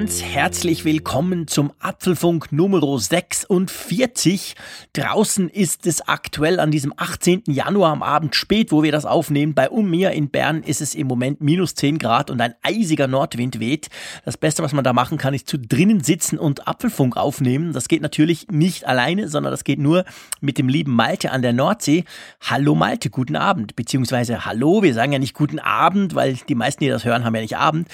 [0.00, 4.54] Ganz herzlich willkommen zum Apfelfunk Nummer 46.
[4.94, 7.42] Draußen ist es aktuell an diesem 18.
[7.48, 9.52] Januar am Abend spät, wo wir das aufnehmen.
[9.52, 13.08] Bei um mir in Bern ist es im Moment minus 10 Grad und ein eisiger
[13.08, 13.90] Nordwind weht.
[14.24, 17.74] Das Beste, was man da machen kann, ist zu drinnen sitzen und Apfelfunk aufnehmen.
[17.74, 20.06] Das geht natürlich nicht alleine, sondern das geht nur
[20.40, 22.04] mit dem lieben Malte an der Nordsee.
[22.40, 23.76] Hallo Malte, guten Abend.
[23.76, 27.34] Beziehungsweise Hallo, wir sagen ja nicht guten Abend, weil die meisten, die das hören, haben
[27.34, 27.86] ja nicht Abend.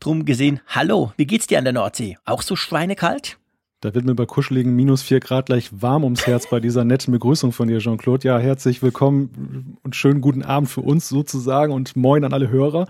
[0.00, 2.16] Drum gesehen, Hallo, wie geht's geht's dir an der Nordsee?
[2.24, 3.38] Auch so schweinekalt?
[3.80, 7.12] Da wird mir bei kuscheligen minus vier Grad gleich warm ums Herz bei dieser netten
[7.12, 8.26] Begrüßung von dir, Jean-Claude.
[8.26, 12.86] Ja, herzlich willkommen und schönen guten Abend für uns sozusagen und moin an alle Hörer.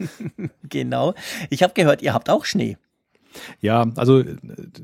[0.62, 1.14] genau.
[1.50, 2.78] Ich habe gehört, ihr habt auch Schnee.
[3.60, 4.22] Ja, also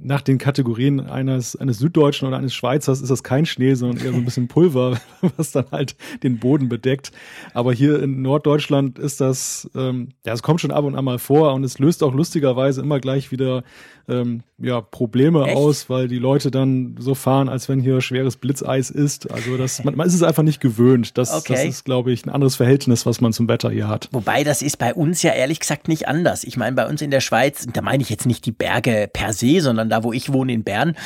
[0.01, 4.13] nach den Kategorien eines, eines Süddeutschen oder eines Schweizers ist das kein Schnee, sondern eher
[4.13, 5.01] so ein bisschen Pulver,
[5.37, 7.13] was dann halt den Boden bedeckt.
[7.55, 11.19] Aber hier in Norddeutschland ist das, ähm, ja, es kommt schon ab und an mal
[11.19, 13.65] vor und es löst auch lustigerweise immer gleich wieder
[14.09, 15.57] ähm, ja, Probleme Echt?
[15.57, 19.31] aus, weil die Leute dann so fahren, als wenn hier schweres Blitzeis ist.
[19.31, 21.19] Also das, man, man ist es einfach nicht gewöhnt.
[21.19, 21.53] Das, okay.
[21.53, 24.09] das ist, glaube ich, ein anderes Verhältnis, was man zum Wetter hier hat.
[24.13, 26.45] Wobei das ist bei uns ja ehrlich gesagt nicht anders.
[26.45, 29.33] Ich meine, bei uns in der Schweiz, da meine ich jetzt nicht die Berge per
[29.33, 30.97] se, sondern da, wo ich wohne in Bern,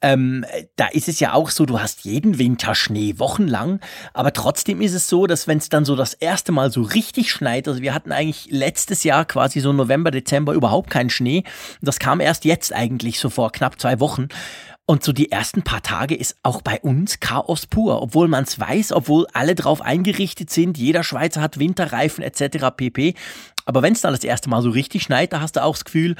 [0.00, 0.44] ähm,
[0.76, 3.80] da ist es ja auch so, du hast jeden Winter Schnee, wochenlang,
[4.14, 7.32] aber trotzdem ist es so, dass wenn es dann so das erste Mal so richtig
[7.32, 11.42] schneit, also wir hatten eigentlich letztes Jahr quasi so November, Dezember überhaupt keinen Schnee,
[11.82, 14.28] das kam erst jetzt eigentlich so vor knapp zwei Wochen.
[14.90, 18.58] Und so die ersten paar Tage ist auch bei uns Chaos pur, obwohl man es
[18.58, 22.68] weiß, obwohl alle drauf eingerichtet sind, jeder Schweizer hat Winterreifen etc.
[22.74, 23.14] pp.
[23.66, 25.84] Aber wenn es dann das erste Mal so richtig schneit, da hast du auch das
[25.84, 26.16] Gefühl,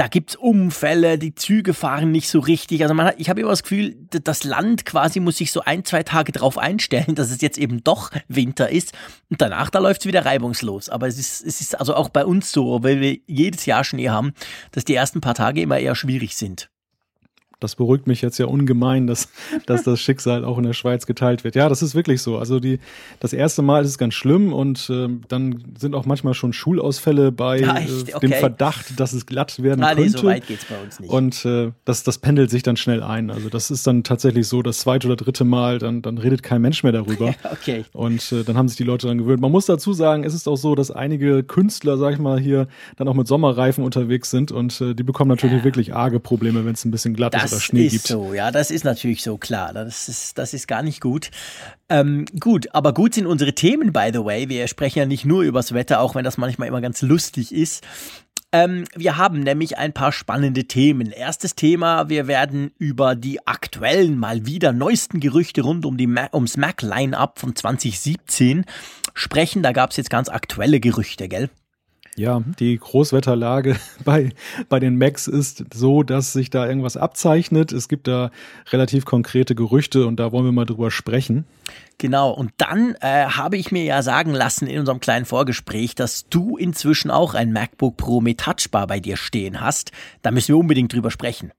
[0.00, 2.80] da gibt's Unfälle, die Züge fahren nicht so richtig.
[2.82, 5.84] Also man hat, ich habe immer das Gefühl, das Land quasi muss sich so ein,
[5.84, 8.94] zwei Tage drauf einstellen, dass es jetzt eben doch Winter ist.
[9.28, 10.88] Und danach, da läuft's wieder reibungslos.
[10.88, 14.08] Aber es ist, es ist also auch bei uns so, weil wir jedes Jahr Schnee
[14.08, 14.32] haben,
[14.72, 16.70] dass die ersten paar Tage immer eher schwierig sind
[17.60, 19.28] das beruhigt mich jetzt ja ungemein, dass,
[19.66, 21.54] dass das Schicksal auch in der Schweiz geteilt wird.
[21.54, 22.38] Ja, das ist wirklich so.
[22.38, 22.80] Also die,
[23.20, 27.32] das erste Mal ist es ganz schlimm und äh, dann sind auch manchmal schon Schulausfälle
[27.32, 28.26] bei ja, äh, okay.
[28.26, 30.18] dem Verdacht, dass es glatt werden ah, nee, könnte.
[30.18, 31.10] so weit geht's bei uns nicht.
[31.10, 33.30] Und äh, das, das pendelt sich dann schnell ein.
[33.30, 36.62] Also das ist dann tatsächlich so, das zweite oder dritte Mal, dann, dann redet kein
[36.62, 37.34] Mensch mehr darüber.
[37.52, 37.84] okay.
[37.92, 39.40] Und äh, dann haben sich die Leute daran gewöhnt.
[39.40, 42.68] Man muss dazu sagen, es ist auch so, dass einige Künstler, sag ich mal, hier
[42.96, 45.64] dann auch mit Sommerreifen unterwegs sind und äh, die bekommen natürlich ja.
[45.64, 48.06] wirklich arge Probleme, wenn es ein bisschen glatt das ist oder Schnee ist gibt.
[48.06, 49.72] so, ja, das ist natürlich so, klar.
[49.72, 51.30] Das ist, das ist gar nicht gut.
[51.88, 54.48] Ähm, gut, aber gut sind unsere Themen, by the way.
[54.48, 57.84] Wir sprechen ja nicht nur übers Wetter, auch wenn das manchmal immer ganz lustig ist.
[58.52, 61.12] Ähm, wir haben nämlich ein paar spannende Themen.
[61.12, 66.28] Erstes Thema, wir werden über die aktuellen, mal wieder neuesten Gerüchte rund um die Ma
[66.32, 68.64] ums Mac-Line-Up von 2017
[69.14, 69.62] sprechen.
[69.62, 71.48] Da gab es jetzt ganz aktuelle Gerüchte, gell?
[72.20, 74.28] Ja, die Großwetterlage bei,
[74.68, 77.72] bei den Macs ist so, dass sich da irgendwas abzeichnet.
[77.72, 78.30] Es gibt da
[78.70, 81.46] relativ konkrete Gerüchte und da wollen wir mal drüber sprechen.
[81.96, 86.28] Genau, und dann äh, habe ich mir ja sagen lassen in unserem kleinen Vorgespräch, dass
[86.28, 89.90] du inzwischen auch ein MacBook Pro mit Touchbar bei dir stehen hast.
[90.20, 91.52] Da müssen wir unbedingt drüber sprechen.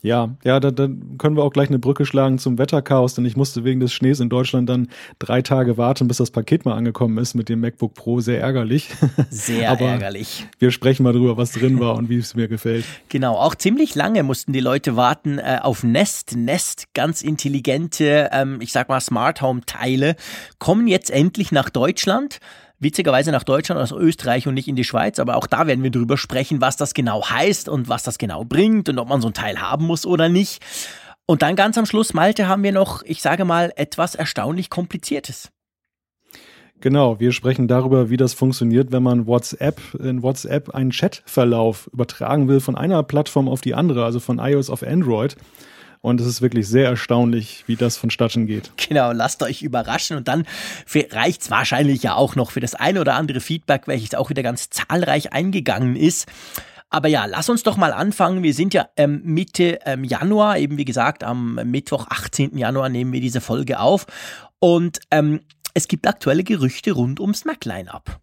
[0.00, 0.88] Ja, ja, da, da
[1.18, 4.20] können wir auch gleich eine Brücke schlagen zum Wetterchaos, denn ich musste wegen des Schnees
[4.20, 4.88] in Deutschland dann
[5.18, 8.20] drei Tage warten, bis das Paket mal angekommen ist mit dem MacBook Pro.
[8.20, 8.90] Sehr ärgerlich.
[9.30, 10.46] Sehr Aber ärgerlich.
[10.60, 12.84] Wir sprechen mal drüber, was drin war und wie es mir gefällt.
[13.08, 16.36] Genau, auch ziemlich lange mussten die Leute warten äh, auf Nest.
[16.36, 20.14] Nest, ganz intelligente, ähm, ich sag mal Smart Home Teile,
[20.60, 22.38] kommen jetzt endlich nach Deutschland
[22.78, 25.90] witzigerweise nach Deutschland aus Österreich und nicht in die Schweiz, aber auch da werden wir
[25.90, 29.28] drüber sprechen, was das genau heißt und was das genau bringt und ob man so
[29.28, 30.62] ein Teil haben muss oder nicht.
[31.26, 35.50] Und dann ganz am Schluss, Malte, haben wir noch, ich sage mal, etwas erstaunlich Kompliziertes.
[36.80, 42.46] Genau, wir sprechen darüber, wie das funktioniert, wenn man WhatsApp in WhatsApp einen Chatverlauf übertragen
[42.46, 45.36] will von einer Plattform auf die andere, also von iOS auf Android.
[46.00, 48.70] Und es ist wirklich sehr erstaunlich, wie das vonstatten geht.
[48.88, 50.44] Genau, lasst euch überraschen und dann
[51.10, 54.42] reicht es wahrscheinlich ja auch noch für das eine oder andere Feedback, welches auch wieder
[54.42, 56.26] ganz zahlreich eingegangen ist.
[56.88, 58.42] Aber ja, lass uns doch mal anfangen.
[58.42, 62.56] Wir sind ja ähm, Mitte ähm, Januar, eben wie gesagt, am Mittwoch, 18.
[62.56, 64.06] Januar nehmen wir diese Folge auf.
[64.58, 65.40] Und ähm,
[65.74, 68.20] es gibt aktuelle Gerüchte rund ums Mac-Line-Up.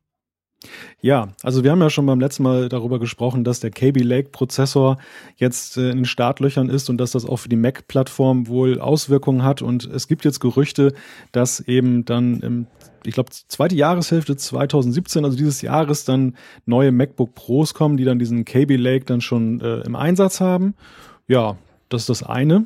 [1.02, 4.30] Ja, also wir haben ja schon beim letzten Mal darüber gesprochen, dass der KB Lake
[4.30, 4.98] Prozessor
[5.38, 9.44] jetzt äh, in den Startlöchern ist und dass das auch für die Mac-Plattform wohl Auswirkungen
[9.44, 9.62] hat.
[9.62, 10.94] Und es gibt jetzt Gerüchte,
[11.32, 12.68] dass eben dann im
[13.08, 16.36] ich glaube, zweite Jahreshälfte 2017, also dieses Jahres, dann
[16.66, 20.74] neue MacBook Pros kommen, die dann diesen KB Lake dann schon äh, im Einsatz haben.
[21.28, 21.58] Ja,
[21.90, 22.66] das ist das eine.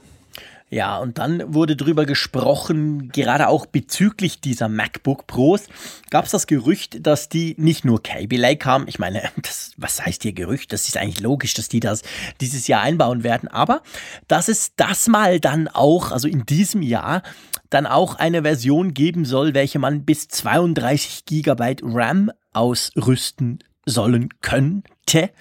[0.71, 5.63] Ja, und dann wurde drüber gesprochen, gerade auch bezüglich dieser MacBook Pros,
[6.11, 8.87] gab es das Gerücht, dass die nicht nur Kaby Lake haben.
[8.87, 10.71] Ich meine, das, was heißt hier Gerücht?
[10.71, 12.03] Das ist eigentlich logisch, dass die das
[12.39, 13.49] dieses Jahr einbauen werden.
[13.49, 13.81] Aber
[14.27, 17.23] dass es das mal dann auch, also in diesem Jahr,
[17.71, 25.31] dann auch eine Version geben soll, welche man bis 32 Gigabyte RAM ausrüsten sollen könnte.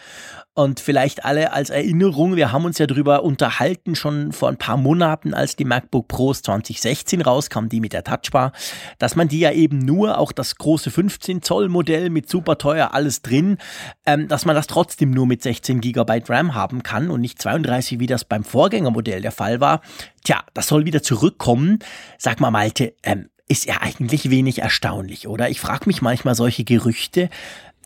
[0.58, 4.76] Und vielleicht alle als Erinnerung, wir haben uns ja drüber unterhalten, schon vor ein paar
[4.76, 8.50] Monaten, als die MacBook Pros 2016 rauskam, die mit der Touchbar,
[8.98, 12.92] dass man die ja eben nur, auch das große 15 Zoll Modell mit super teuer
[12.92, 13.58] alles drin,
[14.04, 18.00] ähm, dass man das trotzdem nur mit 16 GB RAM haben kann und nicht 32,
[18.00, 19.80] wie das beim Vorgängermodell der Fall war.
[20.24, 21.78] Tja, das soll wieder zurückkommen.
[22.18, 25.48] Sag mal, Malte, ähm, ist ja eigentlich wenig erstaunlich, oder?
[25.50, 27.30] Ich frage mich manchmal solche Gerüchte.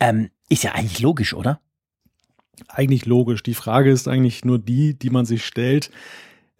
[0.01, 1.61] Ähm, ist ja eigentlich logisch, oder?
[2.69, 3.43] Eigentlich logisch.
[3.43, 5.91] Die Frage ist eigentlich nur die, die man sich stellt.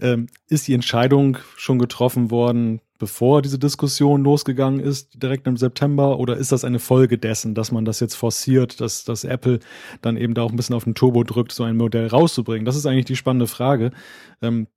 [0.01, 6.19] Ähm, ist die Entscheidung schon getroffen worden, bevor diese Diskussion losgegangen ist, direkt im September?
[6.19, 9.61] Oder ist das eine Folge dessen, dass man das jetzt forciert, dass, dass Apple
[10.01, 12.65] dann eben da auch ein bisschen auf den Turbo drückt, so ein Modell rauszubringen?
[12.65, 13.93] Das ist eigentlich die spannende Frage.
[14.41, 14.69] Ähm,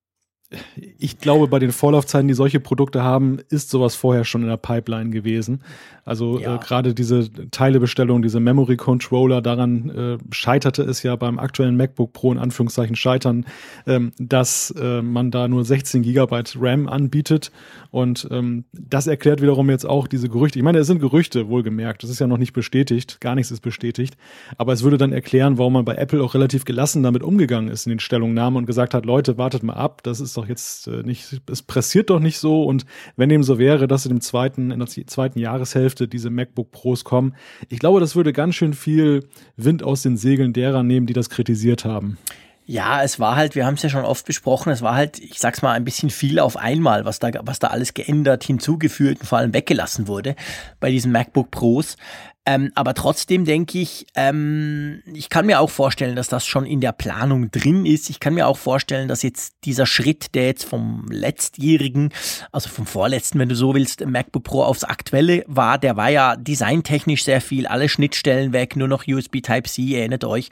[0.99, 4.57] ich glaube, bei den Vorlaufzeiten, die solche Produkte haben, ist sowas vorher schon in der
[4.57, 5.61] Pipeline gewesen.
[6.05, 6.55] Also ja.
[6.55, 12.13] äh, gerade diese Teilebestellung, diese Memory Controller, daran äh, scheiterte es ja beim aktuellen MacBook
[12.13, 13.45] Pro in Anführungszeichen scheitern,
[13.87, 17.51] ähm, dass äh, man da nur 16 Gigabyte RAM anbietet.
[17.95, 20.59] Und ähm, das erklärt wiederum jetzt auch diese Gerüchte.
[20.59, 22.03] Ich meine, es sind Gerüchte, wohlgemerkt.
[22.03, 23.21] Das ist ja noch nicht bestätigt.
[23.21, 24.17] Gar nichts ist bestätigt.
[24.57, 27.85] Aber es würde dann erklären, warum man bei Apple auch relativ gelassen damit umgegangen ist
[27.85, 31.03] in den Stellungnahmen und gesagt hat, Leute, wartet mal ab, das ist doch jetzt äh,
[31.03, 32.63] nicht, es pressiert doch nicht so.
[32.63, 36.71] Und wenn dem so wäre, dass in dem zweiten, in der zweiten Jahreshälfte diese MacBook
[36.71, 37.33] Pros kommen,
[37.69, 39.21] ich glaube, das würde ganz schön viel
[39.55, 42.17] Wind aus den Segeln derer nehmen, die das kritisiert haben.
[42.67, 45.37] Ja, es war halt, wir haben es ja schon oft besprochen, es war halt, ich
[45.39, 49.27] sag's mal, ein bisschen viel auf einmal, was da, was da alles geändert, hinzugefügt und
[49.27, 50.35] vor allem weggelassen wurde
[50.79, 51.95] bei diesen MacBook Pros.
[52.47, 56.79] Ähm, aber trotzdem denke ich, ähm, ich kann mir auch vorstellen, dass das schon in
[56.79, 58.09] der Planung drin ist.
[58.11, 62.13] Ich kann mir auch vorstellen, dass jetzt dieser Schritt, der jetzt vom letztjährigen,
[62.51, 66.35] also vom vorletzten, wenn du so willst, MacBook Pro aufs aktuelle war, der war ja
[66.35, 70.49] designtechnisch sehr viel, alle Schnittstellen weg, nur noch USB Type-C, erinnert euch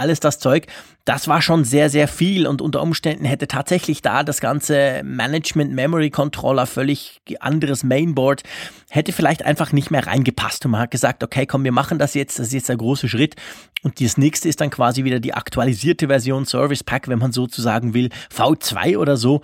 [0.00, 0.66] alles das Zeug.
[1.04, 5.72] Das war schon sehr, sehr viel und unter Umständen hätte tatsächlich da das ganze Management
[5.72, 8.42] Memory Controller völlig anderes Mainboard,
[8.90, 12.14] hätte vielleicht einfach nicht mehr reingepasst und man hat gesagt, okay, komm, wir machen das
[12.14, 13.36] jetzt, das ist jetzt der große Schritt
[13.82, 17.94] und das nächste ist dann quasi wieder die aktualisierte Version Service Pack, wenn man sozusagen
[17.94, 19.40] will, V2 oder so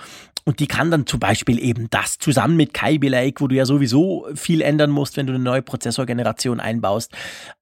[0.49, 3.67] und die kann dann zum Beispiel eben das zusammen mit Kaby Lake, wo du ja
[3.67, 7.11] sowieso viel ändern musst, wenn du eine neue Prozessorgeneration einbaust.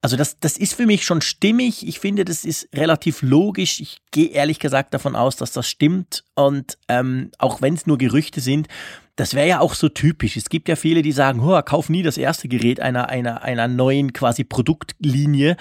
[0.02, 1.88] Also das, das ist für mich schon stimmig.
[1.88, 3.80] Ich finde, das ist relativ logisch.
[3.80, 6.24] Ich gehe ehrlich gesagt davon aus, dass das stimmt.
[6.34, 8.68] Und ähm, auch wenn es nur Gerüchte sind,
[9.16, 10.36] das wäre ja auch so typisch.
[10.36, 14.12] Es gibt ja viele, die sagen, kauf nie das erste Gerät einer, einer, einer neuen
[14.12, 15.56] quasi Produktlinie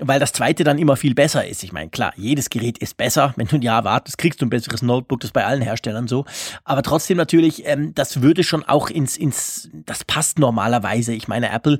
[0.00, 1.62] weil das zweite dann immer viel besser ist.
[1.62, 3.32] Ich meine, klar, jedes Gerät ist besser.
[3.36, 6.08] Wenn du ein Jahr wartest, kriegst du ein besseres Notebook, das ist bei allen Herstellern
[6.08, 6.24] so.
[6.64, 11.14] Aber trotzdem natürlich, ähm, das würde schon auch ins, ins, das passt normalerweise.
[11.14, 11.78] Ich meine, Apple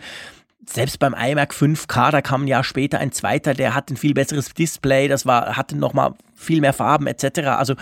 [0.68, 4.14] selbst beim iMac 5K, da kam ein Jahr später ein zweiter, der hat ein viel
[4.14, 7.40] besseres Display, das war, hatte nochmal viel mehr Farben etc.
[7.48, 7.74] Also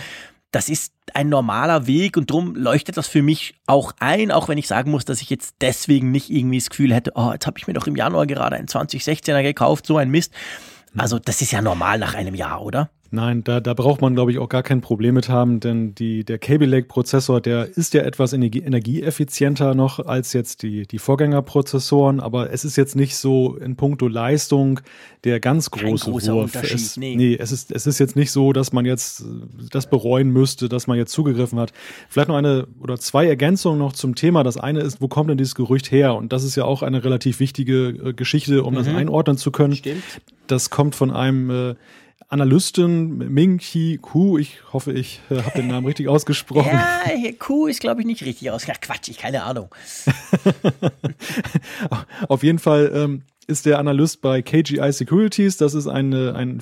[0.53, 4.59] das ist ein normaler Weg und drum leuchtet das für mich auch ein, auch wenn
[4.59, 7.59] ich sagen muss, dass ich jetzt deswegen nicht irgendwie das Gefühl hätte, oh, jetzt habe
[7.59, 10.33] ich mir doch im Januar gerade einen 2016er gekauft, so ein Mist.
[10.97, 12.91] Also das ist ja normal nach einem Jahr, oder?
[13.15, 16.25] Nein, da, da braucht man, glaube ich, auch gar kein Problem mit haben, denn die,
[16.25, 20.99] der Cable Lake Prozessor, der ist ja etwas energie, energieeffizienter noch als jetzt die, die
[20.99, 24.81] Vorgängerprozessoren, aber es ist jetzt nicht so in puncto Leistung
[25.25, 26.55] der ganz große Wurf.
[26.55, 27.15] Es, nee.
[27.15, 29.27] nee, es ist, es ist jetzt nicht so, dass man jetzt
[29.71, 31.75] das bereuen müsste, dass man jetzt zugegriffen hat.
[32.09, 34.43] Vielleicht noch eine oder zwei Ergänzungen noch zum Thema.
[34.43, 36.15] Das eine ist, wo kommt denn dieses Gerücht her?
[36.15, 38.79] Und das ist ja auch eine relativ wichtige äh, Geschichte, um mhm.
[38.79, 39.77] das einordnen zu können.
[39.77, 40.03] Stimmt.
[40.47, 41.75] Das kommt von einem äh,
[42.33, 46.73] Analystin Ming Chi Ku, ich hoffe, ich äh, habe den Namen richtig ausgesprochen.
[46.73, 48.67] Ja, Ku ist, glaube ich, nicht richtig aus.
[48.67, 49.69] Ja, Quatsch, ich keine Ahnung.
[52.29, 55.59] Auf jeden Fall ähm, ist der Analyst bei KGI Securities.
[55.59, 56.61] Das ist eine, ein,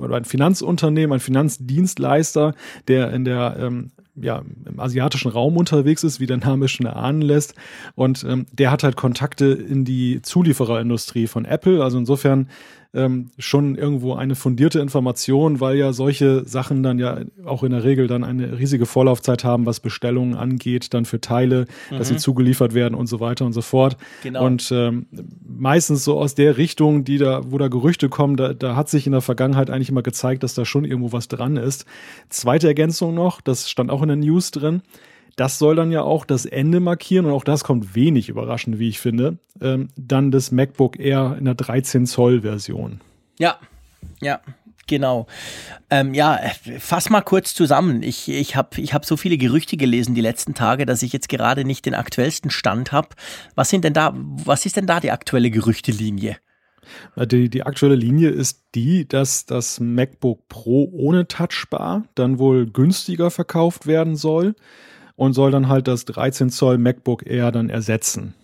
[0.00, 2.54] oder ein Finanzunternehmen, ein Finanzdienstleister,
[2.86, 3.90] der in der ähm,
[4.22, 7.54] ja, im asiatischen Raum unterwegs ist, wie der Name schon erahnen lässt.
[7.94, 11.82] Und ähm, der hat halt Kontakte in die Zuliefererindustrie von Apple.
[11.82, 12.48] Also insofern
[12.94, 17.84] ähm, schon irgendwo eine fundierte Information, weil ja solche Sachen dann ja auch in der
[17.84, 21.98] Regel dann eine riesige Vorlaufzeit haben, was Bestellungen angeht, dann für Teile, mhm.
[21.98, 22.18] dass sie mhm.
[22.18, 23.98] zugeliefert werden und so weiter und so fort.
[24.22, 24.44] Genau.
[24.44, 25.06] Und ähm,
[25.46, 29.06] meistens so aus der Richtung, die da, wo da Gerüchte kommen, da, da hat sich
[29.06, 31.84] in der Vergangenheit eigentlich immer gezeigt, dass da schon irgendwo was dran ist.
[32.30, 34.80] Zweite Ergänzung noch, das stand auch in der News drin.
[35.38, 38.88] Das soll dann ja auch das Ende markieren und auch das kommt wenig überraschend, wie
[38.88, 39.38] ich finde.
[39.60, 43.00] Ähm, dann das MacBook Air in der 13 Zoll Version.
[43.38, 43.56] Ja,
[44.20, 44.40] ja,
[44.88, 45.26] Genau.
[45.90, 46.40] Ähm, ja,
[46.78, 48.02] fass mal kurz zusammen.
[48.02, 51.28] Ich, ich habe ich hab so viele Gerüchte gelesen die letzten Tage, dass ich jetzt
[51.28, 53.08] gerade nicht den aktuellsten Stand habe.
[53.54, 56.38] Was sind denn da, was ist denn da die aktuelle Gerüchtelinie?
[57.16, 63.30] Die, die aktuelle Linie ist die, dass das MacBook Pro ohne Touchbar dann wohl günstiger
[63.30, 64.54] verkauft werden soll
[65.18, 68.34] und soll dann halt das 13 Zoll MacBook Air dann ersetzen.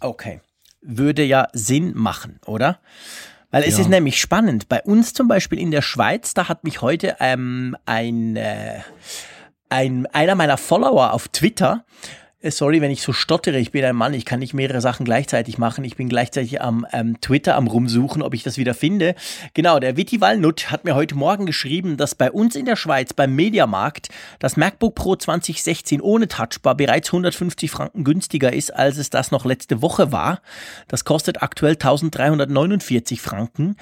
[0.00, 0.40] Okay.
[0.80, 2.78] Würde ja Sinn machen, oder?
[3.50, 3.82] Weil es ja.
[3.82, 4.70] ist nämlich spannend.
[4.70, 8.80] Bei uns zum Beispiel in der Schweiz, da hat mich heute ähm, ein, äh,
[9.68, 11.84] ein, einer meiner Follower auf Twitter
[12.50, 15.58] sorry, wenn ich so stottere, ich bin ein Mann, ich kann nicht mehrere Sachen gleichzeitig
[15.58, 15.84] machen.
[15.84, 19.14] Ich bin gleichzeitig am ähm, Twitter am rumsuchen, ob ich das wieder finde.
[19.54, 23.12] Genau, der Witti Wallnut hat mir heute Morgen geschrieben, dass bei uns in der Schweiz
[23.12, 24.08] beim Mediamarkt
[24.38, 29.44] das MacBook Pro 2016 ohne Touchbar bereits 150 Franken günstiger ist, als es das noch
[29.44, 30.40] letzte Woche war.
[30.88, 33.76] Das kostet aktuell 1349 Franken.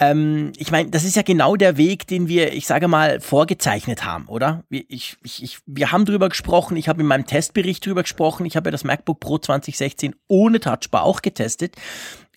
[0.00, 4.04] Ähm, ich meine, das ist ja genau der Weg, den wir, ich sage mal, vorgezeichnet
[4.04, 4.64] haben, oder?
[4.70, 8.56] Ich, ich, ich, wir haben drüber gesprochen, ich habe in meinem Testbericht drüber gesprochen, ich
[8.56, 11.76] habe ja das MacBook Pro 2016 ohne Touchbar auch getestet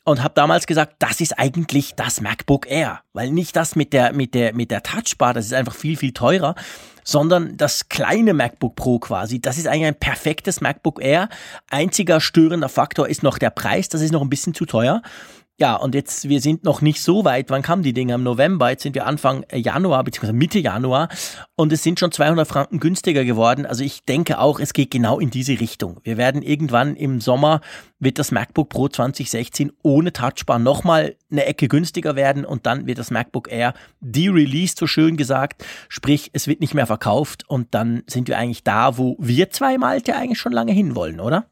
[0.04, 4.12] und habe damals gesagt, das ist eigentlich das MacBook Air, weil nicht das mit der
[4.12, 6.56] mit der mit der Touchbar, das ist einfach viel viel teurer,
[7.06, 11.30] sondern das kleine MacBook Pro quasi, das ist eigentlich ein perfektes MacBook Air.
[11.70, 15.02] Einziger störender Faktor ist noch der Preis, das ist noch ein bisschen zu teuer.
[15.60, 17.52] Ja, und jetzt, wir sind noch nicht so weit.
[17.52, 18.16] Wann kamen die Dinge?
[18.16, 18.72] Im November.
[18.72, 21.10] Jetzt sind wir Anfang Januar, beziehungsweise Mitte Januar.
[21.56, 23.68] Und es sind schon 200 Franken günstiger geworden.
[23.68, 26.00] Also ich denke auch, es geht genau in diese Richtung.
[26.04, 27.62] Wir werden irgendwann im Sommer,
[28.00, 32.46] wird das MacBook Pro 2016 ohne Touchbar nochmal eine Ecke günstiger werden.
[32.46, 35.64] Und dann wird das MacBook Air de-released, so schön gesagt.
[35.88, 37.44] Sprich, es wird nicht mehr verkauft.
[37.48, 41.46] Und dann sind wir eigentlich da, wo wir zwei Malte eigentlich schon lange hinwollen, oder?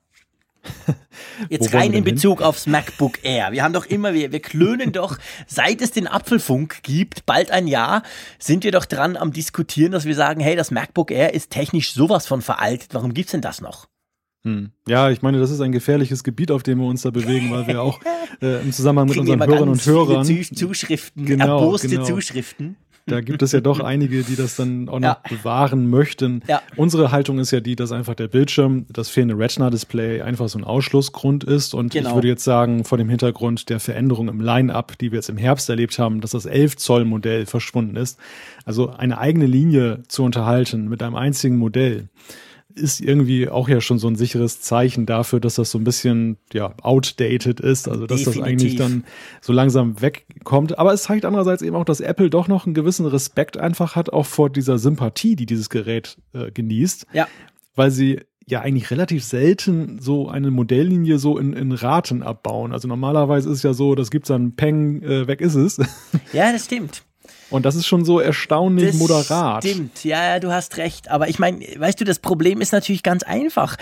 [1.50, 2.48] Jetzt rein in Bezug hin?
[2.48, 3.52] aufs MacBook Air.
[3.52, 7.68] Wir haben doch immer, wir, wir klönen doch, seit es den Apfelfunk gibt, bald ein
[7.68, 8.04] Jahr,
[8.40, 11.94] sind wir doch dran am diskutieren, dass wir sagen, hey, das MacBook Air ist technisch
[11.94, 12.94] sowas von veraltet.
[12.94, 13.88] Warum gibt's denn das noch?
[14.44, 14.72] Hm.
[14.88, 17.68] Ja, ich meine, das ist ein gefährliches Gebiet, auf dem wir uns da bewegen, weil
[17.68, 18.00] wir auch
[18.42, 22.06] äh, im Zusammenhang mit unseren Hörern und Hörern Zuschriften, genau, erboste genau.
[22.06, 22.76] Zuschriften
[23.12, 25.22] da gibt es ja doch einige, die das dann auch noch ja.
[25.30, 26.42] bewahren möchten.
[26.48, 26.62] Ja.
[26.76, 30.64] Unsere Haltung ist ja die, dass einfach der Bildschirm, das fehlende Retina-Display einfach so ein
[30.64, 31.74] Ausschlussgrund ist.
[31.74, 32.10] Und genau.
[32.10, 35.38] ich würde jetzt sagen, vor dem Hintergrund der Veränderung im Line-Up, die wir jetzt im
[35.38, 38.18] Herbst erlebt haben, dass das 11-Zoll-Modell verschwunden ist.
[38.66, 42.08] Also eine eigene Linie zu unterhalten mit einem einzigen Modell
[42.76, 46.38] ist irgendwie auch ja schon so ein sicheres Zeichen dafür, dass das so ein bisschen
[46.54, 48.42] ja outdated ist, also dass Definitiv.
[48.42, 49.04] das eigentlich dann
[49.42, 50.78] so langsam wegkommt.
[50.80, 54.12] Aber es zeigt andererseits eben auch, dass Apple doch noch einen gewissen Respekt einfach hat,
[54.12, 57.08] auch vor dieser Sympathie, die dieses Gerät äh, genießt.
[57.14, 57.28] Ja.
[57.76, 62.74] Weil sie ja eigentlich relativ selten so eine Modelllinie so in, in Raten abbauen.
[62.74, 65.78] Also normalerweise ist es ja so, das gibt's dann Peng, äh, weg ist es.
[66.34, 67.04] Ja, das stimmt.
[67.52, 69.64] Und das ist schon so erstaunlich das moderat.
[69.64, 71.10] Stimmt, ja, du hast recht.
[71.10, 73.78] Aber ich meine, weißt du, das Problem ist natürlich ganz einfach.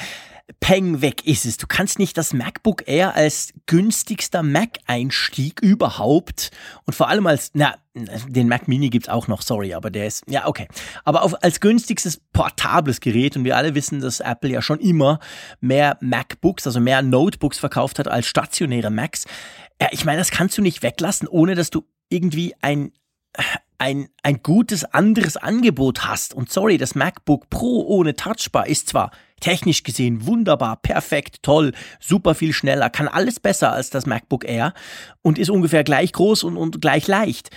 [0.59, 1.57] Peng weg ist es.
[1.57, 6.49] Du kannst nicht das MacBook Air als günstigster Mac-Einstieg überhaupt
[6.85, 10.23] und vor allem als, na, den Mac Mini gibt's auch noch, sorry, aber der ist,
[10.27, 10.67] ja, okay.
[11.03, 15.19] Aber auf, als günstigstes portables Gerät und wir alle wissen, dass Apple ja schon immer
[15.59, 19.25] mehr MacBooks, also mehr Notebooks verkauft hat als stationäre Macs.
[19.79, 22.91] Ja, ich meine, das kannst du nicht weglassen, ohne dass du irgendwie ein
[23.77, 26.33] ein, ein gutes anderes Angebot hast.
[26.33, 32.36] Und sorry, das MacBook Pro ohne Touchbar ist zwar technisch gesehen wunderbar, perfekt, toll, super
[32.36, 34.74] viel schneller, kann alles besser als das MacBook Air
[35.21, 37.50] und ist ungefähr gleich groß und, und gleich leicht.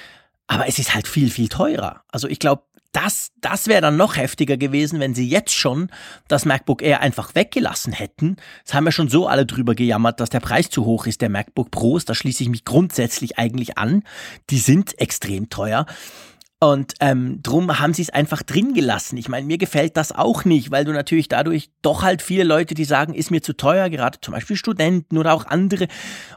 [0.47, 2.03] Aber es ist halt viel, viel teurer.
[2.09, 5.89] Also ich glaube, das, das wäre dann noch heftiger gewesen, wenn sie jetzt schon
[6.29, 8.37] das MacBook Air einfach weggelassen hätten.
[8.65, 11.31] Das haben wir schon so alle drüber gejammert, dass der Preis zu hoch ist der
[11.31, 12.05] MacBook Pros.
[12.05, 14.05] Da schließe ich mich grundsätzlich eigentlich an.
[14.51, 15.87] Die sind extrem teuer.
[16.63, 19.17] Und ähm, drum haben sie es einfach drin gelassen.
[19.17, 22.75] Ich meine, mir gefällt das auch nicht, weil du natürlich dadurch doch halt viele Leute,
[22.75, 25.89] die sagen, ist mir zu teuer, gerade zum Beispiel Studenten oder auch andere,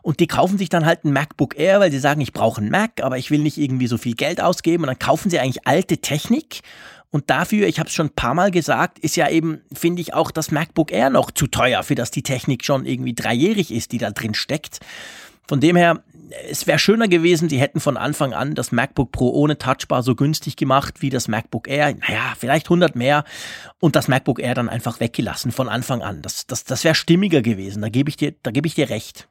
[0.02, 2.72] und die kaufen sich dann halt ein MacBook Air, weil sie sagen, ich brauche ein
[2.72, 4.86] Mac, aber ich will nicht irgendwie so viel Geld ausgeben.
[4.86, 6.62] Und dann kaufen sie eigentlich alte Technik.
[7.12, 10.16] Und dafür, ich habe es schon ein paar Mal gesagt, ist ja eben, finde ich,
[10.16, 13.92] auch das MacBook Air noch zu teuer, für das die Technik schon irgendwie dreijährig ist,
[13.92, 14.80] die da drin steckt.
[15.48, 16.04] Von dem her,
[16.50, 20.16] es wäre schöner gewesen, sie hätten von Anfang an das MacBook Pro ohne Touchbar so
[20.16, 21.96] günstig gemacht wie das MacBook Air.
[21.96, 23.24] Naja, vielleicht 100 mehr
[23.80, 26.22] und das MacBook Air dann einfach weggelassen von Anfang an.
[26.22, 27.82] Das, das, das wäre stimmiger gewesen.
[27.82, 29.28] Da gebe ich dir, da gebe ich dir recht.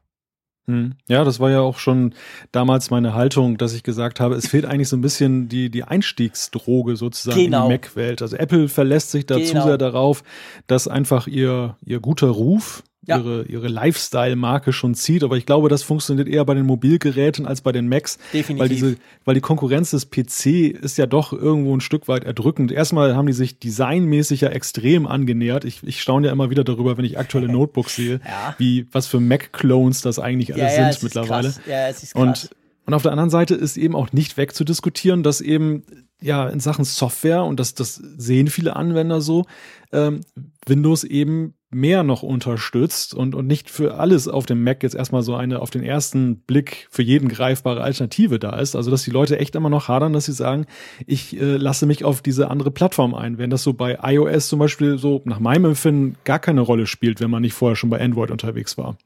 [0.67, 0.95] Hm.
[1.07, 2.15] Ja, das war ja auch schon
[2.51, 5.83] damals meine Haltung, dass ich gesagt habe, es fehlt eigentlich so ein bisschen die, die
[5.83, 7.65] Einstiegsdroge sozusagen genau.
[7.65, 8.21] in die Mac-Welt.
[8.23, 9.61] Also Apple verlässt sich da genau.
[9.61, 10.23] zu sehr darauf,
[10.65, 13.17] dass einfach ihr, ihr guter Ruf ja.
[13.17, 15.23] ihre, ihre Lifestyle-Marke schon zieht.
[15.23, 18.17] Aber ich glaube, das funktioniert eher bei den Mobilgeräten als bei den Macs.
[18.33, 18.59] Definitiv.
[18.59, 22.71] Weil, diese, weil die Konkurrenz des PC ist ja doch irgendwo ein Stück weit erdrückend.
[22.71, 25.65] Erstmal haben die sich designmäßig ja extrem angenähert.
[25.65, 28.55] Ich, ich staune ja immer wieder darüber, wenn ich aktuelle Notebooks sehe, ja.
[28.57, 31.53] wie, was für Mac-Clones das eigentlich alles ja, sind mittlerweile.
[31.67, 32.45] Ja, es ist krass.
[32.45, 32.49] Und,
[32.85, 35.83] und auf der anderen Seite ist eben auch nicht wegzudiskutieren, dass eben
[36.21, 39.45] ja in Sachen Software, und das, das sehen viele Anwender so,
[39.91, 40.21] ähm,
[40.65, 45.23] Windows eben mehr noch unterstützt und, und nicht für alles auf dem Mac jetzt erstmal
[45.23, 48.77] so eine auf den ersten Blick für jeden greifbare Alternative da ist.
[48.77, 50.67] Also dass die Leute echt immer noch hadern, dass sie sagen,
[51.05, 53.37] ich äh, lasse mich auf diese andere Plattform ein.
[53.37, 57.19] Wenn das so bei iOS zum Beispiel so nach meinem Empfinden gar keine Rolle spielt,
[57.19, 58.97] wenn man nicht vorher schon bei Android unterwegs war.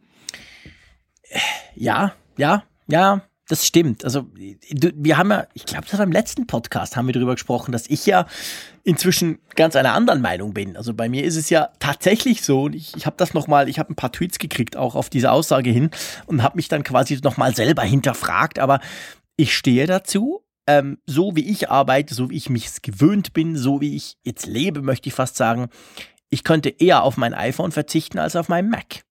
[1.76, 4.06] Ja, ja, ja, das stimmt.
[4.06, 7.72] Also wir haben ja, ich glaube, das war im letzten Podcast haben wir darüber gesprochen,
[7.72, 8.28] dass ich ja
[8.84, 10.78] inzwischen ganz einer anderen Meinung bin.
[10.78, 13.80] Also bei mir ist es ja tatsächlich so, und ich, ich habe das nochmal, ich
[13.80, 15.90] habe ein paar Tweets gekriegt, auch auf diese Aussage hin
[16.28, 18.80] und habe mich dann quasi nochmal selber hinterfragt, aber
[19.36, 20.44] ich stehe dazu.
[20.68, 24.46] Ähm, so wie ich arbeite, so wie ich mich gewöhnt bin, so wie ich jetzt
[24.46, 25.70] lebe, möchte ich fast sagen,
[26.30, 29.02] ich könnte eher auf mein iPhone verzichten als auf meinen Mac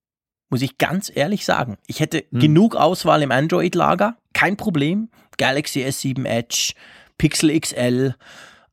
[0.50, 1.76] muss ich ganz ehrlich sagen.
[1.86, 2.40] Ich hätte hm.
[2.40, 5.10] genug Auswahl im Android-Lager, kein Problem.
[5.36, 6.72] Galaxy S7 Edge,
[7.16, 8.14] Pixel XL,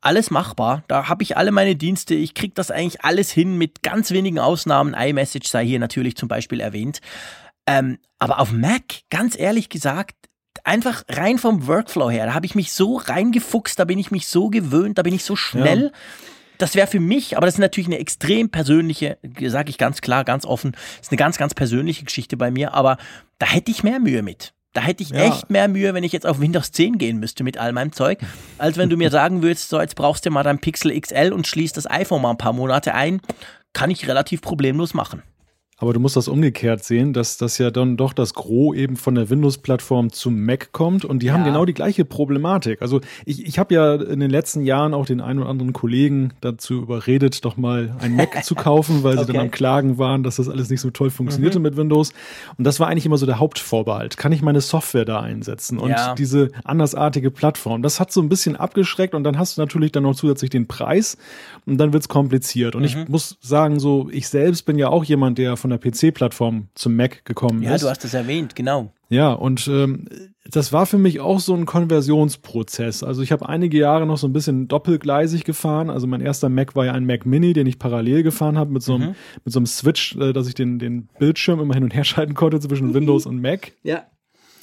[0.01, 0.84] alles machbar.
[0.88, 2.15] Da habe ich alle meine Dienste.
[2.15, 4.94] Ich kriege das eigentlich alles hin mit ganz wenigen Ausnahmen.
[4.94, 7.01] iMessage sei hier natürlich zum Beispiel erwähnt.
[7.67, 10.15] Ähm, aber auf Mac, ganz ehrlich gesagt,
[10.63, 14.27] einfach rein vom Workflow her, da habe ich mich so reingefuchst, da bin ich mich
[14.27, 15.86] so gewöhnt, da bin ich so schnell.
[15.86, 16.00] Ja
[16.57, 20.24] das wäre für mich, aber das ist natürlich eine extrem persönliche, sage ich ganz klar,
[20.24, 22.97] ganz offen, ist eine ganz, ganz persönliche Geschichte bei mir, aber
[23.39, 24.53] da hätte ich mehr Mühe mit.
[24.74, 25.24] Da hätte ich ja.
[25.25, 28.19] echt mehr Mühe, wenn ich jetzt auf Windows 10 gehen müsste mit all meinem Zeug,
[28.57, 31.47] als wenn du mir sagen würdest, so jetzt brauchst du mal dein Pixel XL und
[31.47, 33.21] schließt das iPhone mal ein paar Monate ein,
[33.71, 35.24] kann ich relativ problemlos machen.
[35.77, 39.14] Aber du musst das umgekehrt sehen, dass das ja dann doch das Gros eben von
[39.14, 41.33] der Windows-Plattform zum Mac kommt und die ja.
[41.33, 42.81] haben genau die gleiche Problematik.
[42.81, 46.31] Also ich, ich habe ja in den letzten Jahren auch den einen oder anderen Kollegen
[46.40, 49.25] dazu überredet, doch mal ein Mac zu kaufen, weil okay.
[49.25, 51.64] sie dann am Klagen waren, dass das alles nicht so toll funktionierte mhm.
[51.64, 52.14] mit Windows.
[52.57, 54.16] Und das war eigentlich immer so der Hauptvorbehalt.
[54.16, 55.77] Kann ich meine Software da einsetzen?
[55.77, 56.16] Und ja.
[56.16, 60.03] diese andersartige Plattform, das hat so ein bisschen abgeschreckt und dann hast du natürlich dann
[60.03, 61.18] noch zusätzlich den Preis
[61.66, 62.75] und dann wird's kompliziert.
[62.75, 62.88] Und mhm.
[62.88, 66.95] ich muss sagen, so ich selbst bin ja auch jemand, der von der PC-Plattform zum
[66.95, 67.81] Mac gekommen ja, ist.
[67.81, 68.91] Ja, du hast es erwähnt, genau.
[69.09, 70.05] Ja, und ähm,
[70.49, 73.03] das war für mich auch so ein Konversionsprozess.
[73.03, 75.89] Also ich habe einige Jahre noch so ein bisschen doppelgleisig gefahren.
[75.89, 78.83] Also mein erster Mac war ja ein Mac Mini, den ich parallel gefahren habe mit
[78.83, 79.15] so einem mhm.
[79.43, 82.35] mit so einem Switch, äh, dass ich den den Bildschirm immer hin und her schalten
[82.35, 83.71] konnte zwischen Windows und Mac.
[83.83, 84.03] Ja.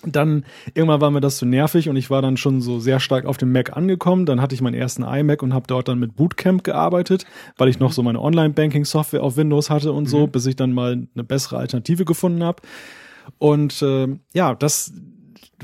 [0.04, 3.24] Dann irgendwann war mir das zu nervig und ich war dann schon so sehr stark
[3.24, 4.26] auf dem Mac angekommen.
[4.26, 7.24] Dann hatte ich meinen ersten iMac und habe dort dann mit Bootcamp gearbeitet,
[7.56, 10.30] weil ich noch so meine Online-Banking-Software auf Windows hatte und so, mhm.
[10.30, 12.62] bis ich dann mal eine bessere Alternative gefunden habe.
[13.38, 14.92] Und äh, ja, das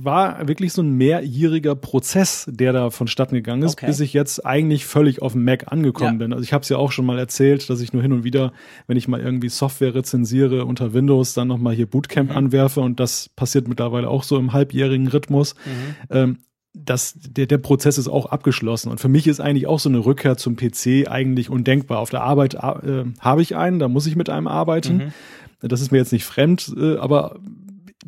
[0.05, 3.87] war wirklich so ein mehrjähriger Prozess, der da vonstatten gegangen ist, okay.
[3.87, 6.27] bis ich jetzt eigentlich völlig auf dem Mac angekommen ja.
[6.27, 6.33] bin.
[6.33, 8.53] Also ich habe es ja auch schon mal erzählt, dass ich nur hin und wieder,
[8.87, 12.37] wenn ich mal irgendwie Software rezensiere unter Windows, dann nochmal hier Bootcamp mhm.
[12.37, 15.55] anwerfe und das passiert mittlerweile auch so im halbjährigen Rhythmus.
[15.65, 16.17] Mhm.
[16.17, 16.39] Ähm,
[16.75, 18.91] das, der, der Prozess ist auch abgeschlossen.
[18.91, 21.99] Und für mich ist eigentlich auch so eine Rückkehr zum PC eigentlich undenkbar.
[21.99, 24.97] Auf der Arbeit äh, habe ich einen, da muss ich mit einem arbeiten.
[24.97, 25.69] Mhm.
[25.69, 27.37] Das ist mir jetzt nicht fremd, äh, aber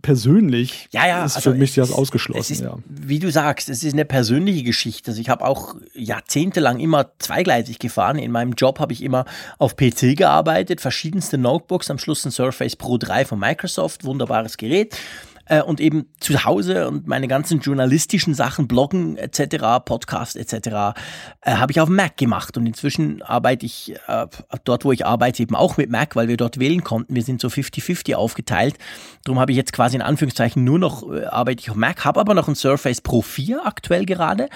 [0.03, 2.53] persönlich ja, ja, ist also für mich das ausgeschlossen.
[2.53, 2.79] Ist, ja.
[2.87, 5.11] Wie du sagst, es ist eine persönliche Geschichte.
[5.11, 8.19] Also ich habe auch jahrzehntelang immer zweigleisig gefahren.
[8.19, 9.25] In meinem Job habe ich immer
[9.59, 14.97] auf PC gearbeitet, verschiedenste Notebooks, am Schluss ein Surface Pro 3 von Microsoft, wunderbares Gerät.
[15.51, 20.55] Äh, und eben zu Hause und meine ganzen journalistischen Sachen, Bloggen etc., Podcast etc.,
[21.43, 24.27] äh, habe ich auf Mac gemacht und inzwischen arbeite ich äh,
[24.65, 27.15] dort, wo ich arbeite, eben auch mit Mac, weil wir dort wählen konnten.
[27.15, 28.77] Wir sind so 50-50 aufgeteilt.
[29.25, 32.21] Darum habe ich jetzt quasi in Anführungszeichen nur noch äh, arbeite ich auf Mac, habe
[32.21, 34.49] aber noch ein Surface Pro 4 aktuell gerade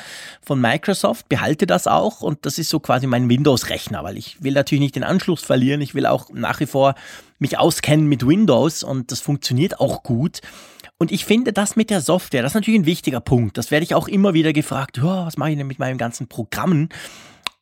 [0.43, 4.55] von Microsoft, behalte das auch und das ist so quasi mein Windows-Rechner, weil ich will
[4.55, 5.81] natürlich nicht den Anschluss verlieren.
[5.81, 6.95] Ich will auch nach wie vor
[7.41, 10.41] mich auskennen mit Windows und das funktioniert auch gut.
[10.99, 13.59] Und ich finde das mit der Software, das ist natürlich ein wichtiger Punkt.
[13.59, 16.29] Das werde ich auch immer wieder gefragt, oh, was mache ich denn mit meinen ganzen
[16.29, 16.89] Programmen?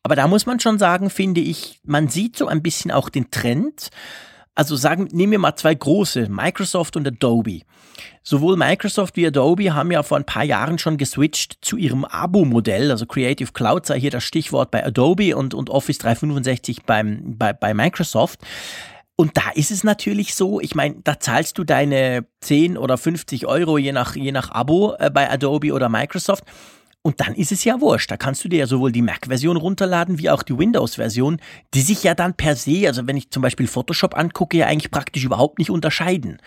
[0.03, 3.31] Aber da muss man schon sagen, finde ich, man sieht so ein bisschen auch den
[3.31, 3.89] Trend.
[4.55, 7.61] Also sagen, nehmen wir mal zwei große, Microsoft und Adobe.
[8.21, 12.91] Sowohl Microsoft wie Adobe haben ja vor ein paar Jahren schon geswitcht zu ihrem Abo-Modell.
[12.91, 17.53] Also Creative Cloud sei hier das Stichwort bei Adobe und, und Office 365 beim, bei,
[17.53, 18.41] bei Microsoft.
[19.15, 23.45] Und da ist es natürlich so, ich meine, da zahlst du deine 10 oder 50
[23.45, 26.43] Euro je nach, je nach Abo äh, bei Adobe oder Microsoft.
[27.03, 28.09] Und dann ist es ja wurscht.
[28.09, 31.39] Da kannst du dir ja sowohl die Mac-Version runterladen wie auch die Windows-Version,
[31.73, 34.89] die sich ja dann per se, also wenn ich zum Beispiel Photoshop angucke, ja eigentlich
[34.89, 36.37] praktisch überhaupt nicht unterscheiden.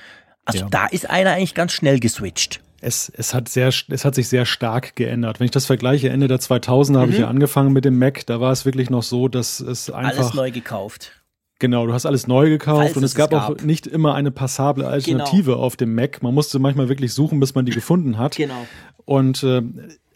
[0.47, 0.69] Also ja.
[0.71, 2.63] da ist einer eigentlich ganz schnell geswitcht.
[2.81, 5.41] Es, es, hat sehr, es hat sich sehr stark geändert.
[5.41, 6.97] Wenn ich das vergleiche, Ende der 2000er mhm.
[6.97, 9.91] habe ich ja angefangen mit dem Mac, da war es wirklich noch so, dass es
[9.91, 10.19] einfach...
[10.19, 11.13] Alles neu gekauft.
[11.59, 14.15] Genau, du hast alles neu gekauft Falls und es, es gab, gab, auch nicht immer
[14.15, 15.63] eine passable Alternative genau.
[15.63, 16.23] auf dem Mac.
[16.23, 18.37] Man musste manchmal wirklich suchen, bis man die gefunden hat.
[18.37, 18.67] Genau.
[19.07, 19.63] Und äh,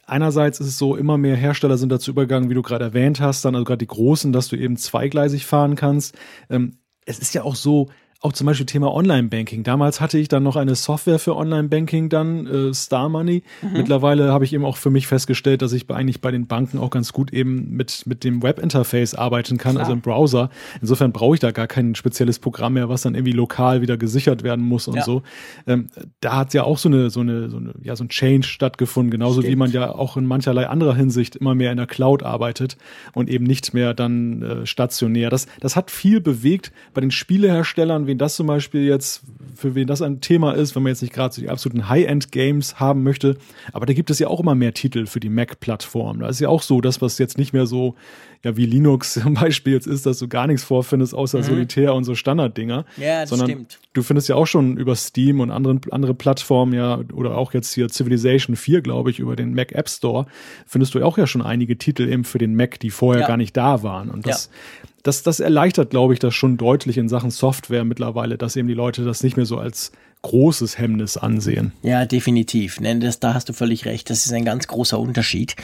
[0.07, 3.45] einerseits ist es so, immer mehr Hersteller sind dazu übergegangen, wie du gerade erwähnt hast,
[3.45, 6.15] dann also gerade die großen, dass du eben zweigleisig fahren kannst.
[6.51, 6.77] Ähm,
[7.07, 7.89] es ist ja auch so,
[8.23, 9.63] auch zum Beispiel Thema Online-Banking.
[9.63, 13.43] Damals hatte ich dann noch eine Software für Online-Banking dann, äh, Star Money.
[13.63, 13.73] Mhm.
[13.73, 16.77] Mittlerweile habe ich eben auch für mich festgestellt, dass ich bei, eigentlich bei den Banken
[16.79, 19.85] auch ganz gut eben mit, mit dem Web-Interface arbeiten kann, Klar.
[19.85, 20.51] also im Browser.
[20.83, 24.43] Insofern brauche ich da gar kein spezielles Programm mehr, was dann irgendwie lokal wieder gesichert
[24.43, 25.03] werden muss und ja.
[25.03, 25.23] so.
[25.67, 25.87] Ähm,
[26.21, 29.11] da hat ja auch so eine, so eine, so eine, ja, so ein Change stattgefunden,
[29.11, 29.53] genauso Stimmt.
[29.53, 32.77] wie man ja auch in mancherlei anderer Hinsicht immer mehr in der Cloud arbeitet
[33.15, 35.31] und eben nicht mehr dann äh, stationär.
[35.31, 39.23] Das, das hat viel bewegt bei den Spieleherstellern wen das zum Beispiel jetzt,
[39.55, 42.81] für wen das ein Thema ist, wenn man jetzt nicht gerade so die absoluten High-End-Games
[42.81, 43.37] haben möchte.
[43.73, 46.21] Aber da gibt es ja auch immer mehr Titel für die Mac-Plattform.
[46.21, 47.95] Da ist ja auch so, dass was jetzt nicht mehr so,
[48.43, 51.43] ja, wie Linux zum Beispiel jetzt ist, dass du gar nichts vorfindest, außer mhm.
[51.45, 52.85] Solitär und so Standarddinger.
[52.97, 53.79] Ja, das sondern stimmt.
[53.93, 57.73] Du findest ja auch schon über Steam und anderen, andere Plattformen ja, oder auch jetzt
[57.73, 60.27] hier Civilization 4, glaube ich, über den Mac App Store,
[60.67, 63.29] findest du auch ja schon einige Titel eben für den Mac, die vorher ja.
[63.29, 64.11] gar nicht da waren.
[64.11, 64.51] Und das,
[64.85, 68.69] ja das, das erleichtert, glaube ich, das schon deutlich in Sachen Software mittlerweile, dass eben
[68.69, 71.73] die Leute das nicht mehr so als großes Hemmnis ansehen.
[71.83, 72.79] Ja, definitiv.
[72.81, 74.11] Das, da hast du völlig recht.
[74.11, 75.57] Das ist ein ganz großer Unterschied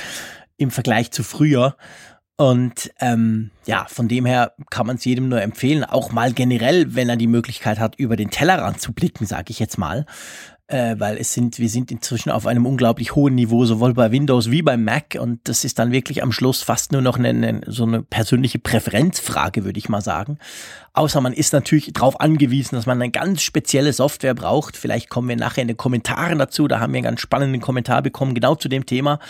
[0.57, 1.77] im Vergleich zu früher.
[2.39, 6.95] Und ähm, ja, von dem her kann man es jedem nur empfehlen, auch mal generell,
[6.95, 10.05] wenn er die Möglichkeit hat, über den Tellerrand zu blicken, sage ich jetzt mal
[10.69, 14.51] äh, weil es sind, wir sind inzwischen auf einem unglaublich hohen Niveau, sowohl bei Windows
[14.51, 17.61] wie bei Mac und das ist dann wirklich am Schluss fast nur noch eine, eine,
[17.67, 20.39] so eine persönliche Präferenzfrage, würde ich mal sagen.
[20.93, 24.77] Außer man ist natürlich darauf angewiesen, dass man eine ganz spezielle Software braucht.
[24.77, 28.03] Vielleicht kommen wir nachher in den Kommentaren dazu, da haben wir einen ganz spannenden Kommentar
[28.03, 29.21] bekommen, genau zu dem Thema.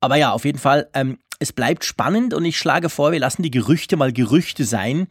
[0.00, 3.42] Aber ja, auf jeden Fall, ähm, es bleibt spannend und ich schlage vor, wir lassen
[3.42, 5.06] die Gerüchte mal Gerüchte sein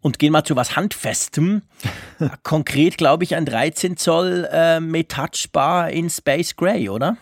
[0.00, 1.62] und gehen mal zu was Handfestem.
[2.42, 7.16] Konkret, glaube ich, ein 13 Zoll äh, mit Touchbar in Space Gray, oder?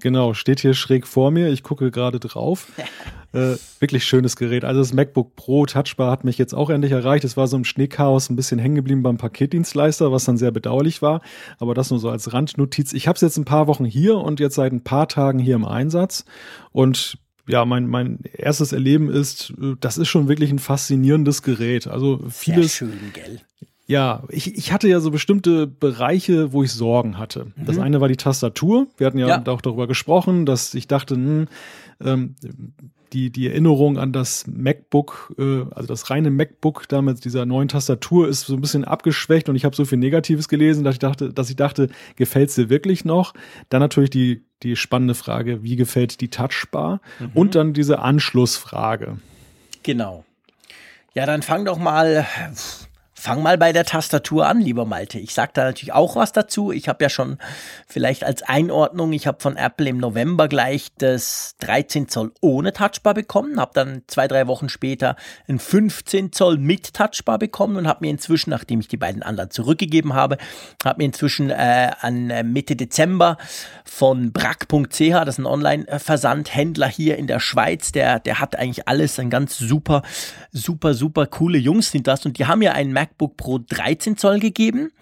[0.00, 1.50] Genau, steht hier schräg vor mir.
[1.50, 2.68] Ich gucke gerade drauf.
[3.32, 4.64] äh, wirklich schönes Gerät.
[4.64, 7.24] Also das MacBook Pro Touchbar hat mich jetzt auch endlich erreicht.
[7.24, 11.02] Es war so im Schneechaos ein bisschen hängen geblieben beim Paketdienstleister, was dann sehr bedauerlich
[11.02, 11.20] war.
[11.58, 12.92] Aber das nur so als Randnotiz.
[12.94, 15.54] Ich habe es jetzt ein paar Wochen hier und jetzt seit ein paar Tagen hier
[15.54, 16.24] im Einsatz.
[16.72, 17.18] Und
[17.50, 21.86] ja, mein, mein erstes Erleben ist, äh, das ist schon wirklich ein faszinierendes Gerät.
[21.86, 22.76] Also vieles.
[22.76, 23.40] Sehr schön, gell?
[23.86, 27.46] Ja, ich, ich hatte ja so bestimmte Bereiche, wo ich Sorgen hatte.
[27.56, 27.66] Mhm.
[27.66, 28.86] Das eine war die Tastatur.
[28.96, 29.46] Wir hatten ja, ja.
[29.46, 31.48] auch darüber gesprochen, dass ich dachte, hm,
[32.00, 32.36] ähm,
[33.12, 37.68] die, die Erinnerung an das MacBook, äh, also das reine MacBook da mit dieser neuen
[37.68, 40.98] Tastatur ist so ein bisschen abgeschwächt und ich habe so viel Negatives gelesen, dass ich
[40.98, 43.34] dachte, dass ich dachte, gefällt's dir wirklich noch?
[43.68, 47.00] Dann natürlich die, die spannende Frage, wie gefällt die Touchbar?
[47.18, 47.30] Mhm.
[47.34, 49.18] Und dann diese Anschlussfrage.
[49.82, 50.24] Genau.
[51.14, 52.26] Ja, dann fang doch mal
[53.20, 55.18] Fang mal bei der Tastatur an, lieber Malte.
[55.18, 56.72] Ich sage da natürlich auch was dazu.
[56.72, 57.36] Ich habe ja schon
[57.86, 63.12] vielleicht als Einordnung, ich habe von Apple im November gleich das 13 Zoll ohne Touchbar
[63.12, 68.06] bekommen, habe dann zwei, drei Wochen später ein 15 Zoll mit Touchbar bekommen und habe
[68.06, 70.38] mir inzwischen, nachdem ich die beiden anderen zurückgegeben habe,
[70.82, 73.36] habe mir inzwischen äh, an äh, Mitte Dezember
[73.84, 79.18] von brack.ch, das ist ein Online-Versandhändler hier in der Schweiz, der, der hat eigentlich alles,
[79.18, 80.00] ein ganz super,
[80.52, 84.40] super, super coole Jungs sind das und die haben einen Mac MacBook Pro 13 Zoll
[84.40, 84.92] gegeben,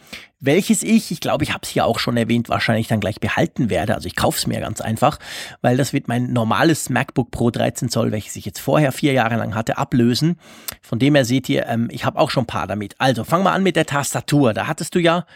[0.41, 3.71] welches ich, ich glaube, ich habe es hier auch schon erwähnt, wahrscheinlich dann gleich behalten
[3.71, 3.95] werde.
[3.95, 5.19] Also ich kaufe es mir ganz einfach,
[5.61, 9.37] weil das wird mein normales MacBook Pro 13 Zoll, welches ich jetzt vorher vier Jahre
[9.37, 10.39] lang hatte, ablösen.
[10.83, 12.95] Von dem her seht ihr, ähm, ich habe auch schon ein paar damit.
[12.99, 14.55] Also fangen wir an mit der Tastatur.
[14.55, 15.27] Da hattest du ja,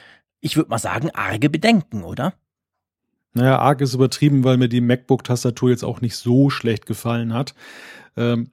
[0.40, 2.34] ich würde mal sagen, arge Bedenken, oder?
[3.34, 7.54] Naja, arg ist übertrieben, weil mir die MacBook-Tastatur jetzt auch nicht so schlecht gefallen hat.
[8.16, 8.50] Ähm,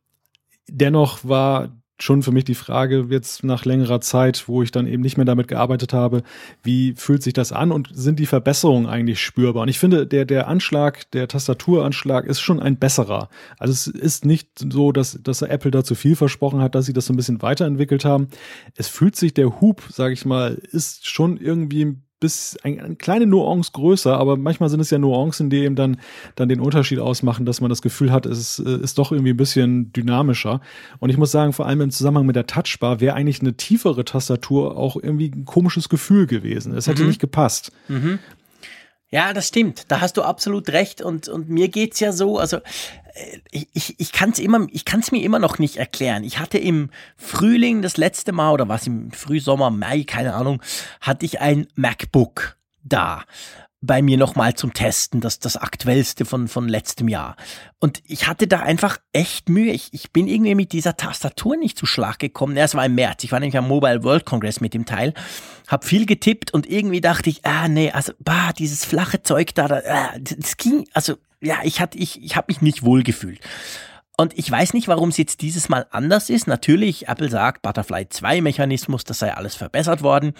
[0.71, 1.69] dennoch war
[2.01, 5.25] schon für mich die Frage jetzt nach längerer Zeit, wo ich dann eben nicht mehr
[5.25, 6.23] damit gearbeitet habe,
[6.63, 9.63] wie fühlt sich das an und sind die Verbesserungen eigentlich spürbar?
[9.63, 13.29] Und ich finde, der, der Anschlag, der Tastaturanschlag ist schon ein besserer.
[13.58, 16.93] Also es ist nicht so, dass, dass Apple da zu viel versprochen hat, dass sie
[16.93, 18.29] das so ein bisschen weiterentwickelt haben.
[18.75, 22.95] Es fühlt sich der Hub, sage ich mal, ist schon irgendwie ein bis ein, eine
[22.95, 25.97] kleine Nuance größer, aber manchmal sind es ja Nuancen, die eben dann,
[26.36, 29.32] dann den Unterschied ausmachen, dass man das Gefühl hat, es ist, äh, ist doch irgendwie
[29.32, 30.62] ein bisschen dynamischer.
[30.99, 34.05] Und ich muss sagen, vor allem im Zusammenhang mit der Touchbar wäre eigentlich eine tiefere
[34.05, 36.75] Tastatur auch irgendwie ein komisches Gefühl gewesen.
[36.75, 37.10] Es hätte mhm.
[37.10, 37.71] nicht gepasst.
[37.88, 38.19] Mhm.
[39.12, 39.86] Ja, das stimmt.
[39.88, 41.02] Da hast du absolut recht.
[41.02, 44.86] Und, und mir geht's ja so, also äh, ich, ich, ich kann es immer, ich
[44.86, 46.24] kann es mir immer noch nicht erklären.
[46.24, 50.62] Ich hatte im Frühling das letzte Mal, oder was im Frühsommer, Mai, keine Ahnung,
[51.02, 53.24] hatte ich ein MacBook da
[53.81, 57.37] bei mir nochmal zum Testen, das, das aktuellste von, von letztem Jahr.
[57.79, 59.71] Und ich hatte da einfach echt Mühe.
[59.71, 62.57] Ich, ich bin irgendwie mit dieser Tastatur nicht zu Schlag gekommen.
[62.57, 63.23] Ja, es war im März.
[63.23, 65.13] Ich war nämlich am Mobile World Congress mit dem Teil,
[65.67, 69.67] hab viel getippt und irgendwie dachte ich, ah nee, also bah, dieses flache Zeug da,
[69.69, 73.39] da ah, das ging, also ja, ich hatte, ich, ich habe mich nicht wohl gefühlt.
[74.17, 76.45] Und ich weiß nicht, warum es jetzt dieses Mal anders ist.
[76.45, 80.33] Natürlich, Apple sagt, Butterfly 2 Mechanismus, das sei alles verbessert worden.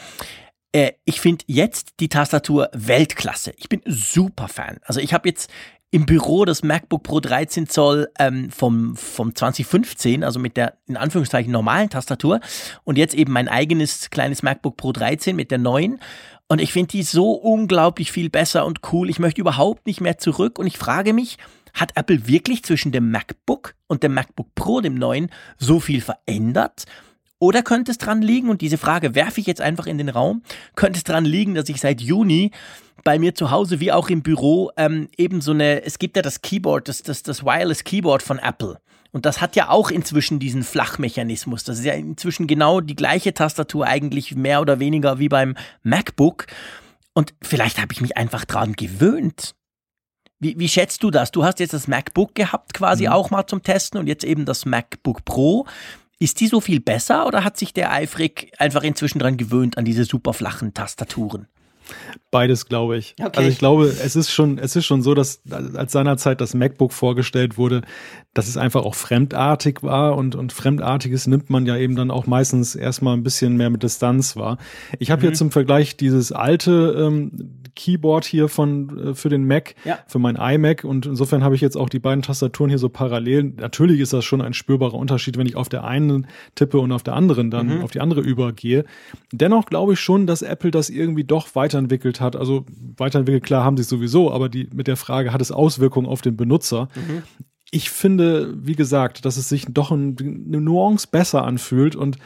[0.72, 3.54] Äh, ich finde jetzt die Tastatur Weltklasse.
[3.58, 4.80] Ich bin super Fan.
[4.84, 5.50] Also ich habe jetzt
[5.92, 10.98] im Büro das MacBook Pro 13 Zoll ähm, vom, vom 2015, also mit der in
[10.98, 12.42] Anführungszeichen normalen Tastatur
[12.84, 16.00] und jetzt eben mein eigenes kleines MacBook Pro 13 mit der neuen.
[16.48, 19.10] Und ich finde die so unglaublich viel besser und cool.
[19.10, 21.38] Ich möchte überhaupt nicht mehr zurück und ich frage mich,
[21.74, 26.86] hat Apple wirklich zwischen dem MacBook und dem MacBook Pro, dem neuen, so viel verändert?
[27.40, 30.44] Oder könnte es dran liegen, und diese Frage werfe ich jetzt einfach in den Raum,
[30.76, 32.52] könnte es dran liegen, dass ich seit Juni
[33.04, 36.22] bei mir zu Hause wie auch im Büro ähm, eben so eine, es gibt ja
[36.22, 38.80] das Keyboard, das, das, das Wireless Keyboard von Apple.
[39.12, 41.64] Und das hat ja auch inzwischen diesen Flachmechanismus.
[41.64, 46.46] Das ist ja inzwischen genau die gleiche Tastatur eigentlich mehr oder weniger wie beim MacBook.
[47.14, 49.56] Und vielleicht habe ich mich einfach dran gewöhnt.
[50.40, 51.32] Wie, wie schätzt du das?
[51.32, 53.14] Du hast jetzt das MacBook gehabt, quasi mhm.
[53.14, 55.66] auch mal zum Testen und jetzt eben das MacBook Pro.
[56.22, 59.86] Ist die so viel besser oder hat sich der Eifrig einfach inzwischen dran gewöhnt an
[59.86, 61.48] diese super flachen Tastaturen?
[62.32, 63.16] Beides, glaube ich.
[63.20, 63.38] Okay.
[63.38, 66.94] Also ich glaube, es ist schon, es ist schon so, dass als seinerzeit das MacBook
[66.94, 67.82] vorgestellt wurde,
[68.34, 72.28] dass es einfach auch fremdartig war und, und Fremdartiges nimmt man ja eben dann auch
[72.28, 74.60] meistens erstmal ein bisschen mehr mit Distanz wahr.
[75.00, 75.28] Ich habe mhm.
[75.28, 79.98] hier zum Vergleich dieses alte ähm, Keyboard hier von äh, für den Mac, ja.
[80.06, 83.54] für mein iMac und insofern habe ich jetzt auch die beiden Tastaturen hier so parallel.
[83.58, 87.02] Natürlich ist das schon ein spürbarer Unterschied, wenn ich auf der einen tippe und auf
[87.02, 87.82] der anderen dann mhm.
[87.82, 88.86] auf die andere übergehe.
[89.32, 91.48] Dennoch glaube ich schon, dass Apple das irgendwie doch
[91.80, 92.36] weiterentwickelt hat.
[92.36, 92.66] Also
[92.98, 96.22] weiterentwickelt, klar haben sie es sowieso, aber die mit der Frage, hat es Auswirkungen auf
[96.22, 96.90] den Benutzer?
[96.96, 97.24] Mhm
[97.72, 102.18] ich finde, wie gesagt, dass es sich doch ein, eine Nuance besser anfühlt und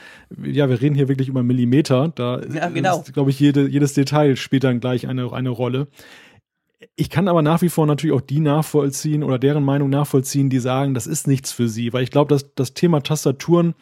[0.42, 2.12] ja, wir reden hier wirklich über Millimeter.
[2.16, 3.04] Da ja, genau.
[3.13, 5.88] glaube ich, jede, jedes Detail spielt dann gleich eine, eine Rolle.
[6.96, 10.60] Ich kann aber nach wie vor natürlich auch die nachvollziehen oder deren Meinung nachvollziehen, die
[10.60, 13.74] sagen, das ist nichts für sie, weil ich glaube, dass das Thema Tastaturen,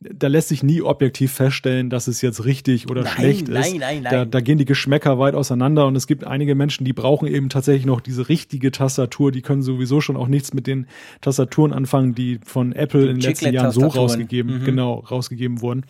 [0.00, 3.70] da lässt sich nie objektiv feststellen, dass es jetzt richtig oder nein, schlecht nein, ist.
[3.70, 4.12] Nein, nein, nein.
[4.12, 7.48] Da, da gehen die Geschmäcker weit auseinander und es gibt einige Menschen, die brauchen eben
[7.48, 10.86] tatsächlich noch diese richtige Tastatur, die können sowieso schon auch nichts mit den
[11.20, 14.64] Tastaturen anfangen, die von Apple die in den letzten Jahren so rausgegeben, mhm.
[14.64, 15.84] genau, rausgegeben wurden.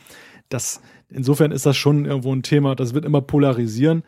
[0.49, 4.03] Das, insofern ist das schon irgendwo ein Thema, das wird immer polarisieren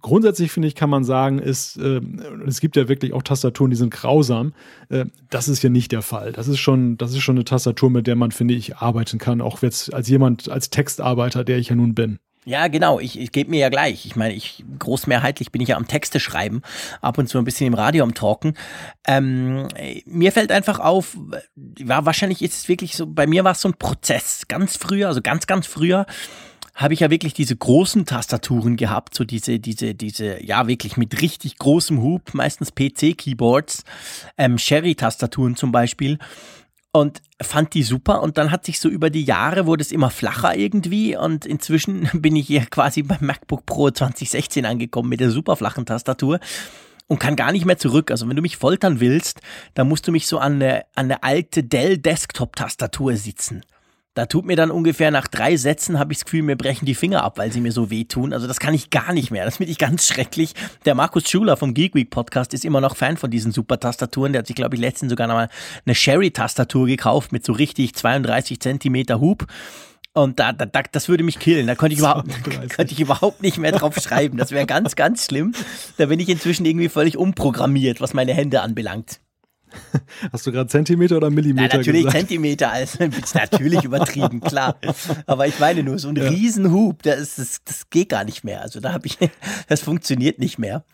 [0.00, 2.00] grundsätzlich finde ich, kann man sagen, ist, äh,
[2.46, 4.54] es gibt ja wirklich auch Tastaturen, die sind grausam.
[4.88, 6.32] Äh, das ist ja nicht der Fall.
[6.32, 9.40] Das ist schon, das ist schon eine Tastatur, mit der man, finde ich, arbeiten kann,
[9.40, 12.18] auch jetzt als jemand, als Textarbeiter, der ich ja nun bin.
[12.46, 13.00] Ja, genau.
[13.00, 14.04] Ich, ich gebe mir ja gleich.
[14.04, 16.60] Ich meine, ich großmehrheitlich bin ich ja am Texte schreiben,
[17.00, 18.54] ab und zu ein bisschen im Radio am Talken.
[19.06, 19.68] Ähm,
[20.04, 21.16] mir fällt einfach auf,
[21.78, 24.42] ja, wahrscheinlich ist es wirklich so, bei mir war es so ein Prozess.
[24.46, 26.04] Ganz früher, also ganz, ganz früher
[26.74, 31.22] habe ich ja wirklich diese großen Tastaturen gehabt, so diese, diese, diese, ja wirklich mit
[31.22, 33.84] richtig großem Hub, meistens PC-Keyboards,
[34.36, 36.18] ähm, Sherry-Tastaturen zum Beispiel
[36.90, 40.10] und fand die super und dann hat sich so über die Jahre wurde es immer
[40.10, 45.30] flacher irgendwie und inzwischen bin ich hier quasi beim MacBook Pro 2016 angekommen mit der
[45.30, 46.40] super flachen Tastatur
[47.06, 48.10] und kann gar nicht mehr zurück.
[48.10, 49.40] Also wenn du mich foltern willst,
[49.74, 53.62] dann musst du mich so an eine, an eine alte Dell Desktop Tastatur sitzen
[54.14, 56.94] Da tut mir dann ungefähr nach drei Sätzen, habe ich das Gefühl, mir brechen die
[56.94, 58.32] Finger ab, weil sie mir so wehtun.
[58.32, 59.44] Also das kann ich gar nicht mehr.
[59.44, 60.54] Das finde ich ganz schrecklich.
[60.84, 64.32] Der Markus Schuler vom Geek Week Podcast ist immer noch Fan von diesen super Tastaturen.
[64.32, 65.48] Der hat sich, glaube ich, letztens sogar noch mal
[65.84, 69.48] eine Sherry-Tastatur gekauft mit so richtig 32 Zentimeter Hub.
[70.12, 71.66] Und da, da, da, das würde mich killen.
[71.66, 72.28] Da könnte ich überhaupt,
[72.70, 74.38] könnte ich überhaupt nicht mehr drauf schreiben.
[74.38, 75.56] Das wäre ganz, ganz schlimm.
[75.96, 79.18] Da bin ich inzwischen irgendwie völlig umprogrammiert, was meine Hände anbelangt.
[80.32, 82.18] Hast du gerade Zentimeter oder Millimeter Na, natürlich gesagt?
[82.18, 82.98] Zentimeter, also
[83.34, 84.76] natürlich übertrieben, klar.
[85.26, 86.28] Aber ich meine nur, so ein ja.
[86.28, 88.62] Riesenhub, das, das, das geht gar nicht mehr.
[88.62, 89.18] Also da habe ich,
[89.68, 90.84] das funktioniert nicht mehr.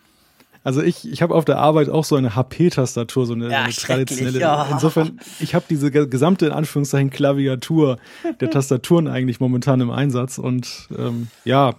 [0.63, 3.73] Also ich, ich habe auf der Arbeit auch so eine HP-Tastatur, so eine, ja, eine
[3.73, 4.39] traditionelle.
[4.39, 4.67] Ja.
[4.71, 7.97] Insofern, ich habe diese gesamte in Anführungszeichen Klaviatur
[8.39, 11.73] der Tastaturen eigentlich momentan im Einsatz und ähm, ja,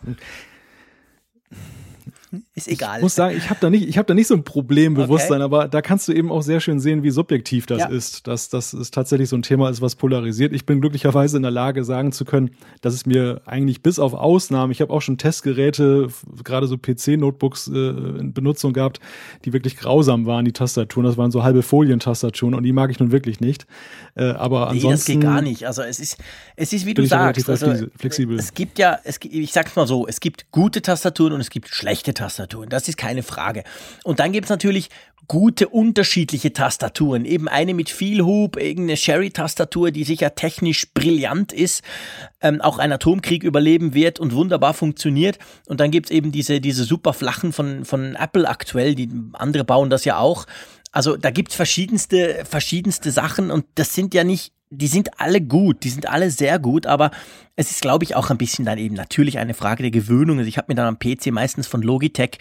[2.54, 2.96] ist egal.
[2.96, 5.44] Ich muss sagen, ich habe da nicht, ich habe da nicht so ein Problembewusstsein, okay.
[5.44, 7.86] aber da kannst du eben auch sehr schön sehen, wie subjektiv das ja.
[7.88, 10.52] ist, dass das ist tatsächlich so ein Thema ist, was polarisiert.
[10.52, 14.14] Ich bin glücklicherweise in der Lage, sagen zu können, dass es mir eigentlich bis auf
[14.14, 16.08] Ausnahmen, ich habe auch schon Testgeräte,
[16.42, 17.90] gerade so PC-Notebooks äh,
[18.20, 19.00] in Benutzung gehabt,
[19.44, 21.06] die wirklich grausam waren, die Tastaturen.
[21.06, 23.66] Das waren so halbe Folientastaturen und die mag ich nun wirklich nicht.
[24.14, 24.90] Äh, aber nee, ansonsten.
[24.90, 25.66] Das geht gar nicht.
[25.66, 26.18] Also es ist,
[26.56, 27.48] es ist wie du sagst.
[27.48, 28.38] Also, flexibel.
[28.38, 31.68] Es gibt ja, es, ich sag's mal so, es gibt gute Tastaturen und es gibt
[31.68, 32.21] schlechte Tastaturen.
[32.22, 33.64] Tastaturen, das ist keine Frage.
[34.04, 34.90] Und dann gibt es natürlich
[35.26, 37.24] gute unterschiedliche Tastaturen.
[37.24, 41.82] Eben eine mit viel Hub, irgendeine Sherry-Tastatur, die sicher technisch brillant ist,
[42.40, 45.38] ähm, auch einen Atomkrieg überleben wird und wunderbar funktioniert.
[45.66, 49.64] Und dann gibt es eben diese, diese super flachen von, von Apple aktuell, die andere
[49.64, 50.46] bauen das ja auch.
[50.92, 55.42] Also da gibt es verschiedenste, verschiedenste Sachen und das sind ja nicht die sind alle
[55.42, 57.10] gut, die sind alle sehr gut, aber
[57.56, 60.38] es ist, glaube ich, auch ein bisschen dann eben natürlich eine Frage der Gewöhnung.
[60.38, 62.38] Also ich habe mir dann am PC meistens von Logitech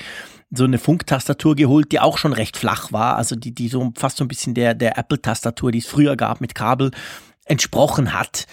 [0.49, 4.17] so eine Funktastatur geholt, die auch schon recht flach war, also die, die so fast
[4.17, 6.91] so ein bisschen der, der Apple-Tastatur, die es früher gab mit Kabel,
[7.45, 8.47] entsprochen hat.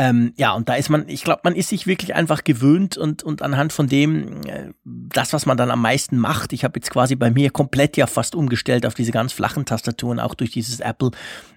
[0.00, 3.24] Ähm, ja, und da ist man, ich glaube, man ist sich wirklich einfach gewöhnt und,
[3.24, 6.90] und anhand von dem, äh, das, was man dann am meisten macht, ich habe jetzt
[6.90, 10.78] quasi bei mir komplett ja fast umgestellt auf diese ganz flachen Tastaturen, auch durch dieses
[10.78, 11.10] Apple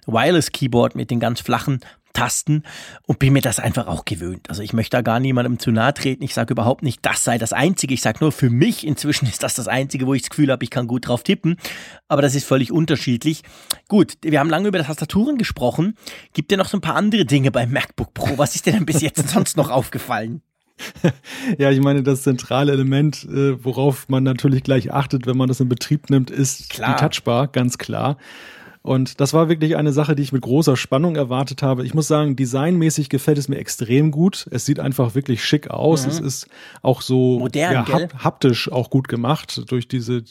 [0.06, 1.78] Wireless Keyboard mit den ganz flachen
[2.12, 2.62] Tasten
[3.06, 4.48] und bin mir das einfach auch gewöhnt.
[4.48, 6.22] Also ich möchte da gar niemandem zu nahe treten.
[6.22, 7.94] Ich sage überhaupt nicht, das sei das Einzige.
[7.94, 10.64] Ich sage nur, für mich inzwischen ist das das Einzige, wo ich das Gefühl habe,
[10.64, 11.56] ich kann gut drauf tippen.
[12.08, 13.42] Aber das ist völlig unterschiedlich.
[13.88, 15.96] Gut, wir haben lange über Tastaturen gesprochen.
[16.34, 18.38] Gibt ja noch so ein paar andere Dinge beim MacBook Pro?
[18.38, 20.42] Was ist dir denn bis jetzt sonst noch aufgefallen?
[21.58, 25.60] Ja, ich meine, das zentrale Element, äh, worauf man natürlich gleich achtet, wenn man das
[25.60, 26.94] in Betrieb nimmt, ist klar.
[26.94, 28.16] die Touchbar, ganz klar.
[28.82, 31.86] Und das war wirklich eine Sache, die ich mit großer Spannung erwartet habe.
[31.86, 34.48] Ich muss sagen, designmäßig gefällt es mir extrem gut.
[34.50, 36.04] Es sieht einfach wirklich schick aus.
[36.04, 36.10] Mhm.
[36.10, 36.48] Es ist
[36.82, 40.24] auch so Modern, ja, hap haptisch auch gut gemacht durch diese,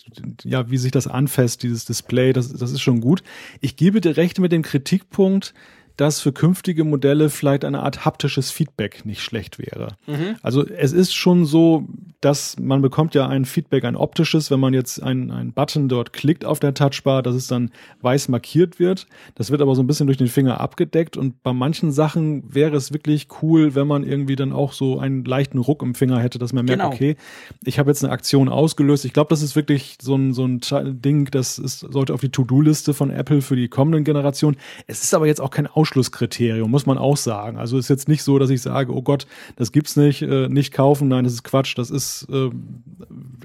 [0.43, 2.33] ja, wie sich das anfasst, dieses Display.
[2.33, 3.23] Das, das ist schon gut.
[3.61, 5.53] Ich gebe dir recht mit dem Kritikpunkt,
[5.97, 9.89] dass für künftige Modelle vielleicht eine Art haptisches Feedback nicht schlecht wäre.
[10.07, 10.35] Mhm.
[10.41, 11.85] Also es ist schon so,
[12.21, 16.45] dass man bekommt ja ein Feedback, ein optisches, wenn man jetzt einen Button dort klickt
[16.45, 19.07] auf der Touchbar, dass es dann weiß markiert wird.
[19.35, 22.75] Das wird aber so ein bisschen durch den Finger abgedeckt und bei manchen Sachen wäre
[22.75, 26.39] es wirklich cool, wenn man irgendwie dann auch so einen leichten Ruck im Finger hätte,
[26.39, 26.93] dass man merkt, genau.
[26.93, 27.15] okay,
[27.63, 29.05] ich habe jetzt eine Aktion ausgelöst.
[29.05, 30.61] Ich glaube, das ist wirklich so ein, so ein
[31.01, 34.57] Ding, das ist, sollte auf die To-Do-Liste von Apple für die kommenden Generationen.
[34.87, 37.57] Es ist aber jetzt auch kein Ausschluss Ausschlusskriterium, muss man auch sagen.
[37.57, 40.71] Also ist jetzt nicht so, dass ich sage, oh Gott, das gibt's nicht, äh, nicht
[40.71, 42.49] kaufen, nein, das ist Quatsch, das ist äh,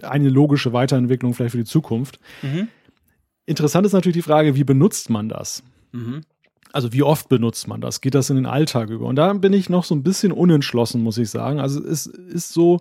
[0.03, 2.21] eine logische Weiterentwicklung vielleicht für die Zukunft.
[2.43, 2.69] Mhm.
[3.47, 5.63] Interessant ist natürlich die Frage, wie benutzt man das?
[5.93, 6.23] Mhm.
[6.73, 8.03] Also wie oft benutzt man das?
[8.03, 9.07] Geht das in den Alltag über?
[9.07, 11.59] Und da bin ich noch so ein bisschen unentschlossen, muss ich sagen.
[11.59, 12.81] Also es ist so,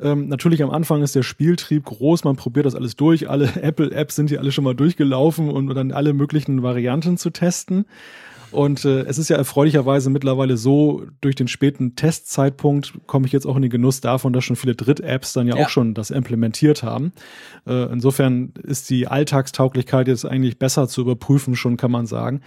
[0.00, 3.30] ähm, natürlich am Anfang ist der Spieltrieb groß, man probiert das alles durch.
[3.30, 7.86] Alle Apple-Apps sind hier alle schon mal durchgelaufen und dann alle möglichen Varianten zu testen.
[8.50, 13.46] Und äh, es ist ja erfreulicherweise mittlerweile so, durch den späten Testzeitpunkt komme ich jetzt
[13.46, 16.10] auch in den Genuss davon, dass schon viele Dritt-Apps dann ja, ja, auch schon das
[16.10, 17.12] implementiert haben.
[17.66, 22.40] Äh, insofern ist die Alltagstauglichkeit jetzt eigentlich besser zu überprüfen, schon kann man sagen.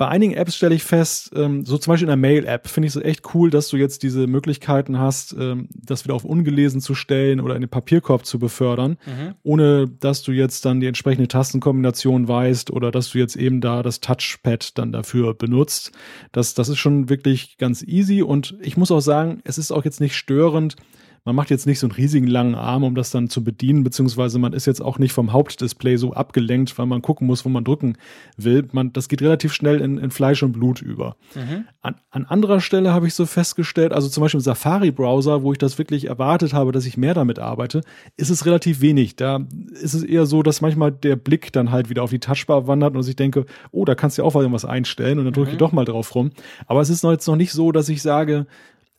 [0.00, 2.96] Bei einigen Apps stelle ich fest, ähm, so zum Beispiel in der Mail-App finde ich
[2.96, 6.94] es echt cool, dass du jetzt diese Möglichkeiten hast, ähm, das wieder auf ungelesen zu
[6.94, 9.34] stellen oder in den Papierkorb zu befördern, mhm.
[9.42, 13.82] ohne dass du jetzt dann die entsprechende Tastenkombination weißt oder dass du jetzt eben da
[13.82, 15.92] das Touchpad dann dafür benutzt.
[16.32, 19.84] Das, das ist schon wirklich ganz easy und ich muss auch sagen, es ist auch
[19.84, 20.76] jetzt nicht störend,
[21.24, 24.38] man macht jetzt nicht so einen riesigen langen Arm, um das dann zu bedienen, beziehungsweise
[24.38, 27.64] man ist jetzt auch nicht vom Hauptdisplay so abgelenkt, weil man gucken muss, wo man
[27.64, 27.96] drücken
[28.36, 28.66] will.
[28.72, 31.16] Man, das geht relativ schnell in, in Fleisch und Blut über.
[31.34, 31.64] Mhm.
[31.82, 35.58] An, an anderer Stelle habe ich so festgestellt, also zum Beispiel im Safari-Browser, wo ich
[35.58, 37.82] das wirklich erwartet habe, dass ich mehr damit arbeite,
[38.16, 39.16] ist es relativ wenig.
[39.16, 39.40] Da
[39.72, 42.96] ist es eher so, dass manchmal der Blick dann halt wieder auf die Touchbar wandert
[42.96, 45.54] und ich denke, oh, da kannst du ja auch irgendwas einstellen und dann drücke ich
[45.56, 45.60] mhm.
[45.60, 46.30] doch mal drauf rum.
[46.66, 48.46] Aber es ist jetzt noch nicht so, dass ich sage,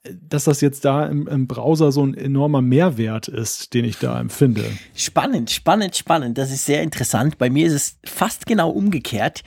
[0.03, 4.19] dass das jetzt da im, im, Browser so ein enormer Mehrwert ist, den ich da
[4.19, 4.65] empfinde.
[4.95, 6.37] Spannend, spannend, spannend.
[6.37, 7.37] Das ist sehr interessant.
[7.37, 9.43] Bei mir ist es fast genau umgekehrt.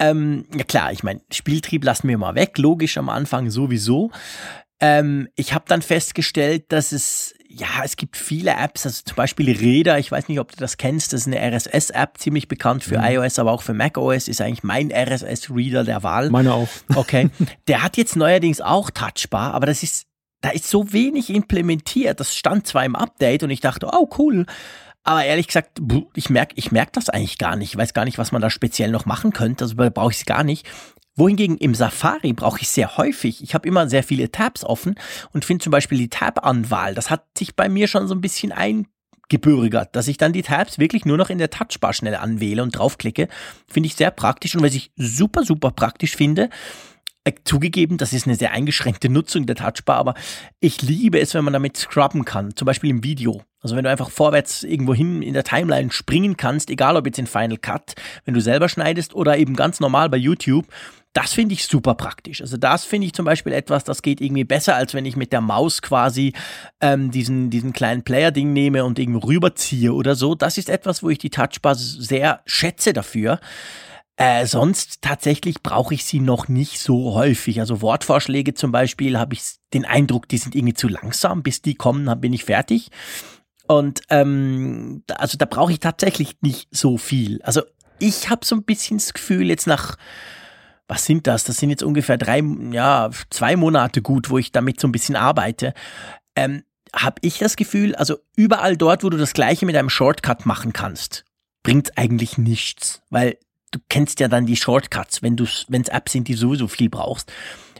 [0.00, 4.10] Ähm, ja klar, ich meine, Spieltrieb lassen wir mal weg, logisch am Anfang sowieso.
[4.80, 9.50] Ähm, ich habe dann festgestellt, dass es ja, es gibt viele Apps, also zum Beispiel
[9.50, 12.98] Räder, ich weiß nicht, ob du das kennst, das ist eine RSS-App, ziemlich bekannt für
[12.98, 13.04] mhm.
[13.04, 16.30] iOS, aber auch für macOS, ist eigentlich mein RSS-Reader der Wahl.
[16.30, 16.68] Meine auch.
[16.94, 17.30] Okay.
[17.66, 20.06] Der hat jetzt neuerdings auch Touchbar, aber das ist,
[20.42, 22.20] da ist so wenig implementiert.
[22.20, 24.46] Das stand zwar im Update und ich dachte, oh cool.
[25.02, 25.80] Aber ehrlich gesagt,
[26.14, 27.70] ich merke ich merk das eigentlich gar nicht.
[27.70, 29.64] Ich weiß gar nicht, was man da speziell noch machen könnte.
[29.64, 30.68] Also brauche ich es gar nicht.
[31.16, 33.42] Wohingegen im Safari brauche ich sehr häufig.
[33.42, 34.94] Ich habe immer sehr viele Tabs offen
[35.32, 36.94] und finde zum Beispiel die Tab-Anwahl.
[36.94, 40.78] Das hat sich bei mir schon so ein bisschen eingebürgert, dass ich dann die Tabs
[40.78, 43.28] wirklich nur noch in der Touchbar schnell anwähle und draufklicke.
[43.66, 46.48] Finde ich sehr praktisch und was ich super, super praktisch finde,
[47.24, 50.14] äh, zugegeben, das ist eine sehr eingeschränkte Nutzung der Touchbar, aber
[50.58, 53.42] ich liebe es, wenn man damit scrubben kann, zum Beispiel im Video.
[53.60, 57.18] Also wenn du einfach vorwärts irgendwo hin in der Timeline springen kannst, egal ob jetzt
[57.18, 57.94] in Final Cut,
[58.24, 60.66] wenn du selber schneidest oder eben ganz normal bei YouTube,
[61.12, 62.40] das finde ich super praktisch.
[62.40, 65.32] Also das finde ich zum Beispiel etwas, das geht irgendwie besser, als wenn ich mit
[65.32, 66.32] der Maus quasi
[66.80, 70.34] ähm, diesen, diesen kleinen Player-Ding nehme und irgendwo rüberziehe oder so.
[70.34, 73.40] Das ist etwas, wo ich die Touchbar sehr schätze dafür.
[74.16, 77.58] Äh, sonst tatsächlich brauche ich sie noch nicht so häufig.
[77.58, 79.42] Also Wortvorschläge zum Beispiel habe ich
[79.72, 81.42] den Eindruck, die sind irgendwie zu langsam.
[81.42, 82.90] Bis die kommen, dann bin ich fertig.
[83.66, 87.40] Und ähm, also da brauche ich tatsächlich nicht so viel.
[87.42, 87.62] Also
[87.98, 89.96] ich habe so ein bisschen das Gefühl, jetzt nach
[90.90, 91.44] was sind das?
[91.44, 95.14] Das sind jetzt ungefähr drei, ja, zwei Monate gut, wo ich damit so ein bisschen
[95.14, 95.72] arbeite.
[96.34, 96.64] Ähm,
[96.94, 100.72] habe ich das Gefühl, also überall dort, wo du das Gleiche mit einem Shortcut machen
[100.72, 101.24] kannst,
[101.62, 103.38] bringt eigentlich nichts, weil
[103.70, 107.32] du kennst ja dann die Shortcuts, wenn es Apps sind, die sowieso viel brauchst.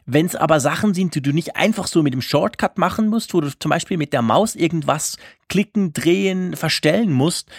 [0.07, 3.35] Wenn es aber Sachen sind, die du nicht einfach so mit dem Shortcut machen musst,
[3.35, 5.17] wo du zum Beispiel mit der Maus irgendwas
[5.49, 7.51] klicken, drehen, verstellen musst,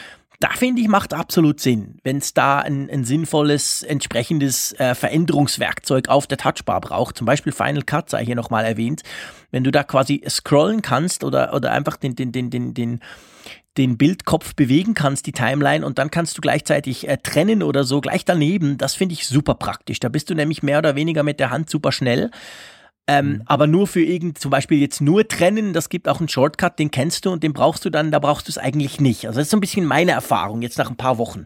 [0.42, 6.10] da finde ich, macht absolut Sinn, wenn es da ein, ein, sinnvolles, entsprechendes äh, Veränderungswerkzeug
[6.10, 7.16] auf der Touchbar braucht.
[7.16, 9.04] Zum Beispiel Final Cut sei hier nochmal erwähnt.
[9.52, 13.02] Wenn du da quasi scrollen kannst oder, oder einfach den, den, den, den, den,
[13.78, 18.02] den Bildkopf bewegen kannst, die Timeline, und dann kannst du gleichzeitig äh, trennen oder so
[18.02, 18.80] gleich daneben.
[18.80, 20.00] Das finde ich super praktisch.
[20.00, 22.32] Da bist du nämlich mehr oder weniger mit der Hand super schnell.
[23.12, 23.42] Ähm, mhm.
[23.46, 26.92] Aber nur für irgend, zum Beispiel jetzt nur trennen, das gibt auch einen Shortcut, den
[26.92, 29.28] kennst du und den brauchst du dann, da brauchst du es eigentlich nicht.
[29.28, 31.46] Also das ist so ein bisschen meine Erfahrung jetzt nach ein paar Wochen.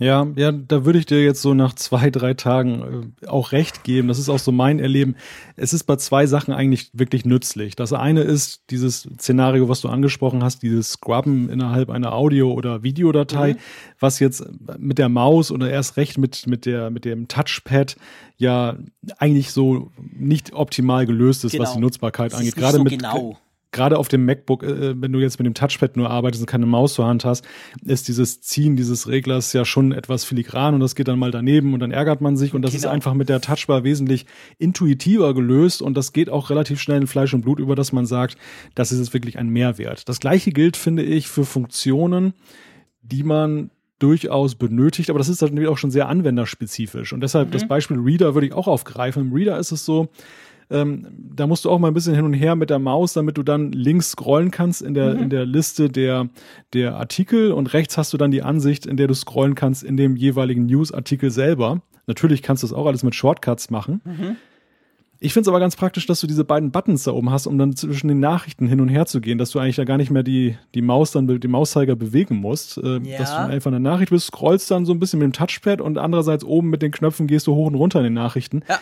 [0.00, 3.82] Ja, ja, da würde ich dir jetzt so nach zwei, drei Tagen äh, auch recht
[3.82, 4.06] geben.
[4.06, 5.16] Das ist auch so mein Erleben.
[5.56, 7.74] Es ist bei zwei Sachen eigentlich wirklich nützlich.
[7.74, 12.84] Das eine ist dieses Szenario, was du angesprochen hast, dieses Scrubben innerhalb einer Audio- oder
[12.84, 13.58] Videodatei, mhm.
[13.98, 14.44] was jetzt
[14.78, 17.96] mit der Maus oder erst recht mit, mit der, mit dem Touchpad
[18.36, 18.76] ja
[19.18, 21.64] eigentlich so nicht optimal gelöst ist, genau.
[21.64, 22.54] was die Nutzbarkeit angeht.
[22.54, 23.36] Gerade so mit, genau
[23.70, 26.66] gerade auf dem MacBook, äh, wenn du jetzt mit dem Touchpad nur arbeitest und keine
[26.66, 27.46] Maus zur Hand hast,
[27.84, 31.74] ist dieses Ziehen dieses Reglers ja schon etwas filigran und das geht dann mal daneben
[31.74, 32.80] und dann ärgert man sich und das genau.
[32.80, 34.26] ist einfach mit der Touchbar wesentlich
[34.58, 38.06] intuitiver gelöst und das geht auch relativ schnell in Fleisch und Blut über, dass man
[38.06, 38.36] sagt,
[38.74, 40.08] das ist jetzt wirklich ein Mehrwert.
[40.08, 42.32] Das gleiche gilt, finde ich, für Funktionen,
[43.02, 47.52] die man durchaus benötigt, aber das ist dann auch schon sehr anwenderspezifisch und deshalb mhm.
[47.52, 49.22] das Beispiel Reader würde ich auch aufgreifen.
[49.26, 50.08] Im Reader ist es so,
[50.70, 53.38] ähm, da musst du auch mal ein bisschen hin und her mit der Maus, damit
[53.38, 55.22] du dann links scrollen kannst in der, mhm.
[55.24, 56.28] in der Liste der,
[56.72, 59.96] der Artikel und rechts hast du dann die Ansicht, in der du scrollen kannst in
[59.96, 61.80] dem jeweiligen News-Artikel selber.
[62.06, 64.00] Natürlich kannst du das auch alles mit Shortcuts machen.
[64.04, 64.36] Mhm.
[65.20, 67.58] Ich finde es aber ganz praktisch, dass du diese beiden Buttons da oben hast, um
[67.58, 70.12] dann zwischen den Nachrichten hin und her zu gehen, dass du eigentlich da gar nicht
[70.12, 72.78] mehr die, die Maus dann, die Mauszeiger bewegen musst.
[72.78, 73.18] Äh, ja.
[73.18, 75.98] Dass du einfach eine Nachricht bist, scrollst dann so ein bisschen mit dem Touchpad und
[75.98, 78.62] andererseits oben mit den Knöpfen gehst du hoch und runter in den Nachrichten.
[78.68, 78.78] Ja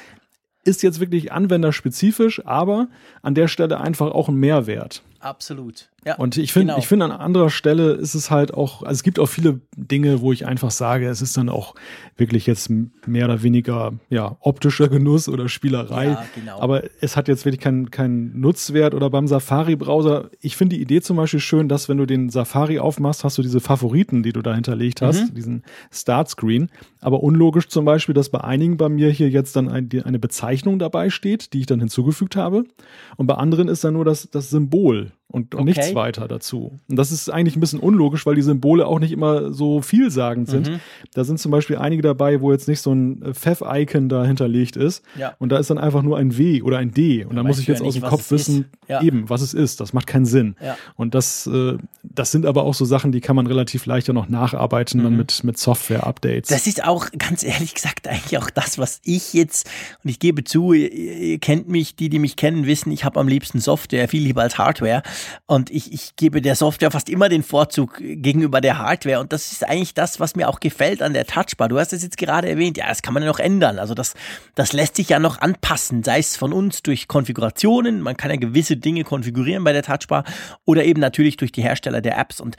[0.66, 2.88] ist jetzt wirklich anwenderspezifisch, aber
[3.22, 5.02] an der Stelle einfach auch ein Mehrwert.
[5.20, 5.88] Absolut.
[6.06, 6.78] Ja, und ich finde, genau.
[6.78, 10.20] ich finde an anderer Stelle ist es halt auch, also es gibt auch viele Dinge,
[10.20, 11.74] wo ich einfach sage, es ist dann auch
[12.16, 16.06] wirklich jetzt mehr oder weniger, ja, optischer Genuss oder Spielerei.
[16.06, 16.60] Ja, genau.
[16.60, 20.30] Aber es hat jetzt wirklich keinen keinen Nutzwert oder beim Safari-Browser.
[20.40, 23.42] Ich finde die Idee zum Beispiel schön, dass wenn du den Safari aufmachst, hast du
[23.42, 25.34] diese Favoriten, die du da hinterlegt hast, mhm.
[25.34, 26.70] diesen Startscreen.
[27.00, 30.78] Aber unlogisch zum Beispiel, dass bei einigen bei mir hier jetzt dann ein, eine Bezeichnung
[30.78, 32.64] dabei steht, die ich dann hinzugefügt habe.
[33.16, 35.64] Und bei anderen ist dann nur das, das Symbol und, und okay.
[35.64, 36.78] nichts weiter dazu.
[36.88, 40.48] Und das ist eigentlich ein bisschen unlogisch, weil die Symbole auch nicht immer so vielsagend
[40.48, 40.70] sind.
[40.70, 40.80] Mhm.
[41.14, 45.04] Da sind zum Beispiel einige dabei, wo jetzt nicht so ein Pfeff-Icon da hinterlegt ist.
[45.18, 45.34] Ja.
[45.38, 47.24] Und da ist dann einfach nur ein W oder ein D.
[47.24, 49.02] Und da muss ich jetzt ja aus dem Kopf wissen, ja.
[49.02, 49.80] eben, was es ist.
[49.80, 50.54] Das macht keinen Sinn.
[50.94, 54.14] Und das, äh, das sind aber auch so Sachen, die kann man relativ leicht ja
[54.14, 55.04] noch nacharbeiten mhm.
[55.04, 56.50] dann mit, mit Software-Updates.
[56.50, 59.68] Das ist auch ganz ehrlich gesagt eigentlich auch das, was ich jetzt,
[60.04, 63.18] und ich gebe zu, ihr, ihr kennt mich, die, die mich kennen, wissen, ich habe
[63.18, 65.02] am liebsten Software, viel lieber als Hardware.
[65.46, 69.20] Und ich, ich gebe der Software fast immer den Vorzug gegenüber der Hardware.
[69.20, 71.68] Und das ist eigentlich das, was mir auch gefällt an der Touchbar.
[71.68, 73.78] Du hast es jetzt gerade erwähnt, ja, das kann man ja noch ändern.
[73.78, 74.14] Also das,
[74.54, 78.00] das lässt sich ja noch anpassen, sei es von uns durch Konfigurationen.
[78.00, 80.24] Man kann ja gewisse Dinge konfigurieren bei der Touchbar
[80.64, 82.40] oder eben natürlich durch die Hersteller der Apps.
[82.40, 82.56] Und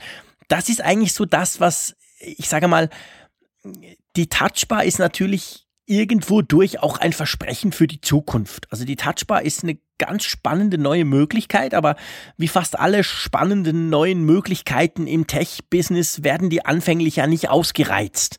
[0.48, 2.90] das ist eigentlich so das, was ich sage mal,
[4.16, 8.70] die Touchbar ist natürlich irgendwo durch auch ein Versprechen für die Zukunft.
[8.70, 11.96] Also die Touchbar ist eine ganz spannende neue Möglichkeit, aber
[12.36, 18.38] wie fast alle spannenden neuen Möglichkeiten im Tech-Business werden die anfänglich ja nicht ausgereizt.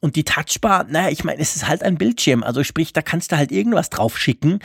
[0.00, 3.32] Und die Touchbar, naja, ich meine, es ist halt ein Bildschirm, also sprich, da kannst
[3.32, 4.58] du halt irgendwas drauf schicken.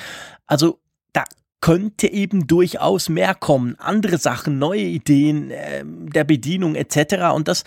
[0.47, 0.79] Also
[1.13, 1.23] da
[1.61, 7.33] könnte eben durchaus mehr kommen, andere Sachen, neue Ideen äh, der Bedienung etc.
[7.33, 7.65] Und das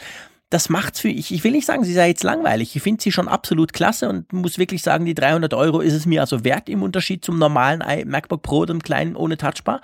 [0.50, 1.32] das macht's für ich.
[1.32, 2.74] Ich will nicht sagen, sie sei jetzt langweilig.
[2.74, 6.06] Ich finde sie schon absolut klasse und muss wirklich sagen, die 300 Euro ist es
[6.06, 9.82] mir also wert im Unterschied zum normalen MacBook Pro, dem kleinen ohne Touchbar.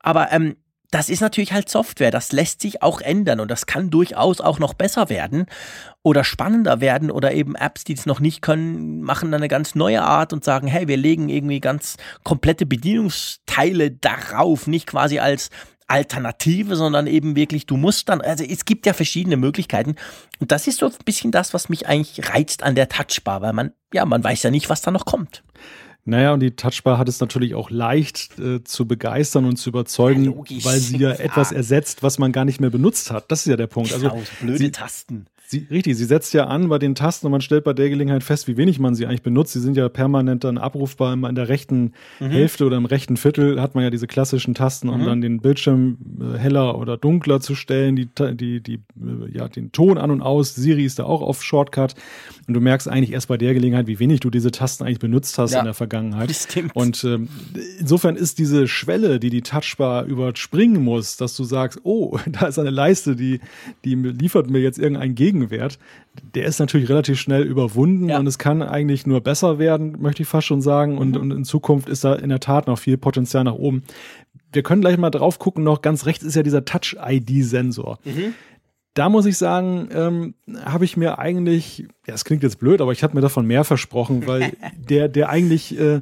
[0.00, 0.56] Aber ähm,
[0.90, 2.10] das ist natürlich halt Software.
[2.10, 5.46] Das lässt sich auch ändern und das kann durchaus auch noch besser werden
[6.02, 9.76] oder spannender werden oder eben Apps, die es noch nicht können, machen dann eine ganz
[9.76, 15.50] neue Art und sagen, hey, wir legen irgendwie ganz komplette Bedienungsteile darauf, nicht quasi als
[15.90, 19.96] Alternative, sondern eben wirklich, du musst dann, also es gibt ja verschiedene Möglichkeiten.
[20.38, 23.52] Und das ist so ein bisschen das, was mich eigentlich reizt an der Touchbar, weil
[23.52, 25.42] man, ja, man weiß ja nicht, was da noch kommt.
[26.04, 30.24] Naja, und die Touchbar hat es natürlich auch leicht äh, zu begeistern und zu überzeugen,
[30.24, 33.30] ja, weil sie ja, ja, etwas ersetzt, was man gar nicht mehr benutzt hat.
[33.30, 33.92] Das ist ja der Punkt.
[33.92, 35.26] Also genau, blöde sie, Tasten.
[35.50, 38.22] Sie, richtig, sie setzt ja an bei den Tasten und man stellt bei der Gelegenheit
[38.22, 39.52] fest, wie wenig man sie eigentlich benutzt.
[39.52, 41.12] Sie sind ja permanent dann abrufbar.
[41.12, 42.26] Immer in der rechten mhm.
[42.26, 45.06] Hälfte oder im rechten Viertel hat man ja diese klassischen Tasten, um mhm.
[45.06, 48.78] dann den Bildschirm äh, heller oder dunkler zu stellen, die, die, die, äh,
[49.32, 50.54] ja, den Ton an und aus.
[50.54, 51.96] Siri ist da auch auf Shortcut.
[52.50, 55.38] Und du merkst eigentlich erst bei der Gelegenheit, wie wenig du diese Tasten eigentlich benutzt
[55.38, 56.30] hast ja, in der Vergangenheit.
[56.34, 56.74] Stimmt.
[56.74, 57.28] Und ähm,
[57.78, 62.58] insofern ist diese Schwelle, die die Touchbar überspringen muss, dass du sagst, oh, da ist
[62.58, 63.38] eine Leiste, die,
[63.84, 65.78] die liefert mir jetzt irgendein Gegen Gegenwert,
[66.34, 68.18] der ist natürlich relativ schnell überwunden ja.
[68.18, 70.98] und es kann eigentlich nur besser werden, möchte ich fast schon sagen.
[70.98, 71.20] Und, mhm.
[71.20, 73.84] und in Zukunft ist da in der Tat noch viel Potenzial nach oben.
[74.52, 78.00] Wir können gleich mal drauf gucken, noch ganz rechts ist ja dieser Touch-ID-Sensor.
[78.04, 78.34] Mhm
[78.94, 80.34] da muss ich sagen, ähm,
[80.64, 83.62] habe ich mir eigentlich, ja, es klingt jetzt blöd, aber ich habe mir davon mehr
[83.62, 86.00] versprochen, weil der, der eigentlich äh,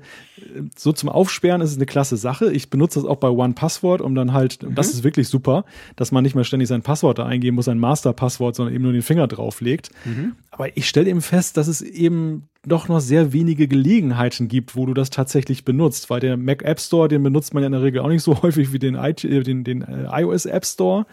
[0.74, 2.50] so zum Aufsperren ist es eine klasse Sache.
[2.50, 4.74] Ich benutze das auch bei One Password, um dann halt, mhm.
[4.74, 5.66] das ist wirklich super,
[5.96, 8.92] dass man nicht mehr ständig sein Passwort da eingeben muss, ein Master-Passwort, sondern eben nur
[8.92, 9.90] den Finger drauflegt.
[10.06, 10.36] Mhm.
[10.50, 14.86] Aber ich stelle eben fest, dass es eben doch noch sehr wenige Gelegenheiten gibt, wo
[14.86, 17.82] du das tatsächlich benutzt, weil der Mac App Store, den benutzt man ja in der
[17.82, 21.04] Regel auch nicht so häufig wie den, I den, den äh, iOS App Store.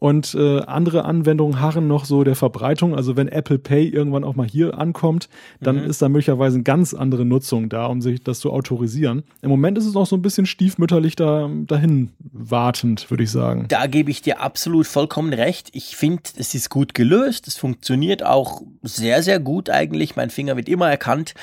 [0.00, 2.94] Und äh, andere Anwendungen harren noch so der Verbreitung.
[2.94, 5.28] Also wenn Apple Pay irgendwann auch mal hier ankommt,
[5.60, 5.90] dann mhm.
[5.90, 9.24] ist da möglicherweise eine ganz andere Nutzung da, um sich das zu autorisieren.
[9.42, 13.66] Im Moment ist es noch so ein bisschen stiefmütterlich da, dahin wartend, würde ich sagen.
[13.68, 15.70] Da gebe ich dir absolut vollkommen recht.
[15.72, 17.48] Ich finde, es ist gut gelöst.
[17.48, 20.14] Es funktioniert auch sehr, sehr gut eigentlich.
[20.14, 21.34] Mein Finger wird immer erkannt.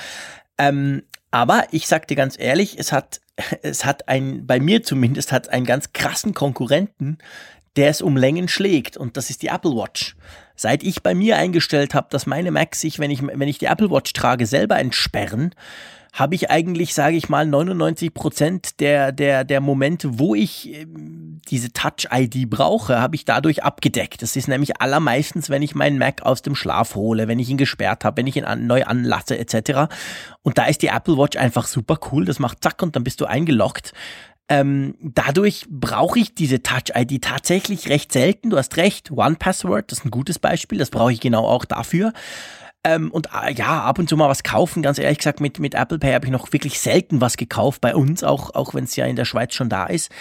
[0.57, 1.01] Ähm,
[1.35, 3.19] aber ich sag dir ganz ehrlich, es hat,
[3.61, 7.17] es hat ein, bei mir zumindest, hat einen ganz krassen Konkurrenten,
[7.75, 10.15] der es um Längen schlägt und das ist die Apple Watch.
[10.55, 13.65] Seit ich bei mir eingestellt habe, dass meine Macs sich, wenn ich, wenn ich die
[13.65, 15.53] Apple Watch trage, selber entsperren,
[16.15, 20.85] habe ich eigentlich, sage ich mal, 99 Prozent der, der, der Momente, wo ich äh,
[21.49, 24.21] diese Touch-ID brauche, habe ich dadurch abgedeckt.
[24.21, 27.57] Das ist nämlich allermeistens, wenn ich meinen Mac aus dem Schlaf hole, wenn ich ihn
[27.57, 29.93] gesperrt habe, wenn ich ihn an, neu anlasse etc.
[30.41, 32.23] Und da ist die Apple Watch einfach super cool.
[32.23, 33.91] Das macht zack und dann bist du eingeloggt.
[34.47, 38.51] Ähm, dadurch brauche ich diese Touch-ID tatsächlich recht selten.
[38.51, 42.13] Du hast recht, One-Password, das ist ein gutes Beispiel, das brauche ich genau auch dafür.
[42.83, 45.73] Ähm, und äh, ja, ab und zu mal was kaufen, ganz ehrlich gesagt, mit, mit
[45.73, 48.95] Apple Pay habe ich noch wirklich selten was gekauft, bei uns, auch, auch wenn es
[48.95, 50.11] ja in der Schweiz schon da ist.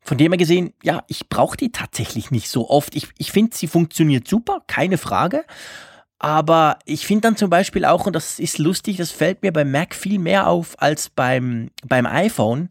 [0.00, 2.94] Von dem her gesehen, ja, ich brauche die tatsächlich nicht so oft.
[2.94, 5.44] Ich, ich finde, sie funktioniert super, keine Frage.
[6.18, 9.70] Aber ich finde dann zum Beispiel auch, und das ist lustig, das fällt mir beim
[9.70, 12.68] Mac viel mehr auf als beim, beim iPhone,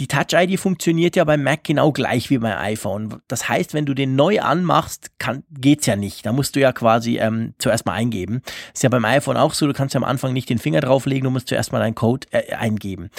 [0.00, 3.20] die Touch-ID funktioniert ja beim Mac genau gleich wie beim iPhone.
[3.28, 6.24] Das heißt, wenn du den neu anmachst, kann, geht's ja nicht.
[6.24, 8.40] Da musst du ja quasi ähm, zuerst mal eingeben.
[8.72, 11.24] Ist ja beim iPhone auch so, du kannst ja am Anfang nicht den Finger drauflegen,
[11.24, 13.10] du musst zuerst mal deinen Code äh, eingeben.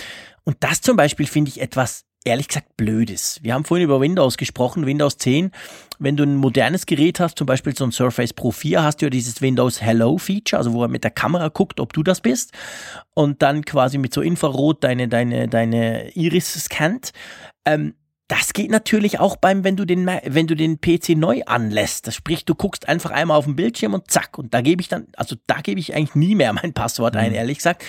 [0.43, 3.43] Und das zum Beispiel finde ich etwas ehrlich gesagt blöd ist.
[3.43, 5.51] Wir haben vorhin über Windows gesprochen, Windows 10.
[5.99, 9.07] Wenn du ein modernes Gerät hast, zum Beispiel so ein Surface Pro 4, hast du
[9.07, 12.21] ja dieses Windows Hello Feature, also wo er mit der Kamera guckt, ob du das
[12.21, 12.53] bist
[13.13, 17.11] und dann quasi mit so Infrarot deine, deine, deine Iris scannt.
[17.65, 17.95] Ähm,
[18.27, 22.07] das geht natürlich auch beim, wenn du den, wenn du den PC neu anlässt.
[22.07, 24.37] Das spricht, du guckst einfach einmal auf den Bildschirm und zack.
[24.37, 27.31] Und da gebe ich dann, also da gebe ich eigentlich nie mehr mein Passwort ein,
[27.31, 27.35] mhm.
[27.35, 27.83] ehrlich gesagt.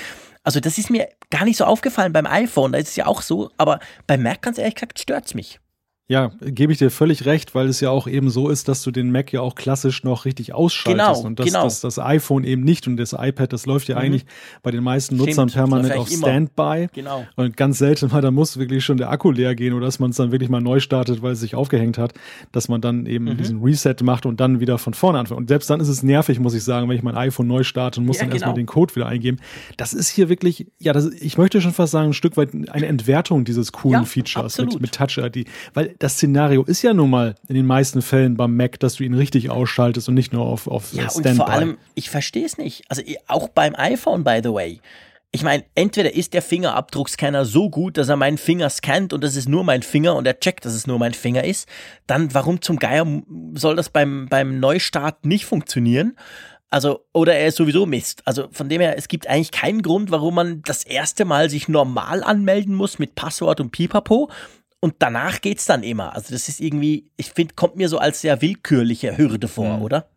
[0.45, 3.23] Also das ist mir gar nicht so aufgefallen beim iPhone, da ist es ja auch
[3.23, 5.61] so, aber beim Mac, ganz ehrlich gesagt, stört's mich.
[6.09, 8.91] Ja, gebe ich dir völlig recht, weil es ja auch eben so ist, dass du
[8.91, 11.63] den Mac ja auch klassisch noch richtig ausschaltest genau, und das, genau.
[11.63, 14.03] das, das iPhone eben nicht und das iPad, das läuft ja mhm.
[14.03, 14.27] eigentlich
[14.63, 16.89] bei den meisten Nutzern Stimmt, permanent auf Standby.
[16.93, 17.25] Genau.
[17.37, 20.11] Und ganz selten mal, da muss wirklich schon der Akku leer gehen oder dass man
[20.11, 22.15] es dann wirklich mal neu startet, weil es sich aufgehängt hat,
[22.51, 23.37] dass man dann eben mhm.
[23.37, 25.39] diesen Reset macht und dann wieder von vorne anfängt.
[25.39, 28.01] Und selbst dann ist es nervig, muss ich sagen, wenn ich mein iPhone neu starte
[28.01, 28.41] und muss ja, dann genau.
[28.41, 29.39] erstmal den Code wieder eingeben.
[29.77, 32.87] Das ist hier wirklich, ja, das, ich möchte schon fast sagen, ein Stück weit eine
[32.87, 37.11] Entwertung dieses coolen ja, Features mit, mit Touch ID, weil das Szenario ist ja nun
[37.11, 40.45] mal in den meisten Fällen beim Mac, dass du ihn richtig ausschaltest und nicht nur
[40.45, 41.31] auf, auf ja, Standby.
[41.31, 42.83] Und vor allem, ich verstehe es nicht.
[42.89, 44.81] Also auch beim iPhone, by the way.
[45.31, 49.37] Ich meine, entweder ist der Fingerabdruckscanner so gut, dass er meinen Finger scannt und das
[49.37, 51.69] ist nur mein Finger und er checkt, dass es nur mein Finger ist,
[52.09, 53.07] dann warum zum Geier
[53.55, 56.17] soll das beim, beim Neustart nicht funktionieren?
[56.69, 58.23] Also, oder er ist sowieso Mist.
[58.25, 61.69] Also von dem her, es gibt eigentlich keinen Grund, warum man das erste Mal sich
[61.69, 64.31] normal anmelden muss mit Passwort und Pipapo
[64.83, 66.13] und danach geht's dann immer.
[66.15, 69.83] Also das ist irgendwie, ich finde, kommt mir so als sehr willkürliche Hürde vor, mhm.
[69.83, 70.09] oder?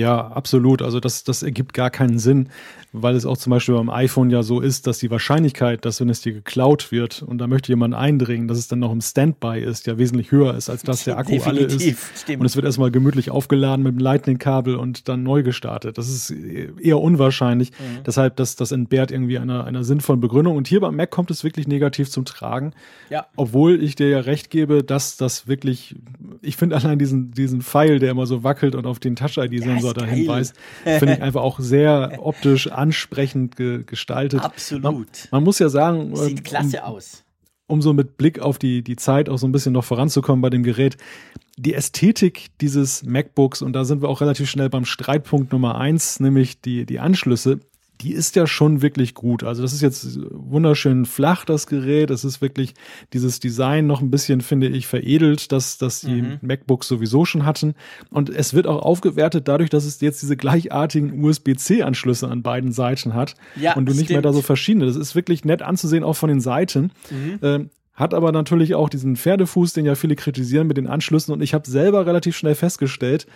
[0.00, 0.80] Ja, absolut.
[0.80, 2.48] Also das, das ergibt gar keinen Sinn,
[2.92, 6.08] weil es auch zum Beispiel beim iPhone ja so ist, dass die Wahrscheinlichkeit, dass wenn
[6.08, 9.60] es dir geklaut wird und da möchte jemand eindringen, dass es dann noch im Standby
[9.60, 12.20] ist, ja wesentlich höher ist, als dass der Akku Definitiv, alle ist.
[12.22, 12.40] Stimmt.
[12.40, 15.98] Und es wird erstmal gemütlich aufgeladen mit dem Lightning-Kabel und dann neu gestartet.
[15.98, 17.72] Das ist eher unwahrscheinlich.
[17.72, 18.04] Mhm.
[18.06, 20.56] Deshalb, dass das entbehrt irgendwie einer, einer sinnvollen Begründung.
[20.56, 22.72] Und hier beim Mac kommt es wirklich negativ zum Tragen.
[23.10, 23.26] Ja.
[23.36, 25.94] Obwohl ich dir ja recht gebe, dass das wirklich,
[26.40, 30.06] ich finde allein diesen, diesen Pfeil, der immer so wackelt und auf den Touch-ID-Sensor Sensor
[30.06, 34.40] da hinweist, finde ich einfach auch sehr optisch ansprechend ge gestaltet.
[34.40, 34.82] Absolut.
[34.82, 37.24] Man, man, muss ja sagen, sieht ähm, klasse um, aus.
[37.66, 40.50] Um so mit Blick auf die, die Zeit auch so ein bisschen noch voranzukommen bei
[40.50, 40.96] dem Gerät.
[41.56, 46.20] Die Ästhetik dieses MacBooks, und da sind wir auch relativ schnell beim Streitpunkt Nummer eins,
[46.20, 47.60] nämlich die, die Anschlüsse,
[48.00, 49.44] die ist ja schon wirklich gut.
[49.44, 52.10] Also das ist jetzt wunderschön flach, das Gerät.
[52.10, 52.74] Es ist wirklich
[53.12, 56.38] dieses Design noch ein bisschen, finde ich, veredelt, dass, dass die mhm.
[56.40, 57.74] MacBooks sowieso schon hatten.
[58.10, 63.14] Und es wird auch aufgewertet dadurch, dass es jetzt diese gleichartigen USB-C-Anschlüsse an beiden Seiten
[63.14, 63.34] hat.
[63.56, 64.86] Ja, und du nicht mehr da so verschiedene.
[64.86, 66.92] Das ist wirklich nett anzusehen, auch von den Seiten.
[67.10, 67.38] Mhm.
[67.42, 67.70] Ähm,
[68.00, 71.32] hat aber natürlich auch diesen Pferdefuß, den ja viele kritisieren mit den Anschlüssen.
[71.32, 73.26] Und ich habe selber relativ schnell festgestellt,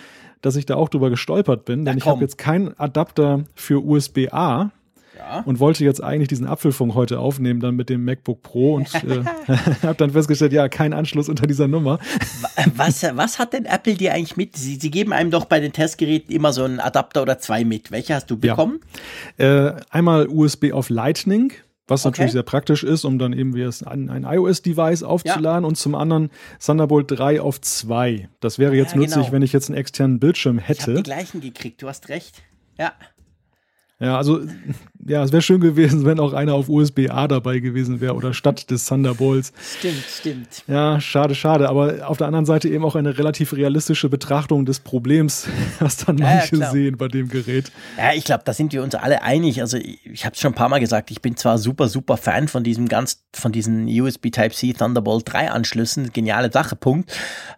[0.43, 4.71] dass ich da auch drüber gestolpert bin, denn ich habe jetzt keinen Adapter für USB-A.
[5.17, 5.43] Ja.
[5.47, 9.23] Und wollte jetzt eigentlich diesen Apfelfunk heute aufnehmen, dann mit dem MacBook Pro und äh,
[9.83, 12.01] habe dann festgestellt, ja, kein Anschluss unter dieser Nummer.
[12.75, 14.57] Was, was hat denn Apple dir eigentlich mit?
[14.57, 17.93] Sie, Sie geben einem doch bei den Testgeräten immer so einen Adapter oder zwei mit.
[17.93, 18.81] Welche hast du bekommen?
[19.39, 19.69] Ja.
[19.69, 21.53] Äh, einmal USB auf Lightning
[21.87, 22.11] was okay.
[22.11, 25.69] natürlich sehr praktisch ist, um dann eben wie ein, ein iOS-Device aufzuladen ja.
[25.69, 26.31] und zum anderen
[26.65, 28.29] Thunderbolt 3 auf 2.
[28.41, 29.33] Das wäre jetzt ja, nützlich, genau.
[29.33, 30.81] wenn ich jetzt einen externen Bildschirm hätte.
[30.81, 32.43] Ich habe die gleichen gekriegt, du hast recht.
[32.79, 32.93] Ja.
[34.05, 34.41] Ja, also
[35.07, 38.71] ja, es wäre schön gewesen, wenn auch einer auf USB-A dabei gewesen wäre oder statt
[38.71, 39.53] des Thunderbolts.
[39.79, 40.65] Stimmt, stimmt.
[40.67, 41.69] Ja, schade, schade.
[41.69, 45.47] Aber auf der anderen Seite eben auch eine relativ realistische Betrachtung des Problems,
[45.79, 47.71] was dann manche ja, sehen bei dem Gerät.
[47.97, 49.61] Ja, ich glaube, da sind wir uns alle einig.
[49.61, 52.17] Also ich, ich habe es schon ein paar Mal gesagt, ich bin zwar super, super
[52.17, 57.11] Fan von diesem ganz, von diesen USB Type-C Thunderbolt 3 Anschlüssen, geniale Sache, Punkt.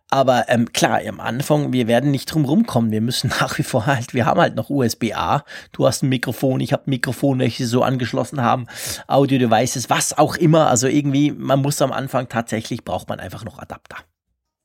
[0.09, 2.93] Aber ähm, klar, am Anfang, wir werden nicht drum rumkommen.
[2.93, 5.45] Wir müssen nach wie vor halt, wir haben halt noch USB-A.
[5.73, 8.67] Du hast ein Mikrofon, ich habe ein Mikrofon, welches sie so angeschlossen haben,
[9.09, 10.69] Audio-Devices, was auch immer.
[10.69, 13.97] Also irgendwie, man muss am Anfang tatsächlich, braucht man einfach noch Adapter.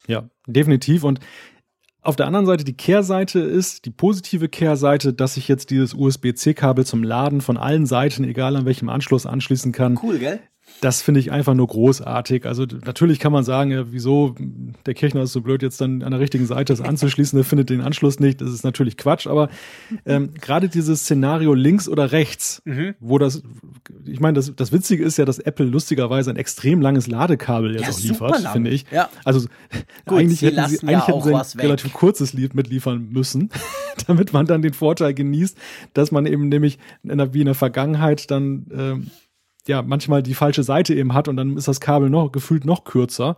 [0.08, 1.04] Ja, definitiv.
[1.04, 1.20] Und
[2.04, 6.86] auf der anderen Seite, die Kehrseite ist, die positive Kehrseite, dass ich jetzt dieses USB-C-Kabel
[6.86, 10.00] zum Laden von allen Seiten, egal an welchem Anschluss, anschließen kann.
[10.02, 10.39] Cool, gell?
[10.80, 12.45] Das finde ich einfach nur großartig.
[12.45, 14.36] Also natürlich kann man sagen, ja, wieso
[14.86, 17.69] der Kirchner ist so blöd, jetzt dann an der richtigen Seite das anzuschließen, der findet
[17.69, 18.41] den Anschluss nicht.
[18.41, 19.49] Das ist natürlich Quatsch, aber
[20.05, 22.95] ähm, gerade dieses Szenario links oder rechts, mhm.
[22.99, 23.43] wo das,
[24.05, 27.84] ich meine, das, das Witzige ist ja, dass Apple lustigerweise ein extrem langes Ladekabel jetzt
[27.84, 28.86] ja, auch liefert, finde ich.
[28.91, 29.09] Ja.
[29.24, 29.47] Also
[30.05, 33.49] Gut, eigentlich hätten sie, eigentlich hätten sie ein relativ kurzes Lied mitliefern müssen,
[34.07, 35.57] damit man dann den Vorteil genießt,
[35.93, 39.07] dass man eben nämlich in der, wie in der Vergangenheit dann ähm,
[39.68, 42.84] ja manchmal die falsche Seite eben hat und dann ist das Kabel noch gefühlt noch
[42.84, 43.38] kürzer.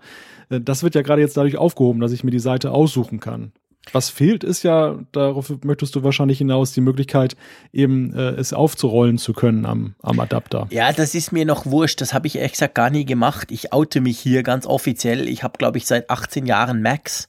[0.50, 3.52] Äh, das wird ja gerade jetzt dadurch aufgehoben, dass ich mir die Seite aussuchen kann.
[3.92, 7.36] Was fehlt, ist ja, darauf möchtest du wahrscheinlich hinaus, die Möglichkeit,
[7.74, 10.68] eben äh, es aufzurollen zu können am, am Adapter.
[10.70, 12.00] Ja, das ist mir noch wurscht.
[12.00, 13.52] Das habe ich ehrlich gesagt gar nie gemacht.
[13.52, 15.28] Ich oute mich hier ganz offiziell.
[15.28, 17.28] Ich habe, glaube ich, seit 18 Jahren Macs.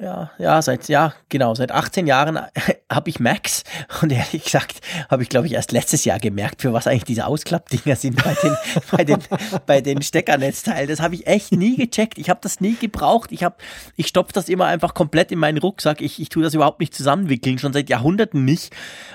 [0.00, 2.40] Ja, ja, seit, ja, genau, seit 18 Jahren
[2.90, 3.62] habe ich Macs
[4.02, 7.26] und ehrlich gesagt habe ich, glaube ich, erst letztes Jahr gemerkt, für was eigentlich diese
[7.26, 8.56] Ausklappdinger sind bei den,
[8.90, 9.18] bei den,
[9.66, 10.88] bei den Steckernetzteilen.
[10.88, 12.18] Das habe ich echt nie gecheckt.
[12.18, 13.30] Ich habe das nie gebraucht.
[13.30, 13.54] Ich habe,
[13.94, 16.00] ich stopfe das immer einfach komplett in meinen Rucksack.
[16.00, 18.74] Ich, ich tue das überhaupt nicht zusammenwickeln, schon seit Jahrhunderten nicht.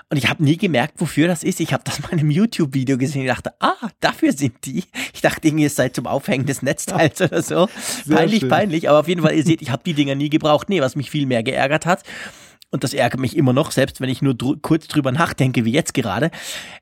[0.09, 1.59] Und ich habe nie gemerkt, wofür das ist.
[1.59, 4.86] Ich habe das mal in einem YouTube-Video gesehen und dachte, ah, dafür sind die.
[5.13, 7.67] Ich dachte irgendwie, es sei zum Aufhängen des Netzteils oder so.
[8.05, 8.49] Sehr peinlich, schön.
[8.49, 8.89] peinlich.
[8.89, 11.11] Aber auf jeden Fall, ihr seht, ich habe die Dinger nie gebraucht nee, was mich
[11.11, 12.03] viel mehr geärgert hat,
[12.72, 15.72] und das ärgert mich immer noch, selbst wenn ich nur dr kurz drüber nachdenke, wie
[15.72, 16.30] jetzt gerade.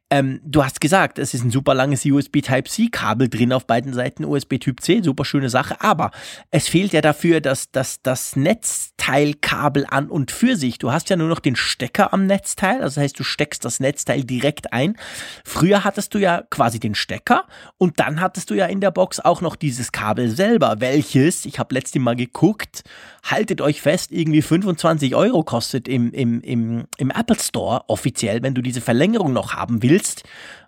[0.09, 4.23] Ähm, du hast gesagt, es ist ein super langes USB Type-C-Kabel drin auf beiden Seiten,
[4.23, 6.11] USB Typ C, super schöne Sache, aber
[6.49, 11.17] es fehlt ja dafür, dass, dass das Netzteilkabel an und für sich, du hast ja
[11.17, 14.95] nur noch den Stecker am Netzteil, das heißt, du steckst das Netzteil direkt ein.
[15.43, 17.43] Früher hattest du ja quasi den Stecker
[17.77, 21.59] und dann hattest du ja in der Box auch noch dieses Kabel selber, welches, ich
[21.59, 22.85] habe letztes Mal geguckt,
[23.23, 28.53] haltet euch fest, irgendwie 25 Euro kostet im, im, im, im Apple Store offiziell, wenn
[28.53, 29.96] du diese Verlängerung noch haben willst.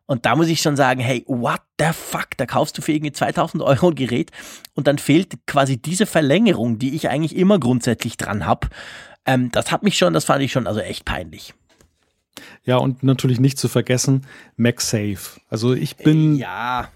[0.06, 3.12] Und da muss ich schon sagen, hey, what the fuck, da kaufst du für irgendwie
[3.12, 4.32] 2000 Euro ein Gerät
[4.74, 8.70] und dann fehlt quasi diese Verlängerung, die ich eigentlich immer grundsätzlich dran habe.
[9.26, 11.54] Ähm, das hat mich schon, das fand ich schon also echt peinlich.
[12.64, 14.26] Ja, und natürlich nicht zu vergessen,
[14.58, 15.40] MagSafe.
[15.50, 16.36] Also ich bin.
[16.36, 16.90] Ja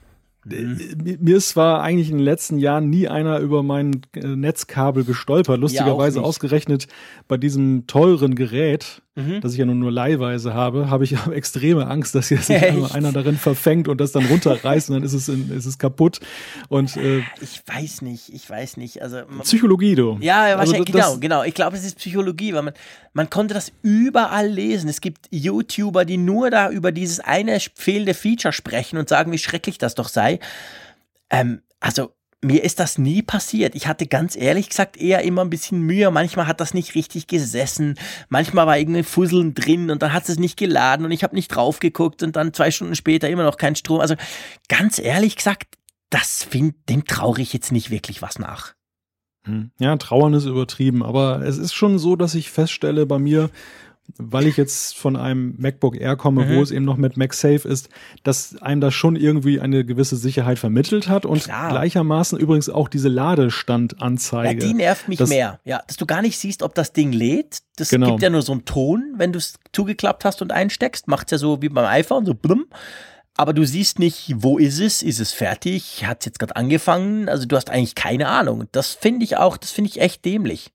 [0.46, 1.18] Mhm.
[1.22, 5.60] Mir ist zwar eigentlich in den letzten Jahren nie einer über mein äh, Netzkabel gestolpert,
[5.60, 6.88] lustigerweise ja, ausgerechnet
[7.28, 9.42] bei diesem teuren Gerät, mhm.
[9.42, 12.62] das ich ja nur, nur leihweise habe, habe ich extreme Angst, dass hier sich
[12.94, 16.20] einer darin verfängt und das dann runterreißt und dann ist es, in, ist es kaputt.
[16.70, 19.02] Und, äh, ich weiß nicht, ich weiß nicht.
[19.02, 20.18] Also, Psychologie, du.
[20.22, 21.44] Ja, also wahrscheinlich, also, genau, genau.
[21.44, 22.74] Ich glaube, es ist Psychologie, weil man,
[23.14, 24.90] man konnte das überall lesen.
[24.90, 29.38] Es gibt YouTuber, die nur da über dieses eine fehlende Feature sprechen und sagen, wie
[29.38, 30.40] schrecklich das doch sei.
[31.30, 33.76] Ähm, also mir ist das nie passiert.
[33.76, 36.12] Ich hatte ganz ehrlich gesagt eher immer ein bisschen Mühe.
[36.12, 37.96] Manchmal hat das nicht richtig gesessen.
[38.30, 41.50] Manchmal war irgendwie Fusseln drin und dann hat es nicht geladen und ich habe nicht
[41.50, 44.00] drauf geguckt und dann zwei Stunden später immer noch kein Strom.
[44.00, 44.16] Also
[44.68, 45.78] ganz ehrlich gesagt,
[46.10, 48.74] das find, dem traure ich jetzt nicht wirklich was nach.
[49.46, 49.72] Hm.
[49.80, 53.50] Ja, trauern ist übertrieben, aber es ist schon so, dass ich feststelle bei mir,
[54.18, 56.56] weil ich jetzt von einem MacBook Air komme, mhm.
[56.56, 57.90] wo es eben noch mit MagSafe ist,
[58.24, 61.70] dass einem das schon irgendwie eine gewisse Sicherheit vermittelt hat und Klar.
[61.70, 64.62] gleichermaßen übrigens auch diese Ladestandanzeige.
[64.62, 65.60] Ja, die nervt mich mehr.
[65.64, 67.60] Ja, dass du gar nicht siehst, ob das Ding lädt.
[67.76, 68.12] Das genau.
[68.12, 71.08] gibt ja nur so einen Ton, wenn du es zugeklappt hast und einsteckst.
[71.08, 72.66] Macht's ja so wie beim iPhone, so blum.
[73.36, 75.02] Aber du siehst nicht, wo ist es?
[75.02, 76.06] Ist es fertig?
[76.06, 77.30] Hat es jetzt gerade angefangen?
[77.30, 78.66] Also du hast eigentlich keine Ahnung.
[78.72, 80.72] Das finde ich auch, das finde ich echt dämlich.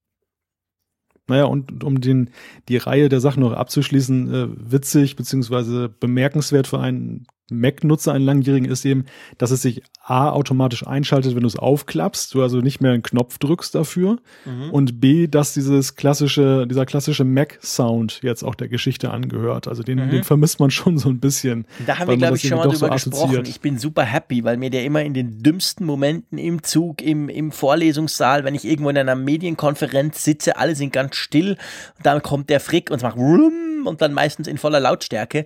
[1.28, 2.30] Naja, und um den,
[2.68, 8.70] die Reihe der Sachen noch abzuschließen, äh, witzig beziehungsweise bemerkenswert für einen Mac-Nutzer, einen langjährigen,
[8.70, 9.07] ist eben,
[9.38, 13.03] dass es sich A automatisch einschaltet, wenn du es aufklappst, du also nicht mehr einen
[13.03, 14.18] Knopf drückst dafür.
[14.44, 14.70] Mhm.
[14.70, 19.68] Und B, dass dieses klassische, dieser klassische Mac-Sound jetzt auch der Geschichte angehört.
[19.68, 20.11] Also den, mhm.
[20.11, 21.66] den vermisst man schon so ein bisschen.
[21.86, 23.44] Da haben wir, glaube ich, schon mal drüber so gesprochen.
[23.46, 27.28] Ich bin super happy, weil mir der immer in den dümmsten Momenten im Zug, im,
[27.28, 31.53] im Vorlesungssaal, wenn ich irgendwo in einer Medienkonferenz sitze, alle sind ganz still,
[31.96, 35.44] und dann kommt der Frick und macht und dann meistens in voller Lautstärke.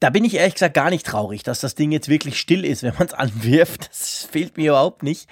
[0.00, 2.82] Da bin ich ehrlich gesagt gar nicht traurig, dass das Ding jetzt wirklich still ist,
[2.84, 3.88] wenn man es anwirft.
[3.88, 5.28] Das fehlt mir überhaupt nicht.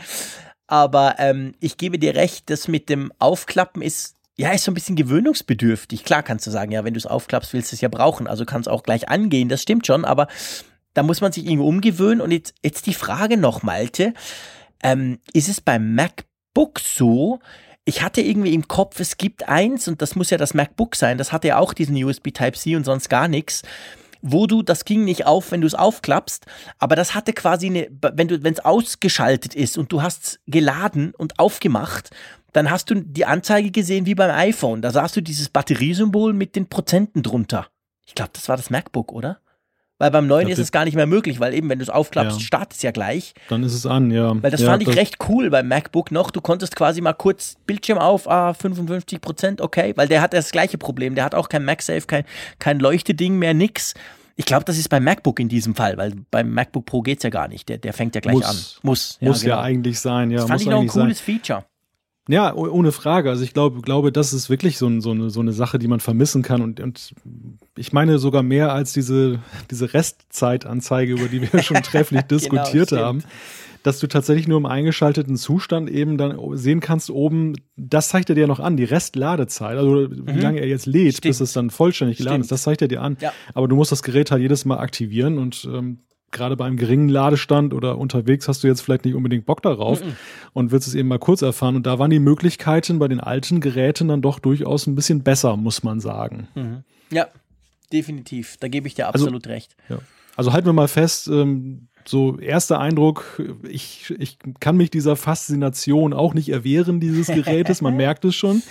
[0.66, 4.74] Aber ähm, ich gebe dir recht, das mit dem Aufklappen ist, ja, ist so ein
[4.74, 6.04] bisschen gewöhnungsbedürftig.
[6.04, 8.26] Klar kannst du sagen, ja, wenn du es aufklappst, willst du es ja brauchen.
[8.26, 10.26] Also kann es auch gleich angehen, das stimmt schon, aber
[10.94, 12.20] da muss man sich irgendwo umgewöhnen.
[12.20, 14.14] Und jetzt, jetzt die Frage noch, Malte.
[14.82, 17.40] Ähm, ist es beim MacBook so,
[17.84, 21.18] ich hatte irgendwie im Kopf, es gibt eins, und das muss ja das MacBook sein,
[21.18, 23.62] das hatte ja auch diesen USB Type-C und sonst gar nichts
[24.24, 26.46] wo du, das ging nicht auf, wenn du es aufklappst,
[26.78, 31.12] aber das hatte quasi eine, wenn du, wenn es ausgeschaltet ist und du hast geladen
[31.16, 32.10] und aufgemacht,
[32.52, 34.80] dann hast du die Anzeige gesehen wie beim iPhone.
[34.80, 37.68] Da sahst du dieses Batteriesymbol mit den Prozenten drunter.
[38.06, 39.40] Ich glaube, das war das MacBook, oder?
[40.04, 42.38] Weil beim neuen ist es gar nicht mehr möglich, weil eben, wenn du es aufklappst,
[42.38, 42.44] ja.
[42.44, 43.32] startet es ja gleich.
[43.48, 44.34] Dann ist es an, ja.
[44.42, 46.30] Weil das ja, fand ich recht cool beim MacBook noch.
[46.30, 50.50] Du konntest quasi mal kurz Bildschirm auf, ah, 55 Prozent, okay, weil der hat das
[50.50, 51.14] gleiche Problem.
[51.14, 52.24] Der hat auch kein MagSafe, kein,
[52.58, 53.94] kein Leuchteding mehr, nix.
[54.36, 57.22] Ich glaube, das ist beim MacBook in diesem Fall, weil beim MacBook Pro geht es
[57.22, 57.66] ja gar nicht.
[57.70, 58.56] Der, der fängt ja gleich muss, an.
[58.82, 59.18] Muss.
[59.22, 59.54] Ja, muss genau.
[59.54, 60.40] ja eigentlich sein, ja.
[60.40, 61.36] Das fand ich noch ein cooles sein.
[61.36, 61.64] Feature.
[62.26, 63.28] Ja, ohne Frage.
[63.28, 66.00] Also ich glaube, glaube, das ist wirklich so, so, eine, so eine Sache, die man
[66.00, 66.62] vermissen kann.
[66.62, 67.14] Und, und
[67.76, 72.90] ich meine sogar mehr als diese, diese Restzeitanzeige, über die wir schon trefflich genau, diskutiert
[72.90, 73.24] genau, haben.
[73.82, 78.34] dass du tatsächlich nur im eingeschalteten Zustand eben dann sehen kannst oben, das zeigt er
[78.34, 80.26] dir noch an, die Restladezeit, also mhm.
[80.26, 81.30] wie lange er jetzt lädt, Stimmt.
[81.30, 82.44] bis es dann vollständig geladen Stimmt.
[82.44, 83.18] ist, das zeigt er dir an.
[83.20, 83.34] Ja.
[83.52, 85.98] Aber du musst das Gerät halt jedes Mal aktivieren und ähm,
[86.34, 90.04] gerade bei einem geringen Ladestand oder unterwegs hast du jetzt vielleicht nicht unbedingt Bock darauf
[90.04, 90.16] mhm.
[90.52, 91.76] und willst es eben mal kurz erfahren.
[91.76, 95.56] Und da waren die Möglichkeiten bei den alten Geräten dann doch durchaus ein bisschen besser,
[95.56, 96.48] muss man sagen.
[96.54, 96.84] Mhm.
[97.10, 97.28] Ja,
[97.92, 98.58] definitiv.
[98.60, 99.76] Da gebe ich dir also absolut also, recht.
[99.88, 99.98] Ja.
[100.36, 106.12] Also halten wir mal fest, ähm, so erster Eindruck, ich, ich kann mich dieser Faszination
[106.12, 108.62] auch nicht erwehren, dieses Gerätes, man merkt es schon.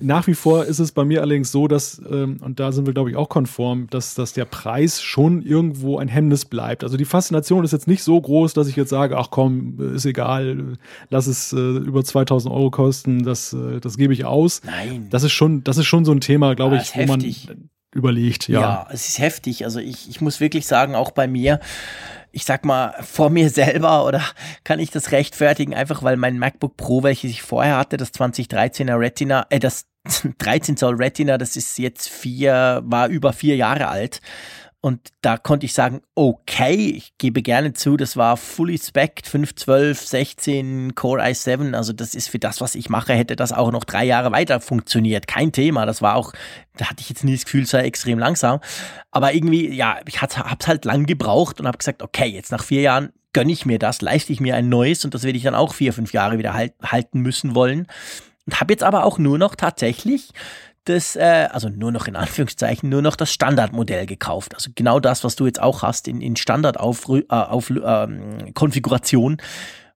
[0.00, 2.94] Nach wie vor ist es bei mir allerdings so, dass, ähm, und da sind wir,
[2.94, 6.84] glaube ich, auch konform, dass, dass der Preis schon irgendwo ein Hemmnis bleibt.
[6.84, 10.06] Also die Faszination ist jetzt nicht so groß, dass ich jetzt sage, ach komm, ist
[10.06, 10.78] egal,
[11.10, 14.62] lass es äh, über 2000 Euro kosten, das, äh, das gebe ich aus.
[14.64, 15.08] Nein.
[15.10, 17.48] Das ist schon, das ist schon so ein Thema, glaube ich, wo heftig.
[17.48, 18.60] man überlegt, ja.
[18.60, 19.64] Ja, es ist heftig.
[19.64, 21.60] Also ich, ich muss wirklich sagen, auch bei mir,
[22.32, 24.22] ich sag mal, vor mir selber oder
[24.64, 28.98] kann ich das rechtfertigen, einfach weil mein MacBook Pro, welches ich vorher hatte, das 2013er
[28.98, 29.86] Retina, äh, das
[30.38, 34.20] 13 Zoll Retina, das ist jetzt vier, war über vier Jahre alt.
[34.80, 40.00] Und da konnte ich sagen, okay, ich gebe gerne zu, das war fully spec 512,
[40.00, 41.74] 16 Core i7.
[41.74, 44.60] Also das ist für das, was ich mache, hätte das auch noch drei Jahre weiter
[44.60, 45.26] funktioniert.
[45.26, 45.84] Kein Thema.
[45.84, 46.32] Das war auch,
[46.76, 48.60] da hatte ich jetzt nie das Gefühl, es sei extrem langsam.
[49.10, 52.82] Aber irgendwie, ja, ich hab's halt lang gebraucht und habe gesagt, okay, jetzt nach vier
[52.82, 55.56] Jahren gönne ich mir das, leiste ich mir ein neues und das werde ich dann
[55.56, 57.88] auch vier, fünf Jahre wieder halt, halten müssen wollen.
[58.46, 60.30] Und habe jetzt aber auch nur noch tatsächlich
[60.88, 64.54] das, äh, also nur noch in Anführungszeichen, nur noch das Standardmodell gekauft.
[64.54, 69.34] Also genau das, was du jetzt auch hast in, in Standard-Konfiguration.
[69.34, 69.42] Äh,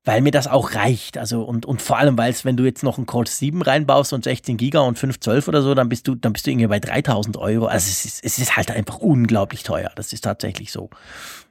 [0.05, 1.17] weil mir das auch reicht.
[1.17, 4.13] Also und, und vor allem, weil es, wenn du jetzt noch einen Core 7 reinbaust
[4.13, 6.81] und 16 Giga und 512 oder so, dann bist du, dann bist du irgendwie bei
[6.81, 7.67] 3000 Euro.
[7.67, 9.91] Also es ist, es ist halt einfach unglaublich teuer.
[9.95, 10.91] Das ist tatsächlich so.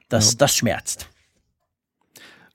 [0.08, 0.38] Das, ja.
[0.38, 1.08] das schmerzt.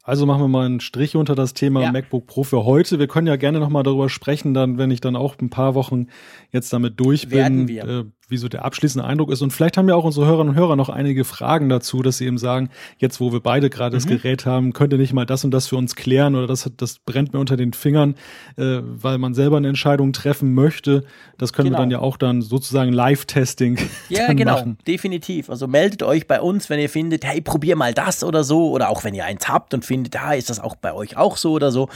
[0.08, 1.92] Also machen wir mal einen Strich unter das Thema ja.
[1.92, 2.98] MacBook Pro für heute.
[2.98, 6.08] Wir können ja gerne nochmal darüber sprechen, dann, wenn ich dann auch ein paar Wochen
[6.50, 7.68] jetzt damit durch bin.
[7.68, 9.42] Äh, wie so der abschließende Eindruck ist.
[9.42, 12.26] Und vielleicht haben ja auch unsere Hörerinnen und Hörer noch einige Fragen dazu, dass sie
[12.26, 14.00] eben sagen, jetzt wo wir beide gerade mhm.
[14.00, 16.70] das Gerät haben, könnt ihr nicht mal das und das für uns klären oder das,
[16.76, 18.16] das brennt mir unter den Fingern,
[18.58, 21.06] äh, weil man selber eine Entscheidung treffen möchte.
[21.38, 21.78] Das können genau.
[21.78, 23.78] wir dann ja auch dann sozusagen Live-Testing
[24.10, 24.78] Ja, genau, machen.
[24.88, 25.50] definitiv.
[25.50, 28.72] Also meldet euch bei uns, wenn ihr findet, hey, probier mal das oder so.
[28.72, 31.38] Oder auch wenn ihr eins habt und findet, ja, ist das auch bei euch auch
[31.38, 31.90] so oder so.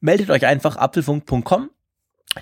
[0.00, 1.70] Meldet euch einfach apfelfunk.com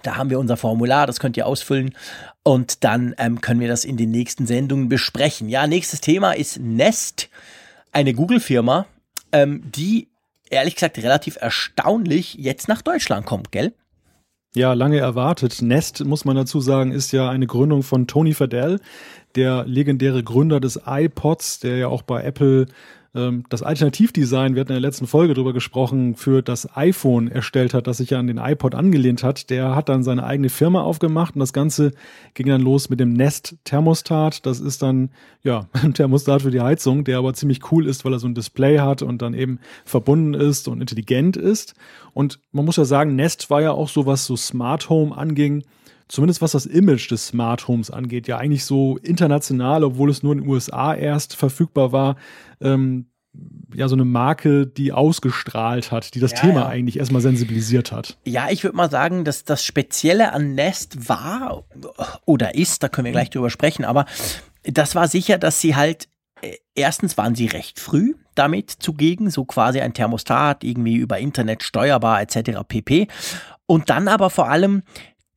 [0.03, 1.95] da haben wir unser Formular, das könnt ihr ausfüllen
[2.43, 5.49] und dann ähm, können wir das in den nächsten Sendungen besprechen.
[5.49, 7.29] Ja, nächstes Thema ist Nest,
[7.93, 8.87] eine Google-Firma,
[9.33, 10.09] ähm, die
[10.51, 13.73] ehrlich gesagt relativ erstaunlich jetzt nach Deutschland kommt, gell?
[14.55, 15.61] Ja, lange erwartet.
[15.61, 18.81] Nest, muss man dazu sagen, ist ja eine Gründung von Tony Fadell,
[19.35, 22.67] der legendäre Gründer des iPods, der ja auch bei Apple
[23.49, 27.87] das Alternativdesign, wir hatten in der letzten Folge drüber gesprochen, für das iPhone erstellt hat,
[27.87, 31.35] das sich ja an den iPod angelehnt hat, der hat dann seine eigene Firma aufgemacht
[31.35, 31.93] und das Ganze
[32.35, 34.45] ging dann los mit dem Nest Thermostat.
[34.45, 35.11] Das ist dann,
[35.43, 38.35] ja, ein Thermostat für die Heizung, der aber ziemlich cool ist, weil er so ein
[38.35, 41.75] Display hat und dann eben verbunden ist und intelligent ist.
[42.13, 45.65] Und man muss ja sagen, Nest war ja auch so, was so Smart Home anging,
[46.09, 50.33] zumindest was das Image des Smart Homes angeht, ja eigentlich so international, obwohl es nur
[50.33, 52.17] in den USA erst verfügbar war,
[52.61, 53.07] ähm,
[53.75, 56.69] ja, so eine Marke, die ausgestrahlt hat, die das ja, Thema ja.
[56.69, 58.17] eigentlich erstmal sensibilisiert hat.
[58.25, 61.65] Ja, ich würde mal sagen, dass das Spezielle an Nest war
[62.25, 64.07] oder ist, da können wir gleich drüber sprechen, aber
[64.63, 66.09] das war sicher, dass sie halt,
[66.41, 71.63] äh, erstens waren sie recht früh damit zugegen, so quasi ein Thermostat, irgendwie über Internet
[71.63, 72.61] steuerbar etc.
[72.67, 73.09] pp.
[73.67, 74.83] Und dann aber vor allem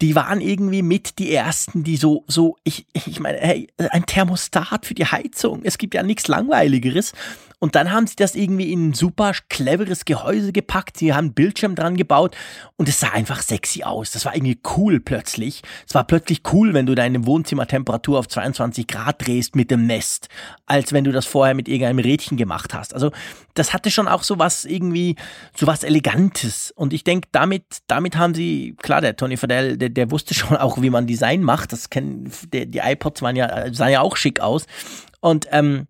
[0.02, 4.86] die waren irgendwie mit die ersten, die so, so, ich, ich meine, hey, ein Thermostat
[4.86, 5.62] für die Heizung.
[5.64, 7.14] Es gibt ja nichts Langweiligeres.
[7.60, 10.98] Und dann haben sie das irgendwie in ein super cleveres Gehäuse gepackt.
[10.98, 12.36] Sie haben einen Bildschirm dran gebaut
[12.78, 14.12] und es sah einfach sexy aus.
[14.12, 15.62] Das war irgendwie cool plötzlich.
[15.86, 20.30] Es war plötzlich cool, wenn du deine Wohnzimmertemperatur auf 22 Grad drehst mit dem Nest,
[20.66, 22.94] als wenn du das vorher mit irgendeinem Rädchen gemacht hast.
[22.94, 23.12] Also
[23.56, 25.18] das hatte schon auch so was irgendwie,
[25.56, 26.72] so was Elegantes.
[26.72, 30.56] Und ich denke, damit, damit haben sie, klar, der Tony Fadell, der, der wusste schon
[30.56, 31.74] auch, wie man Design macht.
[31.74, 34.66] Das kennen, die, iPods waren ja, sahen ja auch schick aus.
[35.20, 35.88] Und ähm,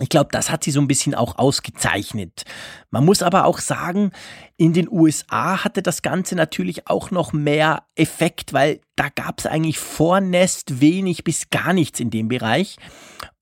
[0.00, 2.44] ich glaube, das hat sie so ein bisschen auch ausgezeichnet.
[2.90, 4.12] Man muss aber auch sagen,
[4.56, 9.46] in den USA hatte das Ganze natürlich auch noch mehr Effekt, weil da gab es
[9.46, 12.76] eigentlich vor Nest wenig bis gar nichts in dem Bereich.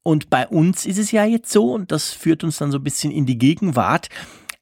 [0.03, 2.85] Und bei uns ist es ja jetzt so, und das führt uns dann so ein
[2.85, 4.09] bisschen in die Gegenwart.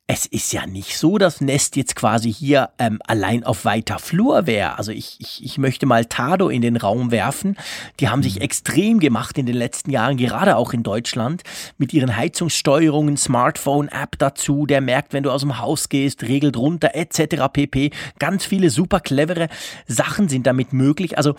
[0.07, 4.47] Es ist ja nicht so, dass Nest jetzt quasi hier ähm, allein auf weiter Flur
[4.47, 4.77] wäre.
[4.77, 7.57] Also ich, ich, ich möchte mal Tado in den Raum werfen.
[8.01, 8.43] Die haben sich mhm.
[8.43, 11.43] extrem gemacht in den letzten Jahren, gerade auch in Deutschland,
[11.79, 16.95] mit ihren Heizungssteuerungen, Smartphone-App dazu, der merkt, wenn du aus dem Haus gehst, regelt runter,
[16.95, 17.47] etc.
[17.51, 17.91] pp.
[18.19, 19.49] Ganz viele super clevere
[19.87, 21.17] Sachen sind damit möglich.
[21.17, 21.35] Also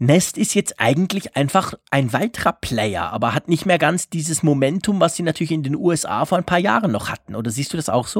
[0.00, 4.98] Nest ist jetzt eigentlich einfach ein weiterer Player, aber hat nicht mehr ganz dieses Momentum,
[4.98, 7.36] was sie natürlich in den USA vor ein paar Jahren noch hatten.
[7.36, 8.17] Oder siehst du das auch so?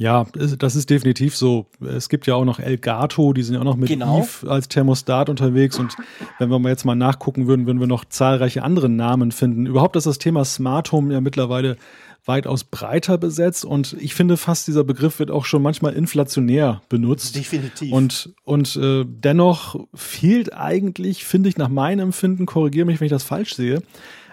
[0.00, 1.66] Ja, das ist definitiv so.
[1.86, 4.20] Es gibt ja auch noch Elgato, die sind ja auch noch mit genau.
[4.22, 5.78] Eve als Thermostat unterwegs.
[5.78, 5.94] Und
[6.38, 9.66] wenn wir mal jetzt mal nachgucken würden, würden wir noch zahlreiche andere Namen finden.
[9.66, 11.76] Überhaupt ist das Thema Smart Home ja mittlerweile
[12.24, 17.36] weitaus breiter besetzt und ich finde fast dieser Begriff wird auch schon manchmal inflationär benutzt.
[17.36, 17.92] Definitiv.
[17.92, 23.12] Und, und äh, dennoch fehlt eigentlich, finde ich nach meinem Empfinden, korrigiere mich, wenn ich
[23.12, 23.82] das falsch sehe,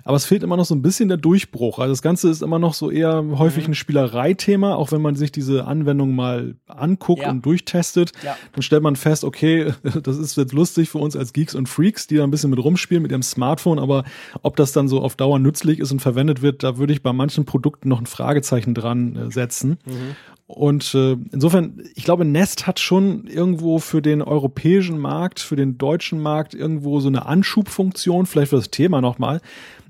[0.07, 1.79] aber es fehlt immer noch so ein bisschen der Durchbruch.
[1.79, 3.71] Also das Ganze ist immer noch so eher häufig mhm.
[3.71, 7.29] ein Spielereithema, auch wenn man sich diese Anwendung mal anguckt ja.
[7.29, 8.37] und durchtestet, ja.
[8.53, 12.07] dann stellt man fest, okay, das ist jetzt lustig für uns als Geeks und Freaks,
[12.07, 14.05] die da ein bisschen mit rumspielen mit ihrem Smartphone, aber
[14.43, 17.11] ob das dann so auf Dauer nützlich ist und verwendet wird, da würde ich bei
[17.11, 19.77] manchen Produkten noch ein Fragezeichen dran äh, setzen.
[19.85, 20.15] Mhm.
[20.47, 25.77] Und äh, insofern, ich glaube, Nest hat schon irgendwo für den europäischen Markt, für den
[25.77, 29.41] deutschen Markt irgendwo so eine Anschubfunktion, vielleicht für das Thema nochmal.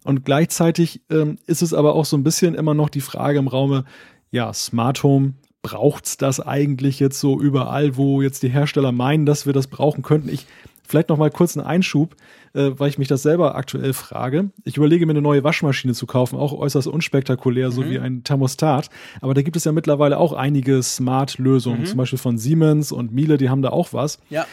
[0.07, 3.49] Und gleichzeitig ähm, ist es aber auch so ein bisschen immer noch die Frage im
[3.49, 3.83] Raume,
[4.31, 9.45] ja, Smart Home, braucht's das eigentlich jetzt so überall, wo jetzt die Hersteller meinen, dass
[9.45, 10.29] wir das brauchen könnten?
[10.29, 10.45] Ich
[10.87, 12.15] vielleicht noch mal kurz einen Einschub,
[12.53, 14.51] äh, weil ich mich das selber aktuell frage.
[14.63, 17.73] Ich überlege mir eine neue Waschmaschine zu kaufen, auch äußerst unspektakulär, mhm.
[17.73, 18.89] so wie ein Thermostat.
[19.19, 21.85] Aber da gibt es ja mittlerweile auch einige Smart-Lösungen, mhm.
[21.85, 24.19] zum Beispiel von Siemens und Miele, die haben da auch was.
[24.29, 24.47] Ja.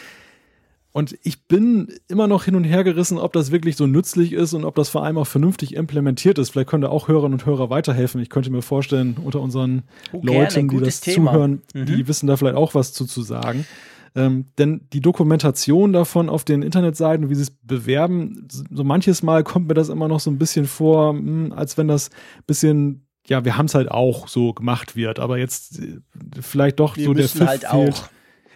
[0.95, 4.53] Und ich bin immer noch hin und her gerissen, ob das wirklich so nützlich ist
[4.53, 6.51] und ob das vor allem auch vernünftig implementiert ist.
[6.51, 8.21] Vielleicht können da auch Hörerinnen und Hörer weiterhelfen.
[8.21, 9.83] Ich könnte mir vorstellen, unter unseren
[10.13, 11.33] oh, Leuten, die das Thema.
[11.33, 11.85] zuhören, mhm.
[11.85, 13.67] die wissen da vielleicht auch was zu, zu sagen.
[14.15, 19.43] Ähm, denn die Dokumentation davon auf den Internetseiten, wie sie es bewerben, so manches Mal
[19.43, 22.09] kommt mir das immer noch so ein bisschen vor, mh, hm, als wenn das
[22.47, 25.99] bisschen ja, wir haben es halt auch so gemacht wird, aber jetzt äh,
[26.39, 27.95] vielleicht doch wir so der Pfiff halt fehlt.
[27.95, 28.09] Auch.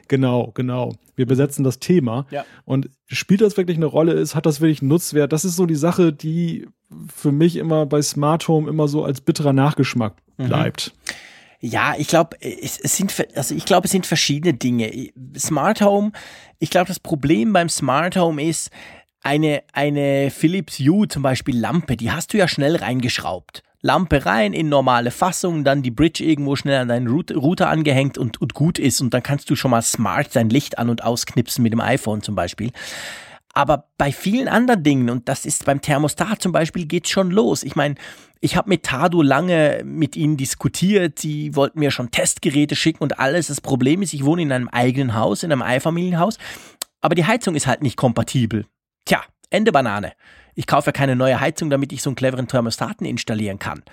[0.09, 0.95] Genau, genau.
[1.15, 2.25] Wir besetzen das Thema.
[2.31, 2.43] Ja.
[2.65, 4.13] Und spielt das wirklich eine Rolle?
[4.13, 5.31] Ist, hat das wirklich Nutzwert?
[5.31, 6.67] Das ist so die Sache, die
[7.15, 10.47] für mich immer bei Smart Home immer so als bitterer Nachgeschmack mhm.
[10.47, 10.93] bleibt.
[10.93, 11.13] Mhm.
[11.61, 15.11] Ja, ich glaube, es, es sind, also ich glaube, es sind verschiedene Dinge.
[15.37, 16.11] Smart Home,
[16.57, 18.71] ich glaube, das Problem beim Smart Home ist,
[19.21, 23.63] eine, eine Philips Hue zum Beispiel Lampe, die hast du ja schnell reingeschraubt.
[23.81, 28.41] Lampe rein in normale Fassung, dann die Bridge irgendwo schnell an deinen Router angehängt und,
[28.41, 28.99] und gut ist.
[28.99, 32.21] Und dann kannst du schon mal smart dein Licht an- und ausknipsen mit dem iPhone
[32.21, 32.71] zum Beispiel.
[33.53, 37.63] Aber bei vielen anderen Dingen, und das ist beim Thermostat zum Beispiel, geht schon los.
[37.63, 37.95] Ich meine,
[38.41, 41.19] ich habe mit Tado lange mit ihnen diskutiert.
[41.19, 43.47] Sie wollten mir schon Testgeräte schicken und alles.
[43.47, 46.37] Das Problem ist, ich wohne in einem eigenen Haus, in einem Einfamilienhaus,
[47.01, 48.65] aber die Heizung ist halt nicht kompatibel.
[49.05, 50.13] Tja, Ende Banane.
[50.55, 53.83] Ich kaufe ja keine neue Heizung, damit ich so einen cleveren Thermostaten installieren kann.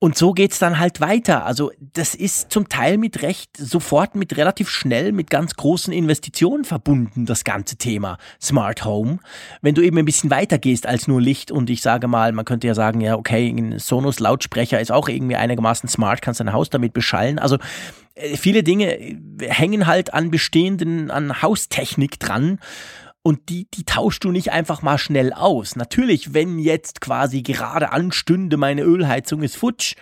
[0.00, 1.44] Und so geht's dann halt weiter.
[1.44, 6.64] Also das ist zum Teil mit recht sofort, mit relativ schnell, mit ganz großen Investitionen
[6.64, 9.18] verbunden, das ganze Thema Smart Home.
[9.60, 12.44] Wenn du eben ein bisschen weiter gehst als nur Licht und ich sage mal, man
[12.44, 16.52] könnte ja sagen, ja okay, ein Sonos Lautsprecher ist auch irgendwie einigermaßen smart, kannst dein
[16.52, 17.40] Haus damit beschallen.
[17.40, 17.58] Also
[18.14, 18.96] äh, viele Dinge
[19.40, 22.60] hängen halt an bestehenden, an Haustechnik dran
[23.28, 25.76] und die, die tauschst du nicht einfach mal schnell aus.
[25.76, 29.96] Natürlich, wenn jetzt quasi gerade anstünde, meine Ölheizung ist futsch,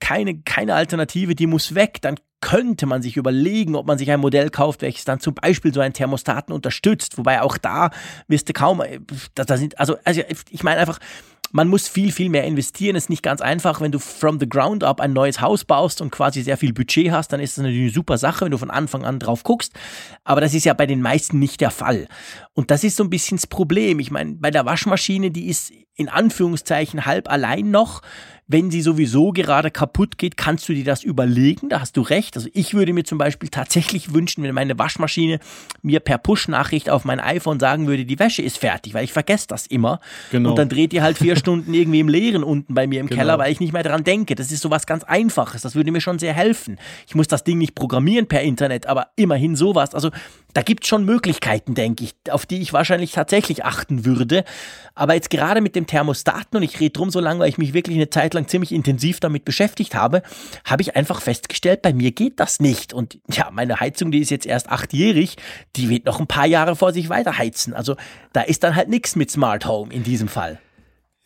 [0.00, 4.18] keine, keine Alternative, die muss weg, dann könnte man sich überlegen, ob man sich ein
[4.18, 7.16] Modell kauft, welches dann zum Beispiel so einen Thermostaten unterstützt.
[7.16, 7.90] Wobei auch da
[8.26, 8.82] wirst du kaum,
[9.36, 10.98] da, da sind, also, also ich meine einfach,
[11.54, 12.96] man muss viel, viel mehr investieren.
[12.96, 13.80] Ist nicht ganz einfach.
[13.80, 17.12] Wenn du from the ground up ein neues Haus baust und quasi sehr viel Budget
[17.12, 19.72] hast, dann ist das natürlich eine super Sache, wenn du von Anfang an drauf guckst.
[20.24, 22.08] Aber das ist ja bei den meisten nicht der Fall.
[22.54, 24.00] Und das ist so ein bisschen das Problem.
[24.00, 28.02] Ich meine, bei der Waschmaschine, die ist in Anführungszeichen halb allein noch.
[28.46, 31.70] Wenn sie sowieso gerade kaputt geht, kannst du dir das überlegen.
[31.70, 32.36] Da hast du recht.
[32.36, 35.40] Also ich würde mir zum Beispiel tatsächlich wünschen, wenn meine Waschmaschine
[35.80, 39.46] mir per Push-Nachricht auf mein iPhone sagen würde, die Wäsche ist fertig, weil ich vergesse
[39.48, 40.00] das immer.
[40.30, 40.50] Genau.
[40.50, 43.18] Und dann dreht die halt vier Stunden irgendwie im Leeren unten bei mir im genau.
[43.18, 44.34] Keller, weil ich nicht mehr dran denke.
[44.34, 45.62] Das ist so was ganz Einfaches.
[45.62, 46.78] Das würde mir schon sehr helfen.
[47.06, 49.94] Ich muss das Ding nicht programmieren per Internet, aber immerhin sowas.
[49.94, 50.10] Also
[50.54, 54.44] da gibt es schon Möglichkeiten, denke ich, auf die ich wahrscheinlich tatsächlich achten würde.
[54.94, 57.74] Aber jetzt gerade mit dem Thermostaten, und ich rede drum so lange, weil ich mich
[57.74, 60.22] wirklich eine Zeit lang ziemlich intensiv damit beschäftigt habe,
[60.64, 62.94] habe ich einfach festgestellt, bei mir geht das nicht.
[62.94, 65.36] Und ja, meine Heizung, die ist jetzt erst achtjährig,
[65.76, 67.74] die wird noch ein paar Jahre vor sich weiter heizen.
[67.74, 67.96] Also
[68.32, 70.60] da ist dann halt nichts mit Smart Home in diesem Fall.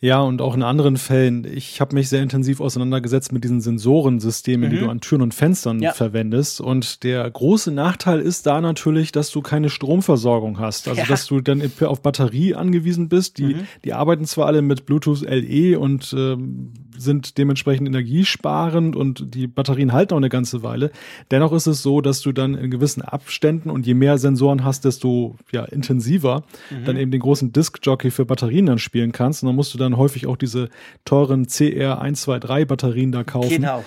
[0.01, 1.45] Ja, und auch in anderen Fällen.
[1.45, 4.73] Ich habe mich sehr intensiv auseinandergesetzt mit diesen Sensorensystemen, mhm.
[4.73, 5.91] die du an Türen und Fenstern ja.
[5.91, 6.61] verwendest.
[6.61, 10.87] Und der große Nachteil ist da natürlich, dass du keine Stromversorgung hast.
[10.87, 11.07] Also, ja.
[11.07, 13.39] dass du dann auf Batterie angewiesen bist.
[13.39, 13.67] Die, mhm.
[13.83, 19.93] die arbeiten zwar alle mit Bluetooth LE und ähm, sind dementsprechend energiesparend und die Batterien
[19.93, 20.91] halten auch eine ganze Weile.
[21.31, 24.85] Dennoch ist es so, dass du dann in gewissen Abständen und je mehr Sensoren hast,
[24.85, 26.85] desto ja, intensiver mhm.
[26.85, 29.43] dann eben den großen Disk-Jockey für Batterien dann spielen kannst.
[29.43, 30.69] Und dann musst du dann häufig auch diese
[31.05, 33.49] teuren CR123 Batterien da kaufen.
[33.49, 33.83] Genau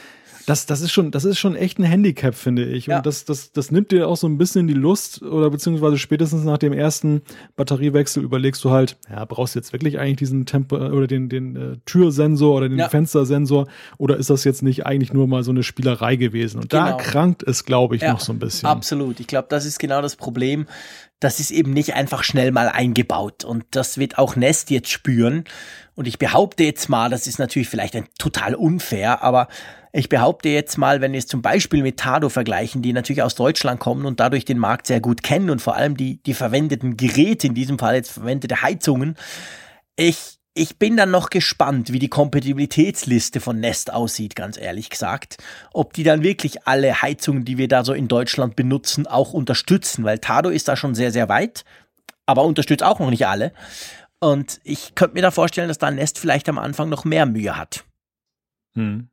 [0.46, 2.86] das, das ist schon, das ist schon echt ein Handicap, finde ich.
[2.86, 2.98] Ja.
[2.98, 6.44] Und das, das, das nimmt dir auch so ein bisschen die Lust oder beziehungsweise spätestens
[6.44, 7.22] nach dem ersten
[7.56, 11.56] Batteriewechsel überlegst du halt, ja, brauchst du jetzt wirklich eigentlich diesen Tempo oder den, den
[11.56, 12.88] äh, Türsensor oder den ja.
[12.88, 13.66] Fenstersensor
[13.98, 16.60] oder ist das jetzt nicht eigentlich nur mal so eine Spielerei gewesen?
[16.60, 16.86] Und genau.
[16.86, 18.68] da krankt es, glaube ich, ja, noch so ein bisschen.
[18.68, 19.20] Absolut.
[19.20, 20.66] Ich glaube, das ist genau das Problem.
[21.20, 23.44] Das ist eben nicht einfach schnell mal eingebaut.
[23.44, 25.44] Und das wird auch Nest jetzt spüren.
[25.94, 29.48] Und ich behaupte jetzt mal, das ist natürlich vielleicht ein total unfair, aber
[29.92, 33.34] ich behaupte jetzt mal, wenn wir es zum Beispiel mit Tado vergleichen, die natürlich aus
[33.34, 36.96] Deutschland kommen und dadurch den Markt sehr gut kennen und vor allem die, die verwendeten
[36.96, 39.16] Geräte, in diesem Fall jetzt verwendete Heizungen,
[39.96, 45.36] ich, ich bin dann noch gespannt, wie die Kompatibilitätsliste von Nest aussieht, ganz ehrlich gesagt.
[45.74, 50.04] Ob die dann wirklich alle Heizungen, die wir da so in Deutschland benutzen, auch unterstützen,
[50.04, 51.64] weil Tado ist da schon sehr, sehr weit,
[52.24, 53.52] aber unterstützt auch noch nicht alle.
[54.22, 57.56] Und ich könnte mir da vorstellen, dass da Nest vielleicht am Anfang noch mehr Mühe
[57.56, 57.84] hat.
[58.76, 59.08] Hm.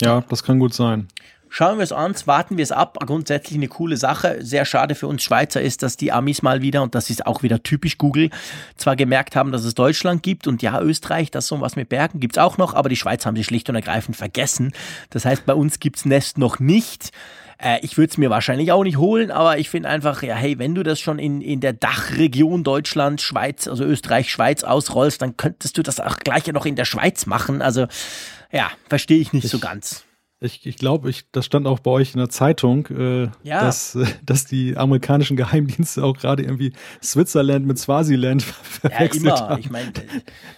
[0.00, 1.08] Ja, das kann gut sein.
[1.48, 2.96] Schauen wir es an, warten wir es ab.
[3.04, 4.38] Grundsätzlich eine coole Sache.
[4.40, 7.42] Sehr schade für uns Schweizer ist, dass die Amis mal wieder, und das ist auch
[7.42, 8.30] wieder typisch Google,
[8.76, 12.20] zwar gemerkt haben, dass es Deutschland gibt und ja, Österreich, das so was mit Bergen
[12.20, 14.72] gibt es auch noch, aber die Schweiz haben sie schlicht und ergreifend vergessen.
[15.10, 17.10] Das heißt, bei uns gibt es Nest noch nicht.
[17.62, 20.58] Äh, ich würde es mir wahrscheinlich auch nicht holen, aber ich finde einfach, ja, hey,
[20.58, 25.36] wenn du das schon in, in der Dachregion Deutschland, Schweiz, also Österreich, Schweiz ausrollst, dann
[25.36, 27.62] könntest du das auch gleich ja noch in der Schweiz machen.
[27.62, 27.86] Also
[28.50, 30.04] ja, verstehe ich nicht ich, so ganz.
[30.44, 33.60] Ich, ich glaube, ich, das stand auch bei euch in der Zeitung, äh, ja.
[33.60, 39.48] dass, äh, dass die amerikanischen Geheimdienste auch gerade irgendwie Switzerland mit Swaziland verwechselt ja, immer.
[39.50, 39.60] haben.
[39.60, 39.92] Ich mein,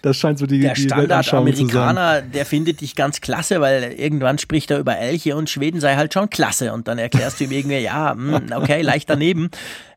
[0.00, 4.78] das scheint so die, der Standard-Amerikaner, der findet dich ganz klasse, weil irgendwann spricht er
[4.78, 6.72] über Elche und Schweden sei halt schon klasse.
[6.72, 9.50] Und dann erklärst du ihm irgendwie, ja, mh, hm, okay, leicht daneben.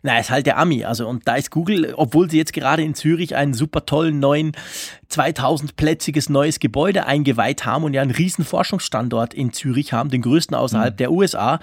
[0.07, 0.85] Na, ist halt der Ami.
[0.85, 4.53] Also, und da ist Google, obwohl sie jetzt gerade in Zürich einen super tollen neuen
[5.11, 10.55] 2000-plätziges neues Gebäude eingeweiht haben und ja einen riesen Forschungsstandort in Zürich haben, den größten
[10.55, 10.97] außerhalb mhm.
[10.97, 11.59] der USA.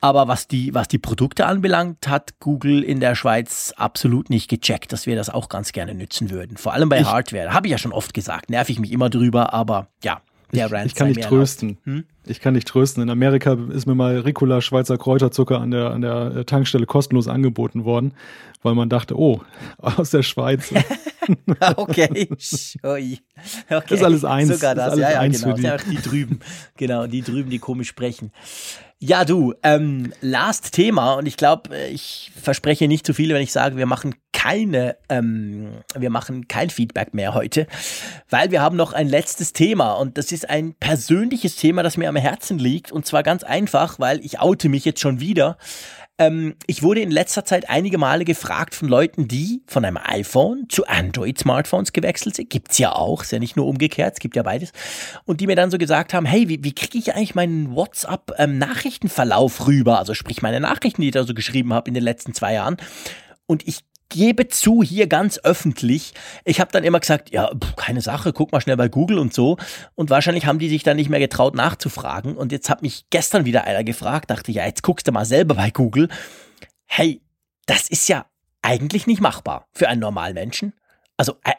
[0.00, 4.92] Aber was die, was die Produkte anbelangt, hat Google in der Schweiz absolut nicht gecheckt,
[4.92, 6.58] dass wir das auch ganz gerne nützen würden.
[6.58, 7.52] Vor allem bei ich, Hardware.
[7.52, 8.50] Habe ich ja schon oft gesagt.
[8.50, 10.20] Nerv ich mich immer drüber, aber ja,
[10.52, 11.78] der Rand Ich, kann dich trösten.
[11.84, 12.04] Hm?
[12.26, 13.02] Ich kann dich trösten.
[13.02, 17.28] In Amerika ist mir mal Ricola Schweizer Kräuterzucker an der, an der äh, Tankstelle kostenlos
[17.28, 18.14] angeboten worden,
[18.62, 19.42] weil man dachte, oh,
[19.78, 20.72] aus der Schweiz.
[21.76, 22.28] okay.
[22.82, 23.18] okay.
[23.68, 24.48] Das ist alles eins.
[24.48, 25.52] Sogar das, das ja, ja, genau.
[25.54, 25.62] Die.
[25.62, 26.40] Ja, die drüben.
[26.76, 28.32] genau, die drüben, die komisch sprechen.
[29.02, 33.40] Ja, du, ähm, last Thema und ich glaube, äh, ich verspreche nicht zu viel, wenn
[33.40, 37.66] ich sage, wir machen keine, ähm, wir machen kein Feedback mehr heute,
[38.30, 42.08] weil wir haben noch ein letztes Thema und das ist ein persönliches Thema, das mir
[42.08, 45.58] am Herzen liegt und zwar ganz einfach, weil ich oute mich jetzt schon wieder.
[46.16, 50.70] Ähm, ich wurde in letzter Zeit einige Male gefragt von Leuten, die von einem iPhone
[50.70, 52.48] zu Android-Smartphones gewechselt sind.
[52.48, 54.72] Gibt's ja auch, ist ja nicht nur umgekehrt, es gibt ja beides.
[55.26, 59.66] Und die mir dann so gesagt haben, hey, wie, wie kriege ich eigentlich meinen WhatsApp-Nachrichtenverlauf
[59.66, 59.98] rüber?
[59.98, 62.78] Also sprich meine Nachrichten, die ich da so geschrieben habe in den letzten zwei Jahren.
[63.46, 63.80] Und ich
[64.10, 66.12] gebe zu, hier ganz öffentlich.
[66.44, 69.32] Ich habe dann immer gesagt, ja, pff, keine Sache, guck mal schnell bei Google und
[69.32, 69.56] so.
[69.94, 72.36] Und wahrscheinlich haben die sich dann nicht mehr getraut nachzufragen.
[72.36, 75.54] Und jetzt hat mich gestern wieder einer gefragt, dachte, ja, jetzt guckst du mal selber
[75.54, 76.08] bei Google.
[76.86, 77.22] Hey,
[77.64, 78.26] das ist ja
[78.60, 80.74] eigentlich nicht machbar für einen normalen Menschen.
[81.16, 81.52] Also äh,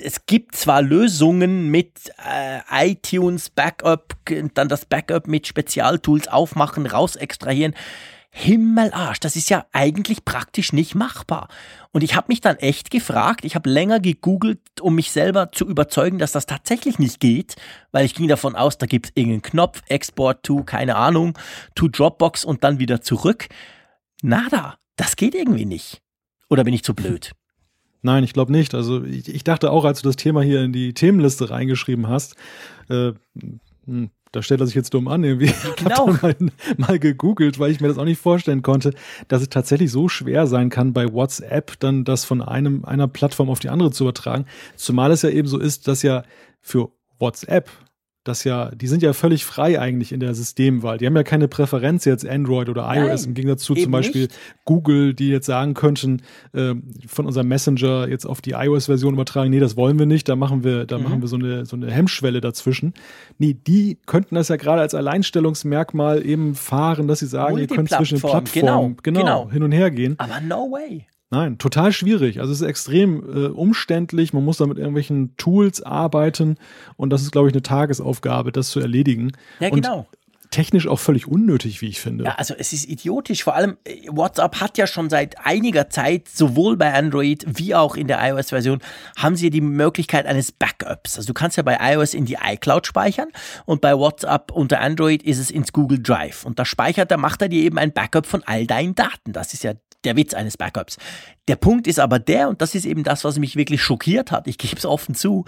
[0.00, 4.16] es gibt zwar Lösungen mit äh, iTunes Backup,
[4.54, 7.74] dann das Backup mit Spezialtools aufmachen, raus extrahieren.
[8.40, 11.48] Himmelarsch, das ist ja eigentlich praktisch nicht machbar.
[11.90, 15.66] Und ich habe mich dann echt gefragt, ich habe länger gegoogelt, um mich selber zu
[15.66, 17.56] überzeugen, dass das tatsächlich nicht geht,
[17.90, 21.36] weil ich ging davon aus, da gibt es irgendeinen Knopf, Export to, keine Ahnung,
[21.74, 23.48] to Dropbox und dann wieder zurück.
[24.22, 26.00] Nada, das geht irgendwie nicht.
[26.48, 27.32] Oder bin ich zu blöd?
[28.02, 28.72] Nein, ich glaube nicht.
[28.72, 32.36] Also ich, ich, dachte auch, als du das Thema hier in die Themenliste reingeschrieben hast,
[32.88, 33.14] äh,
[33.84, 35.52] hm, da stellt er sich jetzt dumm an irgendwie.
[35.76, 36.10] Genau.
[36.10, 38.92] Ich habe mal, mal gegoogelt, weil ich mir das auch nicht vorstellen konnte,
[39.28, 43.48] dass es tatsächlich so schwer sein kann, bei WhatsApp dann das von einem, einer Plattform
[43.48, 44.46] auf die andere zu übertragen.
[44.76, 46.24] Zumal es ja eben so ist, dass ja
[46.60, 47.70] für WhatsApp
[48.28, 50.98] dass ja, die sind ja völlig frei eigentlich in der Systemwahl.
[50.98, 54.22] Die haben ja keine Präferenz jetzt Android oder iOS Nein, im Gegensatz zu zum Beispiel
[54.22, 54.38] nicht.
[54.64, 56.22] Google, die jetzt sagen könnten,
[56.52, 56.74] äh,
[57.06, 60.62] von unserem Messenger jetzt auf die iOS-Version übertragen, nee, das wollen wir nicht, da machen
[60.62, 61.04] wir, da Mhm.
[61.04, 62.94] machen wir so eine, so eine Hemmschwelle dazwischen.
[63.38, 67.90] Nee, die könnten das ja gerade als Alleinstellungsmerkmal eben fahren, dass sie sagen, ihr könnt
[67.90, 69.50] zwischen den Plattformen genau, genau.
[69.50, 70.14] hin und her gehen.
[70.18, 71.06] Aber no way.
[71.30, 72.40] Nein, total schwierig.
[72.40, 74.32] Also es ist extrem äh, umständlich.
[74.32, 76.56] Man muss da mit irgendwelchen Tools arbeiten
[76.96, 79.32] und das ist, glaube ich, eine Tagesaufgabe, das zu erledigen.
[79.60, 80.06] Ja, und genau.
[80.50, 82.24] Technisch auch völlig unnötig, wie ich finde.
[82.24, 83.44] Ja, also es ist idiotisch.
[83.44, 87.96] Vor allem äh, WhatsApp hat ja schon seit einiger Zeit sowohl bei Android wie auch
[87.96, 88.78] in der iOS-Version
[89.18, 91.18] haben sie die Möglichkeit eines Backups.
[91.18, 93.28] Also du kannst ja bei iOS in die iCloud speichern
[93.66, 97.42] und bei WhatsApp unter Android ist es ins Google Drive und da speichert, da macht
[97.42, 99.34] er dir eben ein Backup von all deinen Daten.
[99.34, 100.96] Das ist ja der Witz eines Backups.
[101.48, 104.46] Der Punkt ist aber der, und das ist eben das, was mich wirklich schockiert hat,
[104.46, 105.44] ich gebe es offen zu,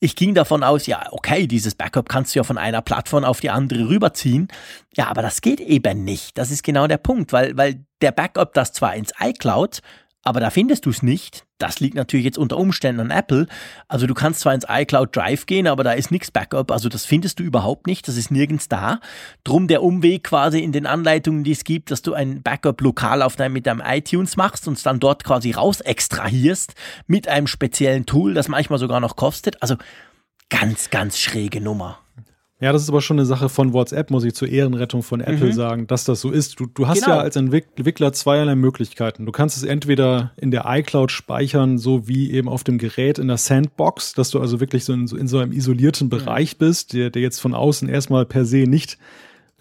[0.00, 3.40] ich ging davon aus, ja, okay, dieses Backup kannst du ja von einer Plattform auf
[3.40, 4.48] die andere rüberziehen.
[4.96, 6.36] Ja, aber das geht eben nicht.
[6.38, 9.80] Das ist genau der Punkt, weil, weil der Backup das zwar ins iCloud,
[10.22, 11.43] aber da findest du es nicht.
[11.58, 13.46] Das liegt natürlich jetzt unter Umständen an Apple.
[13.86, 16.72] Also du kannst zwar ins iCloud Drive gehen, aber da ist nichts Backup.
[16.72, 18.08] Also das findest du überhaupt nicht.
[18.08, 19.00] Das ist nirgends da.
[19.44, 23.22] Drum der Umweg quasi in den Anleitungen, die es gibt, dass du ein Backup lokal
[23.22, 26.74] auf deinem, mit deinem iTunes machst und es dann dort quasi raus extrahierst
[27.06, 29.62] mit einem speziellen Tool, das manchmal sogar noch kostet.
[29.62, 29.76] Also
[30.50, 32.03] ganz, ganz schräge Nummer.
[32.64, 35.52] Ja, das ist aber schon eine Sache von WhatsApp, muss ich zur Ehrenrettung von Apple
[35.52, 36.58] sagen, dass das so ist.
[36.58, 37.04] Du, du hast Mhm.
[37.04, 37.16] Genau.
[37.16, 39.26] ja als Entwick- Entwickler zweierlei Möglichkeiten.
[39.26, 43.28] Du kannst es entweder in der iCloud speichern, so wie eben auf dem Gerät in
[43.28, 46.94] der Sandbox, dass du also wirklich so in so, in so einem isolierten Bereich bist,
[46.94, 48.96] der, der jetzt von außen erstmal per se nicht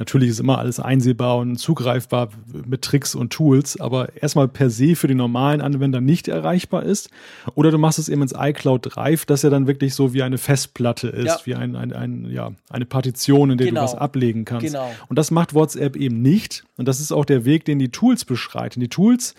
[0.04, 2.28] Natürlich ist immer alles einsehbar und zugreifbar
[2.66, 7.10] mit Tricks und Tools, aber erstmal per se für den normalen Anwender nicht erreichbar ist.
[7.56, 10.38] Oder du machst es eben ins iCloud Drive, das ja dann wirklich so wie eine
[10.38, 11.40] Festplatte ist, Ja.
[11.46, 13.80] wie ein, ein, ein, ja, eine Partition, in der Genau.
[13.80, 14.66] du was ablegen kannst.
[14.66, 14.92] Genau.
[15.08, 16.66] Und das macht WhatsApp eben nicht.
[16.76, 18.82] Und das ist auch der Weg, den die Tools beschreiten.
[18.82, 19.36] Die Tools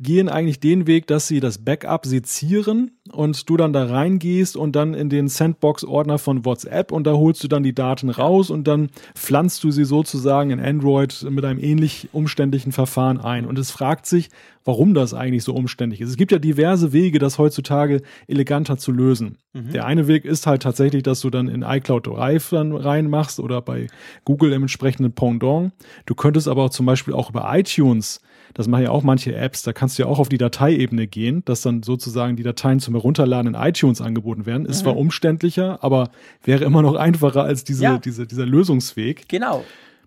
[0.00, 4.76] gehen eigentlich den Weg, dass sie das Backup sezieren und du dann da reingehst und
[4.76, 8.68] dann in den Sandbox-Ordner von WhatsApp und da holst du dann die Daten raus und
[8.68, 13.44] dann pflanzt du sie sozusagen in Android mit einem ähnlich umständlichen Verfahren ein.
[13.44, 14.30] Und es fragt sich,
[14.64, 16.10] warum das eigentlich so umständlich ist.
[16.10, 19.38] Es gibt ja diverse Wege, das heutzutage eleganter zu lösen.
[19.54, 23.60] Der eine Weg ist halt tatsächlich, dass du dann in iCloud Drive dann reinmachst oder
[23.60, 23.88] bei
[24.24, 25.72] Google im entsprechenden Pendant.
[26.06, 28.20] Du könntest aber auch zum Beispiel auch über iTunes
[28.54, 31.44] das machen ja auch manche Apps, da kannst du ja auch auf die Dateiebene gehen,
[31.44, 34.66] dass dann sozusagen die Dateien zum Herunterladen in iTunes angeboten werden.
[34.66, 36.10] Ist zwar umständlicher, aber
[36.42, 37.98] wäre immer noch einfacher als diese, Ja.
[37.98, 39.28] diese, dieser Lösungsweg.
[39.28, 39.64] Genau.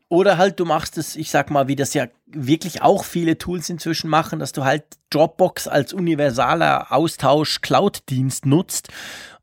[0.09, 3.69] Oder halt du machst es, ich sag mal, wie das ja wirklich auch viele Tools
[3.69, 8.89] inzwischen machen, dass du halt Dropbox als universaler Austausch-Cloud-Dienst nutzt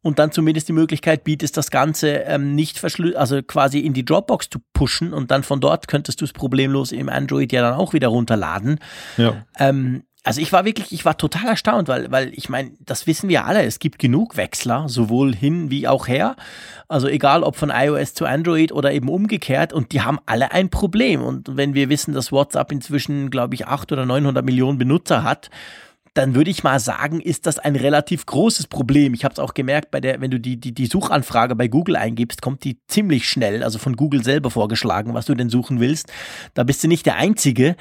[0.03, 4.05] und dann zumindest die Möglichkeit bietest, das Ganze ähm, nicht verschlü also quasi in die
[4.05, 7.75] Dropbox zu pushen und dann von dort könntest du es problemlos im Android ja dann
[7.75, 8.79] auch wieder runterladen.
[9.17, 9.45] Ja.
[9.59, 13.31] Ähm, also ich war wirklich, ich war total erstaunt, weil, weil ich meine, das wissen
[13.31, 16.37] wir alle, es gibt genug Wechsler, sowohl hin wie auch her.
[16.87, 20.69] Also egal ob von iOS zu Android oder eben umgekehrt und die haben alle ein
[20.69, 21.23] Problem.
[21.23, 25.49] Und wenn wir wissen, dass WhatsApp inzwischen, glaube ich, 800 oder 900 Millionen Benutzer hat,
[26.15, 29.15] dann würde ich mal sagen, ist das ein relativ großes Problem.
[29.15, 31.97] Ich habe es auch gemerkt, bei der, wenn du die, die, die Suchanfrage bei Google
[31.97, 36.13] eingibst, kommt die ziemlich schnell, also von Google selber vorgeschlagen, was du denn suchen willst.
[36.55, 37.77] Da bist du nicht der Einzige.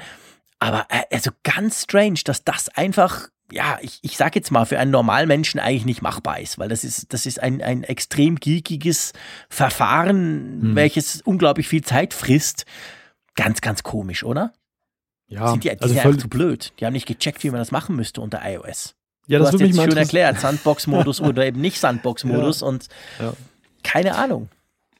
[0.58, 4.78] Aber äh, also ganz strange, dass das einfach, ja, ich, ich sag jetzt mal, für
[4.78, 8.36] einen normalen Menschen eigentlich nicht machbar ist, weil das ist, das ist ein, ein extrem
[8.36, 9.12] geekiges
[9.48, 12.66] Verfahren, welches unglaublich viel Zeit frisst.
[13.36, 14.52] Ganz, ganz komisch, oder?
[15.28, 16.72] Ja, sind die, die also sind einfach zu blöd.
[16.80, 18.94] Die haben nicht gecheckt, wie man das machen müsste unter iOS.
[19.26, 22.88] ja, du das hast jetzt schön erklärt, Sandbox-Modus oder eben nicht Sandbox-Modus und
[23.20, 23.34] Ja.
[23.82, 24.48] keine Ahnung.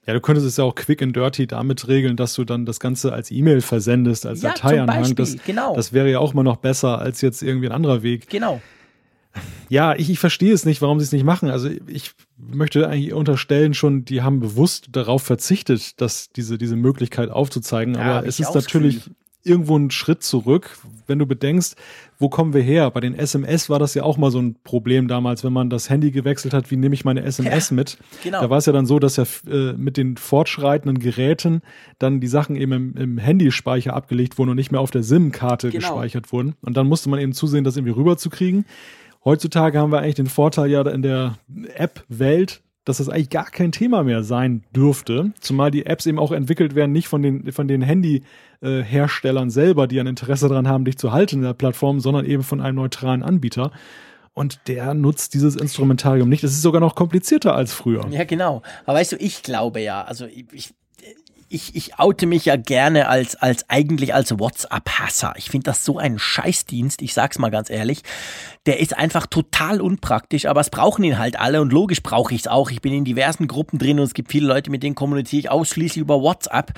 [0.07, 2.81] Ja, du könntest es ja auch quick and dirty damit regeln, dass du dann das
[2.81, 5.15] Ganze als E-Mail versendest, als Ja, Dateianhang.
[5.15, 5.75] Das, genau.
[5.77, 8.29] das wäre ja auch mal noch besser als jetzt irgendwie ein anderer Weg.
[8.31, 8.63] Genau.
[9.69, 11.51] Ja, ich, ich verstehe es nicht, warum sie es nicht machen.
[11.51, 17.31] Also ich möchte eigentlich unterstellen schon, die haben bewusst darauf verzichtet, dass diese, diese Möglichkeit
[17.31, 17.95] aufzuzeigen.
[17.95, 19.11] Ja, Aber es ist natürlich.
[19.45, 21.77] Irgendwo ein Schritt zurück, wenn du bedenkst,
[22.19, 22.91] wo kommen wir her?
[22.91, 25.89] Bei den SMS war das ja auch mal so ein Problem damals, wenn man das
[25.89, 27.99] Handy gewechselt hat, wie nehme ich meine SMS Ja, mit?
[28.25, 28.41] genau.
[28.41, 31.63] Da war es ja dann so, dass ja äh, mit den fortschreitenden Geräten
[31.99, 35.71] dann die Sachen eben im, im Handyspeicher abgelegt wurden und nicht mehr auf der SIM-Karte
[35.71, 35.79] Genau.
[35.95, 36.55] gespeichert wurden.
[36.63, 38.67] Und dann musste man eben zusehen, das irgendwie rüberzukriegen.
[39.25, 41.39] Heutzutage haben wir eigentlich den Vorteil ja in der
[41.75, 45.33] App-Welt, dass das eigentlich gar kein Thema mehr sein dürfte.
[45.41, 50.01] Zumal die Apps eben auch entwickelt werden, nicht von den, von den Handy-Herstellern selber, die
[50.01, 53.23] ein Interesse daran haben, dich zu halten in der Plattform, sondern eben von einem neutralen
[53.23, 53.73] Anbieter.
[54.39, 56.45] und der nutzt dieses Instrumentarium nicht.
[56.45, 58.07] Es ist sogar noch komplizierter als früher.
[58.11, 58.63] Ja, genau.
[58.87, 60.73] Aber weißt du, ich glaube ja, also ich,
[61.49, 65.35] ich, ich oute mich ja gerne als, als eigentlich als WhatsApp-Hasser.
[65.37, 68.03] Ich finde das so ein Scheißdienst, ich sag's mal ganz ehrlich.
[68.67, 72.43] Der ist einfach total unpraktisch, aber es brauchen ihn halt alle und logisch brauche ich
[72.43, 72.71] es auch.
[72.71, 75.51] Ich bin in diversen Gruppen drin und es gibt viele Leute, mit denen kommuniziere ich
[75.51, 76.73] ausschließlich über WhatsApp.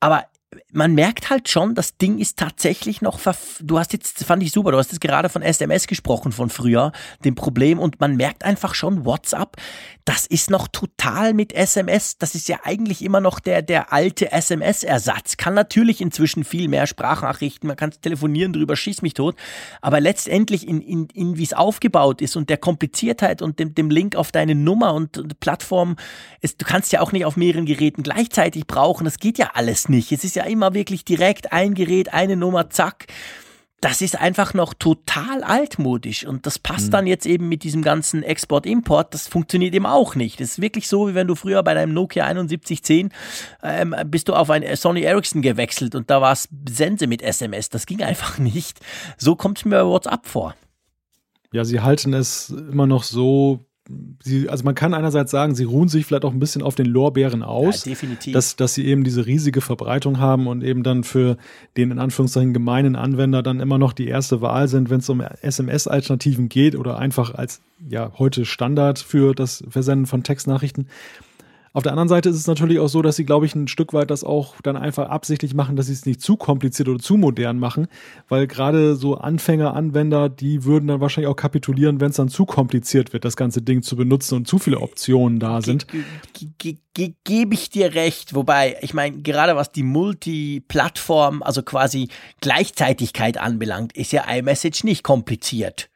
[0.00, 0.24] Aber
[0.72, 3.20] man merkt halt schon, das Ding ist tatsächlich noch,
[3.60, 6.92] du hast jetzt, fand ich super, du hast jetzt gerade von SMS gesprochen von früher,
[7.24, 9.56] dem Problem und man merkt einfach schon, WhatsApp,
[10.04, 14.32] das ist noch total mit SMS, das ist ja eigentlich immer noch der, der alte
[14.32, 19.36] SMS-Ersatz, kann natürlich inzwischen viel mehr Sprachnachrichten, man kann telefonieren drüber, schieß mich tot,
[19.80, 23.90] aber letztendlich in, in, in wie es aufgebaut ist und der Kompliziertheit und dem, dem
[23.90, 25.96] Link auf deine Nummer und, und Plattform,
[26.40, 29.88] ist, du kannst ja auch nicht auf mehreren Geräten gleichzeitig brauchen, das geht ja alles
[29.88, 33.06] nicht, es ist ja immer wirklich direkt ein Gerät, eine Nummer, zack
[33.82, 36.90] das ist einfach noch total altmodisch und das passt mhm.
[36.92, 40.40] dann jetzt eben mit diesem ganzen Export-Import, das funktioniert eben auch nicht.
[40.40, 43.10] Das ist wirklich so, wie wenn du früher bei deinem Nokia 7110
[43.64, 47.70] ähm, bist du auf ein Sony Ericsson gewechselt und da war es Sense mit SMS.
[47.70, 48.78] Das ging einfach nicht.
[49.18, 50.54] So kommt es mir bei WhatsApp vor.
[51.52, 53.66] Ja, sie halten es immer noch so
[54.22, 56.86] sie, also man kann einerseits sagen, sie ruhen sich vielleicht auch ein bisschen auf den
[56.86, 57.94] Lorbeeren aus, ja.
[58.32, 61.36] Dass, dass sie eben diese riesige Verbreitung haben und eben dann für
[61.76, 65.20] den in Anführungszeichen gemeinen Anwender dann immer noch die erste Wahl sind, wenn es um
[65.20, 70.86] SMS-Alternativen geht oder einfach als ja heute Standard für das Versenden von Textnachrichten.
[71.74, 73.94] Auf der anderen Seite ist es natürlich auch so, dass sie, glaube ich, ein Stück
[73.94, 77.16] weit das auch dann einfach absichtlich machen, dass sie es nicht zu kompliziert oder zu
[77.16, 77.88] modern machen,
[78.28, 82.44] weil gerade so Anfänger, Anwender, die würden dann wahrscheinlich auch kapitulieren, wenn es dann zu
[82.44, 85.86] kompliziert wird, das ganze Ding zu benutzen und zu viele Optionen da sind.
[86.58, 92.08] Ge ge Gebe ich dir recht, wobei, ich meine, gerade was die Multiplattform, also quasi
[92.42, 95.88] Gleichzeitigkeit anbelangt, ist ja iMessage nicht kompliziert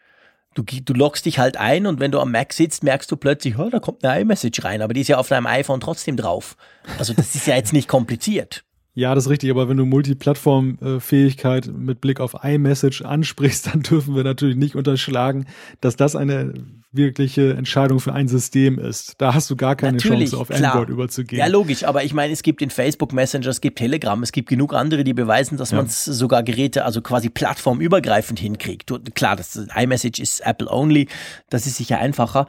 [0.57, 3.59] du, du loggst dich halt ein und wenn du am Mac sitzt, merkst du plötzlich,
[3.59, 6.57] oh, da kommt eine iMessage rein, aber die ist ja auf deinem iPhone trotzdem drauf.
[6.99, 8.65] Also das ist ja jetzt nicht kompliziert.
[8.97, 14.17] Ja, das ist richtig, aber wenn du Multiplattform-Fähigkeit mit Blick auf iMessage ansprichst, dann dürfen
[14.17, 15.45] wir natürlich nicht unterschlagen,
[15.83, 16.55] dass das eine
[16.93, 19.17] wirkliche Entscheidung für ein System ist.
[19.19, 20.73] Da hast du gar keine Natürlich, Chance, auf klar.
[20.73, 21.39] Android überzugehen.
[21.39, 24.49] Ja, logisch, aber ich meine, es gibt den Facebook Messenger, es gibt Telegram, es gibt
[24.49, 25.77] genug andere, die beweisen, dass ja.
[25.77, 28.91] man sogar Geräte, also quasi plattformübergreifend hinkriegt.
[29.15, 31.09] Klar, das iMessage ist Apple only,
[31.51, 32.47] das ist sicher einfacher,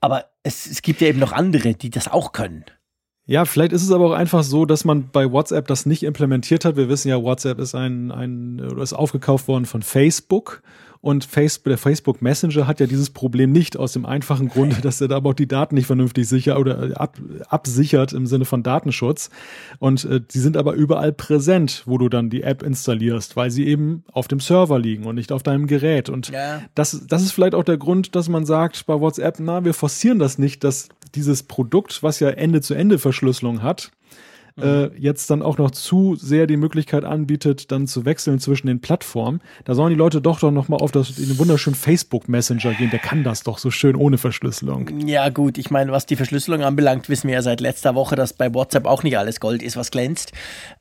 [0.00, 2.64] aber es, es gibt ja eben noch andere, die das auch können.
[3.30, 6.64] Ja, vielleicht ist es aber auch einfach so, dass man bei WhatsApp das nicht implementiert
[6.64, 6.74] hat.
[6.74, 10.62] Wir wissen ja, WhatsApp ist ein, ein ist aufgekauft worden von Facebook
[11.02, 15.00] und Facebook, der Facebook Messenger hat ja dieses Problem nicht aus dem einfachen Grunde, dass
[15.00, 17.18] er da aber auch die Daten nicht vernünftig sicher oder äh, ab,
[17.48, 19.30] absichert im Sinne von Datenschutz.
[19.78, 23.66] Und äh, die sind aber überall präsent, wo du dann die App installierst, weil sie
[23.66, 26.10] eben auf dem Server liegen und nicht auf deinem Gerät.
[26.10, 26.62] Und ja.
[26.74, 30.18] das, das ist vielleicht auch der Grund, dass man sagt bei WhatsApp, na, wir forcieren
[30.18, 33.90] das nicht, dass dieses Produkt, was ja Ende-zu-Ende-Verschlüsselung hat,
[34.60, 38.80] äh, jetzt dann auch noch zu sehr die Möglichkeit anbietet, dann zu wechseln zwischen den
[38.80, 39.40] Plattformen.
[39.64, 42.90] Da sollen die Leute doch doch nochmal auf das, den wunderschönen Facebook Messenger gehen.
[42.90, 45.06] Der kann das doch so schön ohne Verschlüsselung.
[45.06, 45.58] Ja, gut.
[45.58, 48.86] Ich meine, was die Verschlüsselung anbelangt, wissen wir ja seit letzter Woche, dass bei WhatsApp
[48.86, 50.32] auch nicht alles Gold ist, was glänzt.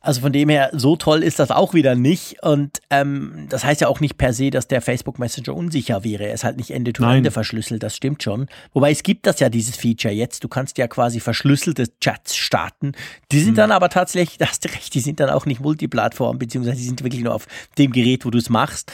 [0.02, 2.44] Also von dem her, so toll ist das auch wieder nicht.
[2.44, 6.26] Und ähm, das heißt ja auch nicht per se, dass der Facebook Messenger unsicher wäre.
[6.26, 7.84] Er ist halt nicht Ende-to-Ende verschlüsselt.
[7.84, 8.48] Das stimmt schon.
[8.74, 10.44] Wobei es gibt das ja, dieses Feature jetzt.
[10.44, 12.94] Du kannst ja quasi verschlüsselte Chats starten.
[13.32, 13.59] Die sind.
[13.60, 16.86] Dann aber tatsächlich, da hast du recht, die sind dann auch nicht Multiplattform, beziehungsweise die
[16.86, 18.92] sind wirklich nur auf dem Gerät, wo du es machst.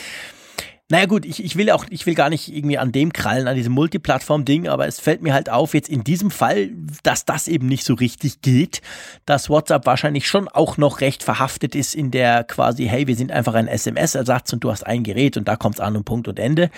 [0.87, 3.55] Naja gut, ich, ich will auch, ich will gar nicht irgendwie an dem krallen, an
[3.55, 6.69] diesem Multiplattform-Ding, aber es fällt mir halt auf, jetzt in diesem Fall,
[7.01, 8.83] dass das eben nicht so richtig geht,
[9.25, 13.31] dass WhatsApp wahrscheinlich schon auch noch recht verhaftet ist in der quasi, hey, wir sind
[13.31, 16.37] einfach ein SMS-Ersatz und du hast ein Gerät und da kommt's an und Punkt und
[16.37, 16.69] Ende.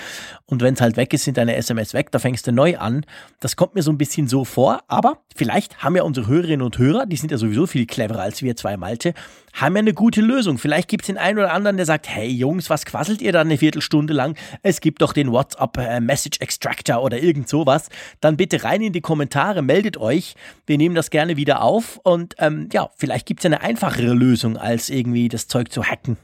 [0.46, 3.06] Und wenn es halt weg ist, sind deine SMS weg, da fängst du neu an.
[3.42, 6.78] Das kommt mir so ein bisschen so vor, aber vielleicht haben ja unsere Hörerinnen und
[6.78, 9.14] Hörer, die sind ja sowieso viel cleverer als wir zwei Malte,
[9.52, 10.60] haben ja eine gute Lösung.
[10.60, 13.42] Vielleicht gibt es den einen oder anderen, der sagt, hey Jungs, was quasselt ihr da
[13.42, 14.38] eine Viertelstunde lang?
[14.62, 17.90] Es gibt doch den WhatsApp äh, Message Extractor oder irgend sowas.
[18.22, 20.36] Dann bitte rein in die Kommentare, meldet euch.
[20.66, 24.58] Wir nehmen das gerne wieder auf und ähm, ja, vielleicht gibt es eine einfachere Lösung,
[24.58, 26.18] als irgendwie das Zeug zu hacken.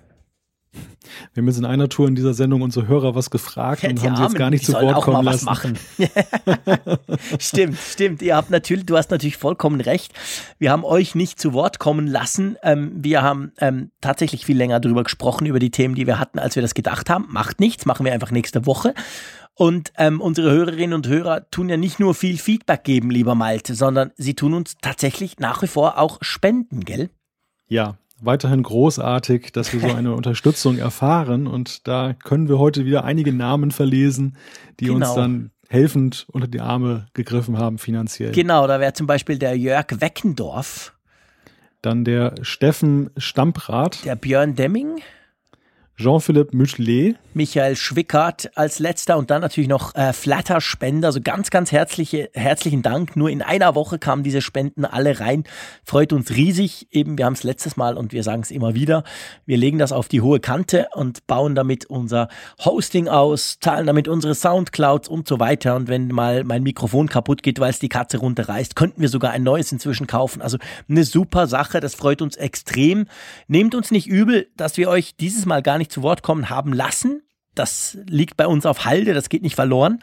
[1.34, 4.02] Wir haben jetzt in einer Tour in dieser Sendung unsere Hörer was gefragt ja, und
[4.04, 5.46] haben sie jetzt gar nicht zu Wort kommen lassen.
[5.46, 5.78] Machen.
[7.40, 8.22] stimmt, stimmt.
[8.22, 10.14] Ihr habt natürlich, du hast natürlich vollkommen recht.
[10.60, 12.58] Wir haben euch nicht zu Wort kommen lassen.
[12.64, 16.40] Ähm, wir haben ähm, tatsächlich viel länger darüber gesprochen, über die Themen, die wir hatten,
[16.40, 17.28] als wir das gedacht haben.
[17.30, 18.94] Macht nichts, machen wir einfach nächste Woche.
[19.56, 23.76] Und ähm, unsere Hörerinnen und Hörer tun ja nicht nur viel Feedback geben, lieber Malte,
[23.76, 27.12] sondern sie tun uns tatsächlich nach wie vor auch spenden, gell?
[27.68, 31.48] Ja, weiterhin großartig, dass wir so eine Unterstützung erfahren.
[31.48, 34.38] Und da können wir heute wieder einige Namen verlesen,
[34.80, 35.08] die genau.
[35.08, 38.32] uns dann helfend unter die Arme gegriffen haben finanziell.
[38.32, 40.94] Genau, da wäre zum Beispiel der Jörg Weckendorf.
[41.82, 44.06] Dann der Steffen Stamprath.
[44.06, 45.02] Der Björn Demming.
[45.98, 47.18] Jean-Philippe Michelet.
[47.36, 51.08] Michael Schwickert als letzter und dann natürlich noch äh, Flatter-Spender.
[51.08, 53.16] Also ganz, ganz herzliche, herzlichen Dank.
[53.16, 55.44] Nur in einer Woche kamen diese Spenden alle rein.
[55.84, 56.88] Freut uns riesig.
[56.92, 59.04] Eben, wir haben es letztes Mal und wir sagen es immer wieder.
[59.46, 62.28] Wir legen das auf die hohe Kante und bauen damit unser
[62.64, 65.76] Hosting aus, zahlen damit unsere Soundclouds und so weiter.
[65.76, 69.32] Und wenn mal mein Mikrofon kaputt geht, weil es die Katze runterreißt, könnten wir sogar
[69.32, 70.42] ein neues inzwischen kaufen.
[70.42, 70.58] Also
[70.90, 71.80] eine super Sache.
[71.80, 73.06] Das freut uns extrem.
[73.48, 76.74] Nehmt uns nicht übel, dass wir euch dieses Mal gar nicht zu Wort kommen haben
[76.74, 77.22] lassen.
[77.56, 80.00] Das liegt bei uns auf Halde, das geht nicht verloren.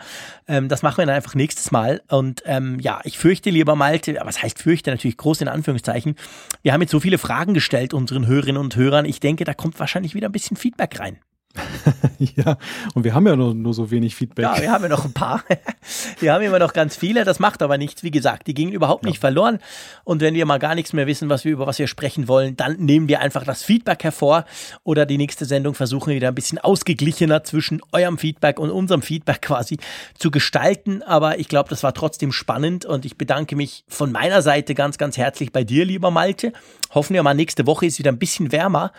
[0.46, 2.00] Ähm, das machen wir dann einfach nächstes Mal.
[2.08, 6.14] Und ähm, ja, ich fürchte, lieber Malte, was heißt fürchte, natürlich groß in Anführungszeichen.
[6.62, 9.04] Wir haben jetzt so viele Fragen gestellt unseren Hörerinnen und Hörern.
[9.04, 11.18] Ich denke, da kommt wahrscheinlich wieder ein bisschen Feedback rein.
[12.18, 12.58] ja,
[12.94, 14.44] und wir haben ja nur, nur so wenig Feedback.
[14.44, 15.42] Ja, wir haben ja noch ein paar.
[16.20, 18.04] wir haben immer noch ganz viele, das macht aber nichts.
[18.04, 19.58] Wie gesagt, die gingen überhaupt nicht verloren.
[20.04, 22.56] Und wenn wir mal gar nichts mehr wissen, was wir über was wir sprechen wollen,
[22.56, 24.44] dann nehmen wir einfach das Feedback hervor
[24.84, 29.42] oder die nächste Sendung versuchen wieder ein bisschen ausgeglichener zwischen eurem Feedback und unserem Feedback
[29.42, 29.78] quasi
[30.16, 31.02] zu gestalten.
[31.02, 34.98] Aber ich glaube, das war trotzdem spannend und ich bedanke mich von meiner Seite ganz,
[34.98, 36.52] ganz herzlich bei dir, lieber Malte.
[36.92, 38.92] Hoffen wir mal, nächste Woche ist wieder ein bisschen wärmer.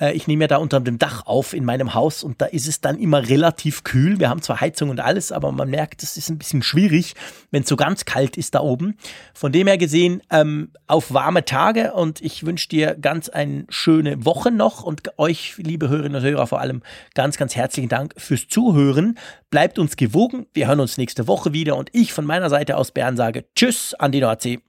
[0.00, 2.66] Äh, ich nehme ja da unter dem Dach auf in meinem Haus und da ist
[2.66, 4.18] es dann immer relativ kühl.
[4.20, 7.14] Wir haben zwar Heizung und alles, aber man merkt, es ist ein bisschen schwierig,
[7.50, 8.96] wenn es so ganz kalt ist da oben.
[9.34, 14.24] Von dem her gesehen, ähm, auf warme Tage und ich wünsche dir ganz eine schöne
[14.24, 16.82] Woche noch und euch, liebe Hörerinnen und Hörer, vor allem
[17.14, 19.18] ganz, ganz herzlichen Dank fürs Zuhören.
[19.50, 20.46] Bleibt uns gewogen.
[20.52, 23.94] Wir hören uns nächste Woche wieder und ich von meiner Seite aus Bern sage Tschüss
[23.94, 24.60] an die Nordsee.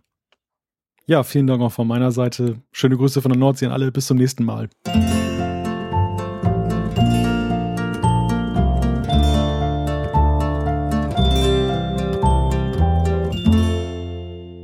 [1.10, 2.62] Ja, vielen Dank auch von meiner Seite.
[2.74, 3.94] Schöne Grüße von der Nordsee an alle.
[3.94, 4.68] Bis zum nächsten Mal.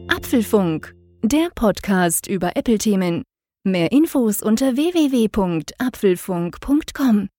[0.10, 3.24] Apfelfunk, der Podcast über Apple-Themen.
[3.64, 7.30] Mehr Infos unter www.apfelfunk.com.